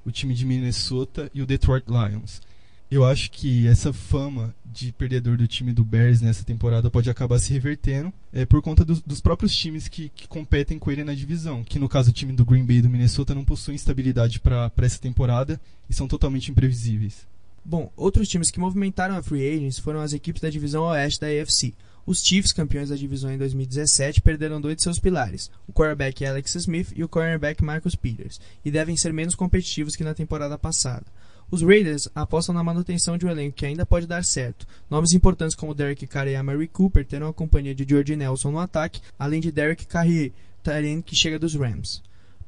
o 0.06 0.12
time 0.12 0.34
de 0.34 0.46
Minnesota 0.46 1.28
e 1.34 1.42
o 1.42 1.46
Detroit 1.46 1.84
Lions. 1.88 2.40
Eu 2.90 3.04
acho 3.04 3.30
que 3.32 3.66
essa 3.66 3.92
fama 3.92 4.54
de 4.64 4.92
perdedor 4.92 5.36
do 5.36 5.48
time 5.48 5.72
do 5.72 5.84
Bears 5.84 6.20
nessa 6.20 6.44
temporada 6.44 6.90
pode 6.90 7.10
acabar 7.10 7.40
se 7.40 7.52
revertendo 7.52 8.12
é, 8.32 8.46
por 8.46 8.62
conta 8.62 8.84
dos, 8.84 9.00
dos 9.02 9.20
próprios 9.20 9.56
times 9.56 9.88
que, 9.88 10.10
que, 10.10 10.28
competem 10.28 10.78
com 10.78 10.92
ele 10.92 11.02
na 11.02 11.14
divisão, 11.14 11.64
que 11.64 11.78
no 11.78 11.88
caso 11.88 12.10
o 12.10 12.12
time 12.12 12.32
do 12.32 12.44
Green 12.44 12.64
Bay 12.64 12.76
e 12.76 12.82
do 12.82 12.90
Minnesota 12.90 13.34
não 13.34 13.44
possuem 13.44 13.74
estabilidade 13.74 14.38
para 14.38 14.70
essa 14.78 15.00
temporada 15.00 15.60
e 15.90 15.94
são 15.94 16.06
totalmente 16.06 16.52
imprevisíveis. 16.52 17.26
Bom, 17.64 17.90
outros 17.96 18.28
times 18.28 18.50
que 18.50 18.60
movimentaram 18.60 19.16
a 19.16 19.22
free 19.22 19.48
agents 19.48 19.78
foram 19.78 20.00
as 20.00 20.12
equipes 20.12 20.42
da 20.42 20.50
divisão 20.50 20.84
oeste 20.84 21.20
da 21.20 21.28
AFC. 21.28 21.74
Os 22.06 22.22
Chiefs, 22.22 22.52
campeões 22.52 22.90
da 22.90 22.96
divisão 22.96 23.32
em 23.32 23.38
2017, 23.38 24.20
perderam 24.20 24.60
dois 24.60 24.76
de 24.76 24.82
seus 24.82 24.98
pilares, 24.98 25.50
o 25.66 25.72
quarterback 25.72 26.26
Alex 26.26 26.54
Smith 26.56 26.92
e 26.94 27.02
o 27.02 27.08
cornerback 27.08 27.64
Marcus 27.64 27.94
Peters, 27.94 28.38
e 28.62 28.70
devem 28.70 28.94
ser 28.94 29.14
menos 29.14 29.34
competitivos 29.34 29.96
que 29.96 30.04
na 30.04 30.12
temporada 30.12 30.58
passada. 30.58 31.06
Os 31.50 31.62
Raiders 31.62 32.06
apostam 32.14 32.54
na 32.54 32.62
manutenção 32.62 33.16
de 33.16 33.24
um 33.24 33.30
elenco 33.30 33.56
que 33.56 33.64
ainda 33.64 33.86
pode 33.86 34.06
dar 34.06 34.22
certo. 34.24 34.66
Nomes 34.90 35.14
importantes 35.14 35.56
como 35.56 35.74
Derek 35.74 36.06
Carr 36.06 36.28
e 36.28 36.36
Amari 36.36 36.68
Cooper 36.68 37.06
terão 37.06 37.28
a 37.28 37.34
companhia 37.34 37.74
de 37.74 37.86
George 37.88 38.14
Nelson 38.14 38.50
no 38.50 38.58
ataque, 38.58 39.00
além 39.18 39.40
de 39.40 39.50
Derek 39.50 39.86
Carrier, 39.86 40.32
Tyrene 40.62 41.02
que 41.02 41.16
chega 41.16 41.38
dos 41.38 41.54
Rams. 41.54 42.02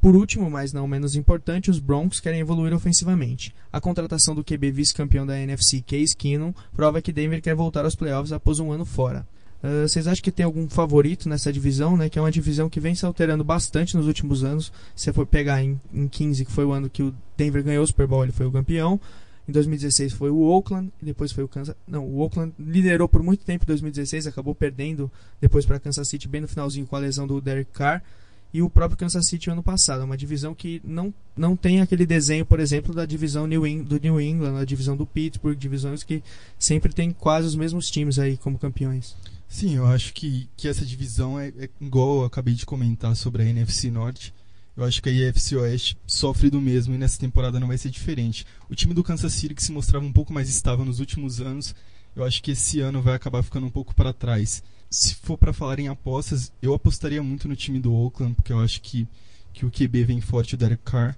Por 0.06 0.14
último, 0.14 0.48
mas 0.48 0.72
não 0.72 0.86
menos 0.86 1.16
importante, 1.16 1.68
os 1.68 1.80
Broncos 1.80 2.20
querem 2.20 2.38
evoluir 2.38 2.72
ofensivamente. 2.72 3.52
A 3.72 3.80
contratação 3.80 4.36
do 4.36 4.44
QB 4.44 4.70
vice-campeão 4.70 5.26
da 5.26 5.36
NFC, 5.36 5.80
Case 5.80 6.14
Keenum, 6.16 6.54
prova 6.76 7.02
que 7.02 7.12
Denver 7.12 7.42
quer 7.42 7.56
voltar 7.56 7.84
aos 7.84 7.96
playoffs 7.96 8.30
após 8.32 8.60
um 8.60 8.70
ano 8.70 8.84
fora. 8.84 9.26
Uh, 9.60 9.82
vocês 9.82 10.06
acham 10.06 10.22
que 10.22 10.30
tem 10.30 10.46
algum 10.46 10.68
favorito 10.68 11.28
nessa 11.28 11.52
divisão, 11.52 11.96
né? 11.96 12.08
Que 12.08 12.20
é 12.20 12.22
uma 12.22 12.30
divisão 12.30 12.70
que 12.70 12.78
vem 12.78 12.94
se 12.94 13.04
alterando 13.04 13.42
bastante 13.42 13.96
nos 13.96 14.06
últimos 14.06 14.44
anos. 14.44 14.72
Se 14.94 15.12
for 15.12 15.26
pegar 15.26 15.60
em, 15.60 15.80
em 15.92 16.06
15, 16.06 16.44
que 16.44 16.52
foi 16.52 16.64
o 16.64 16.70
ano 16.70 16.88
que 16.88 17.02
o 17.02 17.12
Denver 17.36 17.64
ganhou 17.64 17.82
o 17.82 17.86
Super 17.88 18.06
Bowl, 18.06 18.22
ele 18.22 18.30
foi 18.30 18.46
o 18.46 18.52
campeão. 18.52 19.00
Em 19.48 19.50
2016 19.50 20.12
foi 20.12 20.30
o 20.30 20.38
Oakland, 20.38 20.92
e 21.02 21.04
depois 21.04 21.32
foi 21.32 21.42
o 21.42 21.48
Kansas. 21.48 21.74
Não, 21.84 22.06
o 22.06 22.20
Oakland 22.20 22.52
liderou 22.60 23.08
por 23.08 23.24
muito 23.24 23.44
tempo 23.44 23.64
em 23.64 23.66
2016, 23.66 24.28
acabou 24.28 24.54
perdendo 24.54 25.10
depois 25.40 25.66
para 25.66 25.80
Kansas 25.80 26.06
City 26.06 26.28
bem 26.28 26.42
no 26.42 26.46
finalzinho 26.46 26.86
com 26.86 26.94
a 26.94 27.00
lesão 27.00 27.26
do 27.26 27.40
Derek 27.40 27.72
Carr 27.72 28.04
e 28.52 28.62
o 28.62 28.70
próprio 28.70 28.98
Kansas 28.98 29.26
City 29.26 29.50
ano 29.50 29.62
passado. 29.62 30.02
É 30.02 30.04
uma 30.04 30.16
divisão 30.16 30.54
que 30.54 30.80
não, 30.84 31.12
não 31.36 31.56
tem 31.56 31.80
aquele 31.80 32.06
desenho, 32.06 32.46
por 32.46 32.60
exemplo, 32.60 32.94
da 32.94 33.04
divisão 33.04 33.46
New 33.46 33.66
In, 33.66 33.82
do 33.82 34.00
New 34.00 34.20
England, 34.20 34.58
a 34.58 34.64
divisão 34.64 34.96
do 34.96 35.06
Pittsburgh, 35.06 35.56
divisões 35.56 36.02
que 36.02 36.22
sempre 36.58 36.92
tem 36.92 37.12
quase 37.12 37.46
os 37.46 37.54
mesmos 37.54 37.90
times 37.90 38.18
aí 38.18 38.36
como 38.36 38.58
campeões. 38.58 39.16
Sim, 39.48 39.76
eu 39.76 39.86
acho 39.86 40.12
que, 40.12 40.48
que 40.56 40.68
essa 40.68 40.84
divisão 40.84 41.38
é, 41.38 41.48
é 41.58 41.68
igual 41.80 42.20
eu 42.20 42.24
acabei 42.24 42.54
de 42.54 42.66
comentar 42.66 43.14
sobre 43.14 43.42
a 43.42 43.46
NFC 43.46 43.90
Norte. 43.90 44.34
Eu 44.76 44.84
acho 44.84 45.02
que 45.02 45.08
a 45.08 45.12
NFC 45.12 45.56
Oeste 45.56 45.96
sofre 46.06 46.50
do 46.50 46.60
mesmo 46.60 46.94
e 46.94 46.98
nessa 46.98 47.18
temporada 47.18 47.58
não 47.58 47.68
vai 47.68 47.78
ser 47.78 47.88
diferente. 47.88 48.44
O 48.68 48.74
time 48.74 48.92
do 48.92 49.02
Kansas 49.02 49.32
City, 49.32 49.54
que 49.54 49.64
se 49.64 49.72
mostrava 49.72 50.04
um 50.04 50.12
pouco 50.12 50.32
mais 50.32 50.48
estável 50.48 50.84
nos 50.84 51.00
últimos 51.00 51.40
anos, 51.40 51.74
eu 52.14 52.24
acho 52.24 52.42
que 52.42 52.50
esse 52.50 52.80
ano 52.80 53.00
vai 53.00 53.14
acabar 53.14 53.42
ficando 53.42 53.66
um 53.66 53.70
pouco 53.70 53.94
para 53.94 54.12
trás 54.12 54.62
se 54.90 55.14
for 55.14 55.36
para 55.36 55.52
falar 55.52 55.78
em 55.78 55.88
apostas, 55.88 56.52
eu 56.62 56.72
apostaria 56.74 57.22
muito 57.22 57.48
no 57.48 57.56
time 57.56 57.78
do 57.78 57.92
Oakland, 57.92 58.34
porque 58.34 58.52
eu 58.52 58.60
acho 58.60 58.80
que, 58.80 59.06
que 59.52 59.66
o 59.66 59.70
QB 59.70 60.04
vem 60.04 60.20
forte, 60.20 60.54
o 60.54 60.58
Derek 60.58 60.82
Carr. 60.84 61.16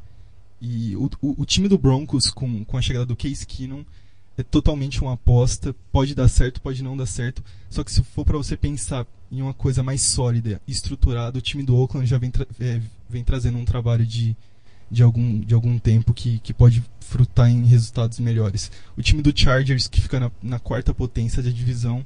E 0.60 0.96
o, 0.96 1.10
o, 1.22 1.42
o, 1.42 1.46
time 1.46 1.68
do 1.68 1.78
Broncos, 1.78 2.30
com, 2.30 2.64
com 2.64 2.76
a 2.76 2.82
chegada 2.82 3.06
do 3.06 3.14
Case 3.14 3.46
Keenum, 3.46 3.84
é 4.36 4.42
totalmente 4.42 5.00
uma 5.00 5.14
aposta. 5.14 5.74
Pode 5.92 6.14
dar 6.14 6.28
certo, 6.28 6.60
pode 6.60 6.82
não 6.82 6.96
dar 6.96 7.06
certo. 7.06 7.44
Só 7.70 7.84
que 7.84 7.92
se 7.92 8.02
for 8.02 8.24
para 8.24 8.36
você 8.36 8.56
pensar 8.56 9.06
em 9.30 9.42
uma 9.42 9.54
coisa 9.54 9.82
mais 9.82 10.02
sólida, 10.02 10.60
estruturada, 10.66 11.38
o 11.38 11.42
time 11.42 11.62
do 11.62 11.76
Oakland 11.76 12.06
já 12.06 12.18
vem, 12.18 12.30
tra 12.30 12.46
é, 12.58 12.80
vem 13.08 13.22
trazendo 13.22 13.58
um 13.58 13.64
trabalho 13.64 14.06
de, 14.06 14.34
de, 14.90 15.02
algum, 15.02 15.38
de 15.40 15.54
algum 15.54 15.78
tempo 15.78 16.14
que, 16.14 16.38
que 16.38 16.54
pode 16.54 16.82
frutar 17.00 17.50
em 17.50 17.64
resultados 17.66 18.18
melhores. 18.18 18.70
O 18.96 19.02
time 19.02 19.22
do 19.22 19.38
Chargers, 19.38 19.86
que 19.86 20.00
fica 20.00 20.18
na, 20.18 20.30
na 20.42 20.58
quarta 20.58 20.94
potência 20.94 21.42
da 21.42 21.50
divisão, 21.50 22.04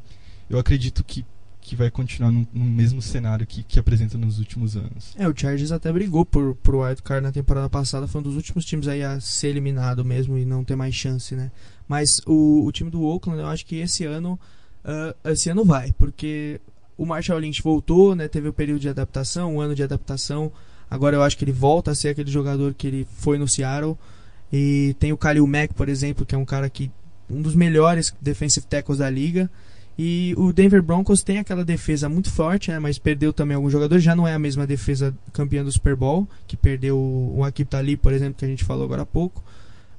eu 0.51 0.59
acredito 0.59 1.03
que 1.05 1.25
que 1.63 1.77
vai 1.77 1.91
continuar 1.91 2.33
no, 2.33 2.47
no 2.53 2.65
mesmo 2.65 3.01
cenário 3.01 3.47
que, 3.47 3.63
que 3.63 3.79
apresenta 3.79 4.19
nos 4.19 4.39
últimos 4.39 4.77
anos. 4.77 5.15
É, 5.17 5.27
o 5.29 5.35
Chargers 5.35 5.71
até 5.71 5.91
brigou 5.93 6.27
por, 6.27 6.57
por 6.57 6.75
wild 6.75 7.03
card 7.03 7.23
na 7.23 7.33
temporada 7.33 7.71
passada, 7.71 8.09
foi 8.09 8.21
um 8.21 8.25
dos 8.25 8.37
últimos 8.37 8.65
times 8.65 8.89
aí 8.89 9.03
a 9.03 9.21
ser 9.21 9.49
eliminado 9.49 10.05
mesmo 10.05 10.37
e 10.37 10.45
não 10.45 10.65
ter 10.65 10.75
mais 10.75 10.95
chance, 10.95 11.35
né? 11.37 11.51
Mas 11.89 12.21
o, 12.27 12.67
o 12.67 12.73
time 12.73 12.91
do 12.91 13.03
Oakland, 13.05 13.41
eu 13.41 13.47
acho 13.47 13.65
que 13.65 13.77
esse 13.77 14.05
ano, 14.05 14.39
uh, 14.85 15.31
esse 15.31 15.49
ano 15.49 15.65
vai, 15.65 15.93
porque 15.93 16.61
o 16.99 17.07
Marshall 17.07 17.39
Lynch 17.39 17.63
voltou, 17.63 18.15
né? 18.15 18.29
Teve 18.29 18.49
o 18.49 18.53
período 18.53 18.81
de 18.81 18.89
adaptação, 18.89 19.57
um 19.57 19.61
ano 19.61 19.75
de 19.75 19.83
adaptação. 19.83 20.53
Agora 20.91 21.17
eu 21.17 21.23
acho 21.23 21.39
que 21.39 21.45
ele 21.45 21.53
volta 21.53 21.93
a 21.93 21.95
ser 21.95 22.09
aquele 22.09 22.31
jogador 22.31 22.75
que 22.75 22.87
ele 22.87 23.07
foi 23.17 23.39
no 23.39 23.49
Seattle. 23.49 23.97
E 24.53 24.95
tem 24.99 25.13
o 25.13 25.17
Khalil 25.17 25.47
Mack, 25.47 25.73
por 25.75 25.89
exemplo, 25.89 26.27
que 26.27 26.35
é 26.35 26.39
um 26.39 26.45
cara 26.45 26.69
que 26.69 26.91
um 27.31 27.41
dos 27.41 27.55
melhores 27.55 28.15
defensive 28.21 28.67
tackles 28.67 28.99
da 28.99 29.09
liga. 29.09 29.51
E 29.99 30.35
o 30.39 30.53
Denver 30.53 30.83
Broncos 30.83 31.23
tem 31.23 31.39
aquela 31.39 31.65
defesa 31.65 32.09
muito 32.09 32.31
forte, 32.31 32.71
né, 32.71 32.79
mas 32.79 32.99
perdeu 32.99 33.33
também 33.33 33.55
alguns 33.55 33.73
jogadores. 33.73 34.03
Já 34.03 34.17
não 34.17 34.27
é 34.27 34.35
a 34.35 34.39
mesma 34.39 34.67
defesa 34.67 35.15
campeã 35.33 35.63
do 35.63 35.71
Super 35.71 35.95
Bowl, 35.95 36.27
que 36.47 36.57
perdeu 36.57 36.99
o 36.99 37.45
Akip 37.45 37.69
Talib, 37.69 38.01
por 38.01 38.13
exemplo, 38.13 38.35
que 38.35 38.45
a 38.45 38.49
gente 38.49 38.65
falou 38.65 38.85
agora 38.85 39.03
há 39.03 39.07
pouco. 39.07 39.43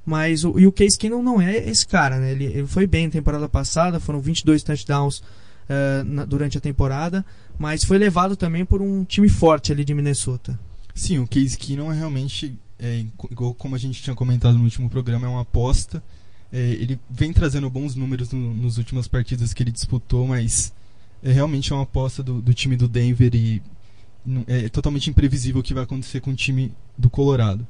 Mas 0.04 0.44
o, 0.44 0.58
e 0.58 0.66
o 0.66 0.72
Case 0.72 0.98
Keenum 0.98 1.22
não 1.22 1.40
é 1.40 1.56
esse 1.56 1.86
cara, 1.86 2.18
né? 2.18 2.32
Ele, 2.32 2.44
ele 2.44 2.66
foi 2.66 2.86
bem 2.86 3.06
na 3.06 3.12
temporada 3.12 3.48
passada, 3.48 3.98
foram 3.98 4.20
22 4.20 4.62
touchdowns 4.62 5.18
uh, 5.18 6.04
na, 6.04 6.24
durante 6.24 6.58
a 6.58 6.60
temporada, 6.60 7.24
mas 7.58 7.84
foi 7.84 7.96
levado 7.96 8.36
também 8.36 8.64
por 8.64 8.82
um 8.82 9.04
time 9.04 9.28
forte 9.28 9.72
ali 9.72 9.84
de 9.84 9.94
Minnesota. 9.94 10.58
Sim, 10.94 11.18
o 11.18 11.26
Case 11.26 11.56
Keenum 11.56 11.90
é 11.90 11.96
realmente, 11.96 12.58
é, 12.78 13.04
como 13.56 13.74
a 13.74 13.78
gente 13.78 14.02
tinha 14.02 14.14
comentado 14.14 14.58
no 14.58 14.64
último 14.64 14.90
programa, 14.90 15.26
é 15.26 15.30
uma 15.30 15.42
aposta 15.42 16.02
é, 16.54 16.60
ele 16.60 17.00
vem 17.10 17.32
trazendo 17.32 17.68
bons 17.68 17.96
números 17.96 18.30
no, 18.30 18.54
nos 18.54 18.78
últimas 18.78 19.08
partidas 19.08 19.52
que 19.52 19.60
ele 19.60 19.72
disputou, 19.72 20.28
mas 20.28 20.72
é 21.20 21.32
realmente 21.32 21.72
uma 21.72 21.82
aposta 21.82 22.22
do, 22.22 22.40
do 22.40 22.54
time 22.54 22.76
do 22.76 22.86
Denver 22.86 23.34
e 23.34 23.60
é 24.46 24.68
totalmente 24.68 25.10
imprevisível 25.10 25.60
o 25.60 25.64
que 25.64 25.74
vai 25.74 25.82
acontecer 25.82 26.20
com 26.20 26.30
o 26.30 26.34
time 26.34 26.72
do 26.96 27.10
Colorado. 27.10 27.66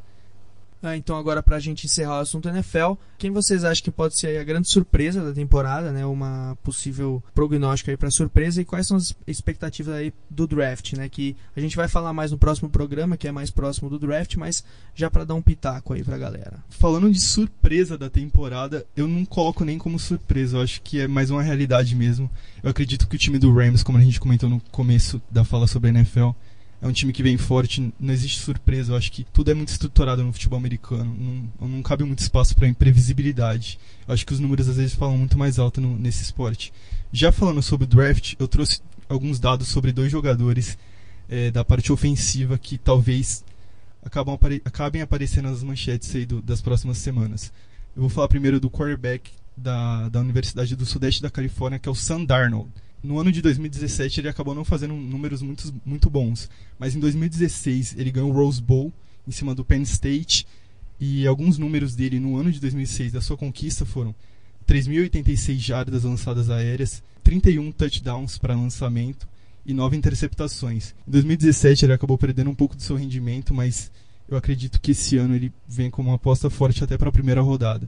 Ah, 0.84 0.98
então 0.98 1.16
agora 1.16 1.42
para 1.42 1.56
a 1.56 1.60
gente 1.60 1.86
encerrar 1.86 2.18
o 2.18 2.20
assunto 2.20 2.46
NFL, 2.46 2.92
quem 3.16 3.30
vocês 3.30 3.64
acham 3.64 3.82
que 3.82 3.90
pode 3.90 4.18
ser 4.18 4.38
a 4.38 4.44
grande 4.44 4.68
surpresa 4.68 5.24
da 5.24 5.32
temporada, 5.32 5.90
né? 5.90 6.04
Uma 6.04 6.58
possível 6.62 7.22
prognóstico 7.34 7.90
aí 7.90 7.96
para 7.96 8.10
surpresa 8.10 8.60
e 8.60 8.66
quais 8.66 8.86
são 8.86 8.98
as 8.98 9.14
expectativas 9.26 9.94
aí 9.94 10.12
do 10.28 10.46
draft, 10.46 10.92
né? 10.92 11.08
Que 11.08 11.34
a 11.56 11.60
gente 11.60 11.74
vai 11.74 11.88
falar 11.88 12.12
mais 12.12 12.32
no 12.32 12.36
próximo 12.36 12.68
programa, 12.68 13.16
que 13.16 13.26
é 13.26 13.32
mais 13.32 13.50
próximo 13.50 13.88
do 13.88 13.98
draft, 13.98 14.36
mas 14.36 14.62
já 14.94 15.10
para 15.10 15.24
dar 15.24 15.34
um 15.34 15.40
pitaco 15.40 15.94
aí 15.94 16.04
pra 16.04 16.18
galera. 16.18 16.62
Falando 16.68 17.10
de 17.10 17.18
surpresa 17.18 17.96
da 17.96 18.10
temporada, 18.10 18.84
eu 18.94 19.08
não 19.08 19.24
coloco 19.24 19.64
nem 19.64 19.78
como 19.78 19.98
surpresa, 19.98 20.58
eu 20.58 20.62
acho 20.62 20.82
que 20.82 21.00
é 21.00 21.08
mais 21.08 21.30
uma 21.30 21.42
realidade 21.42 21.96
mesmo. 21.96 22.30
Eu 22.62 22.68
acredito 22.68 23.08
que 23.08 23.16
o 23.16 23.18
time 23.18 23.38
do 23.38 23.54
Rams, 23.54 23.82
como 23.82 23.96
a 23.96 24.02
gente 24.02 24.20
comentou 24.20 24.50
no 24.50 24.60
começo 24.70 25.20
da 25.30 25.44
fala 25.44 25.66
sobre 25.66 25.88
a 25.88 25.94
NFL, 25.94 26.30
é 26.84 26.86
um 26.86 26.92
time 26.92 27.14
que 27.14 27.22
vem 27.22 27.38
forte, 27.38 27.94
não 27.98 28.12
existe 28.12 28.40
surpresa. 28.40 28.92
Eu 28.92 28.96
acho 28.98 29.10
que 29.10 29.24
tudo 29.32 29.50
é 29.50 29.54
muito 29.54 29.70
estruturado 29.70 30.22
no 30.22 30.34
futebol 30.34 30.58
americano. 30.58 31.16
Não, 31.58 31.66
não 31.66 31.82
cabe 31.82 32.04
muito 32.04 32.18
espaço 32.18 32.54
para 32.54 32.68
imprevisibilidade. 32.68 33.78
Eu 34.06 34.12
acho 34.12 34.26
que 34.26 34.34
os 34.34 34.38
números 34.38 34.68
às 34.68 34.76
vezes 34.76 34.94
falam 34.94 35.16
muito 35.16 35.38
mais 35.38 35.58
alto 35.58 35.80
no, 35.80 35.96
nesse 35.96 36.22
esporte. 36.22 36.74
Já 37.10 37.32
falando 37.32 37.62
sobre 37.62 37.84
o 37.84 37.88
draft, 37.88 38.34
eu 38.38 38.46
trouxe 38.46 38.82
alguns 39.08 39.40
dados 39.40 39.68
sobre 39.68 39.92
dois 39.92 40.12
jogadores 40.12 40.76
é, 41.26 41.50
da 41.50 41.64
parte 41.64 41.90
ofensiva 41.90 42.58
que 42.58 42.76
talvez 42.76 43.42
acabam 44.04 44.34
apare 44.34 44.60
acabem 44.62 45.00
aparecendo 45.00 45.48
nas 45.48 45.62
manchetes 45.62 46.14
aí 46.14 46.26
do, 46.26 46.42
das 46.42 46.60
próximas 46.60 46.98
semanas. 46.98 47.50
Eu 47.96 48.02
vou 48.02 48.10
falar 48.10 48.28
primeiro 48.28 48.60
do 48.60 48.68
quarterback 48.68 49.30
da, 49.56 50.10
da 50.10 50.20
Universidade 50.20 50.76
do 50.76 50.84
Sudeste 50.84 51.22
da 51.22 51.30
Califórnia, 51.30 51.78
que 51.78 51.88
é 51.88 51.92
o 51.92 51.94
Sam 51.94 52.26
Darnold. 52.26 52.68
No 53.04 53.20
ano 53.20 53.30
de 53.30 53.42
2017 53.42 54.18
ele 54.18 54.30
acabou 54.30 54.54
não 54.54 54.64
fazendo 54.64 54.94
números 54.94 55.42
muito, 55.42 55.74
muito 55.84 56.08
bons, 56.08 56.48
mas 56.78 56.96
em 56.96 57.00
2016 57.00 57.96
ele 57.98 58.10
ganhou 58.10 58.30
o 58.30 58.32
Rose 58.32 58.62
Bowl 58.62 58.90
em 59.28 59.30
cima 59.30 59.54
do 59.54 59.62
Penn 59.62 59.82
State 59.82 60.46
e 60.98 61.26
alguns 61.26 61.58
números 61.58 61.94
dele 61.94 62.18
no 62.18 62.38
ano 62.38 62.50
de 62.50 62.58
2006 62.58 63.12
da 63.12 63.20
sua 63.20 63.36
conquista 63.36 63.84
foram 63.84 64.14
3.086 64.66 65.58
jardas 65.58 66.04
lançadas 66.04 66.48
aéreas, 66.48 67.02
31 67.22 67.72
touchdowns 67.72 68.38
para 68.38 68.54
lançamento 68.54 69.28
e 69.66 69.74
9 69.74 69.98
interceptações. 69.98 70.94
Em 71.06 71.10
2017 71.10 71.84
ele 71.84 71.92
acabou 71.92 72.16
perdendo 72.16 72.48
um 72.48 72.54
pouco 72.54 72.74
do 72.74 72.82
seu 72.82 72.96
rendimento, 72.96 73.52
mas 73.52 73.92
eu 74.26 74.34
acredito 74.34 74.80
que 74.80 74.92
esse 74.92 75.18
ano 75.18 75.34
ele 75.34 75.52
vem 75.68 75.90
como 75.90 76.08
uma 76.08 76.16
aposta 76.16 76.48
forte 76.48 76.82
até 76.82 76.96
para 76.96 77.10
a 77.10 77.12
primeira 77.12 77.42
rodada. 77.42 77.86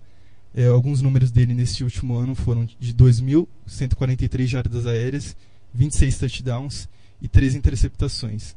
É, 0.57 0.68
alguns 0.68 1.02
números 1.02 1.30
dele 1.30 1.52
nesse 1.52 1.84
último 1.84 2.16
ano 2.16 2.34
foram 2.34 2.66
de 2.80 2.94
2.143 2.94 4.46
jardas 4.46 4.86
aéreas, 4.86 5.36
26 5.74 6.16
touchdowns 6.16 6.88
e 7.20 7.28
3 7.28 7.57
interceptações. 7.57 8.57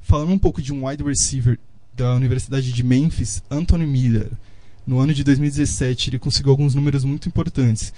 Falando 0.00 0.32
um 0.32 0.38
pouco 0.38 0.60
de 0.60 0.72
um 0.72 0.88
wide 0.88 1.04
receiver 1.04 1.56
da 1.94 2.12
Universidade 2.16 2.72
de 2.72 2.82
Memphis, 2.82 3.44
Anthony 3.48 3.86
Miller. 3.86 4.28
No 4.84 4.98
ano 4.98 5.14
de 5.14 5.22
2017 5.22 6.10
ele 6.10 6.18
conseguiu 6.18 6.50
alguns 6.50 6.74
números 6.74 7.04
muito 7.04 7.28
importantes, 7.28 7.92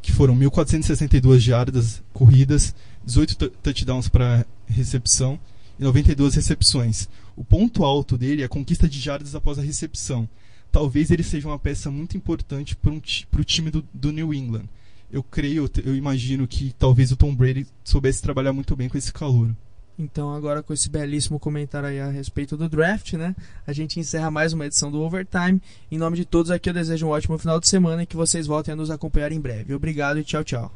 que 0.00 0.12
foram 0.12 0.38
1.462 0.38 1.40
jardas 1.40 2.00
corridas, 2.12 2.72
18 3.04 3.48
touchdowns 3.64 4.08
para 4.08 4.46
recepção 4.64 5.40
e 5.76 5.82
92 5.82 6.36
recepções. 6.36 7.08
O 7.34 7.42
ponto 7.42 7.82
alto 7.82 8.16
dele 8.16 8.42
é 8.42 8.44
a 8.44 8.48
conquista 8.48 8.88
de 8.88 9.00
jardas 9.00 9.34
após 9.34 9.58
a 9.58 9.62
recepção 9.62 10.28
talvez 10.72 11.10
ele 11.10 11.22
seja 11.22 11.46
uma 11.46 11.58
peça 11.58 11.90
muito 11.90 12.16
importante 12.16 12.74
para 12.74 12.90
um, 12.90 12.96
o 13.38 13.44
time 13.44 13.70
do, 13.70 13.84
do, 13.92 14.10
New 14.10 14.32
England. 14.32 14.64
Eu 15.12 15.22
creio, 15.22 15.70
eu 15.84 15.94
imagino 15.94 16.48
que 16.48 16.74
talvez 16.78 17.12
o 17.12 17.16
Tom 17.16 17.34
Brady 17.34 17.66
soubesse 17.84 18.22
trabalhar 18.22 18.54
muito 18.54 18.74
bem 18.74 18.88
com 18.88 18.96
esse 18.96 19.12
calor. 19.12 19.50
Então, 19.98 20.34
agora 20.34 20.62
com 20.62 20.72
esse 20.72 20.88
belíssimo 20.88 21.38
comentário 21.38 21.86
aí 21.86 22.00
a 22.00 22.08
respeito 22.08 22.56
do 22.56 22.66
draft, 22.66 23.12
né? 23.12 23.36
A 23.66 23.74
gente 23.74 24.00
encerra 24.00 24.30
mais 24.30 24.54
uma 24.54 24.64
edição 24.64 24.90
do 24.90 25.02
Overtime. 25.02 25.60
Em 25.90 25.98
nome 25.98 26.16
de 26.16 26.24
todos 26.24 26.50
aqui, 26.50 26.70
eu 26.70 26.74
desejo 26.74 27.06
um 27.06 27.10
ótimo 27.10 27.36
final 27.36 27.60
de 27.60 27.68
semana 27.68 28.02
e 28.02 28.06
que 28.06 28.16
vocês 28.16 28.46
voltem 28.46 28.72
a 28.72 28.76
nos 28.76 28.90
acompanhar 28.90 29.30
em 29.32 29.40
breve. 29.40 29.74
Obrigado 29.74 30.18
e 30.18 30.24
tchau, 30.24 30.42
tchau. 30.42 30.72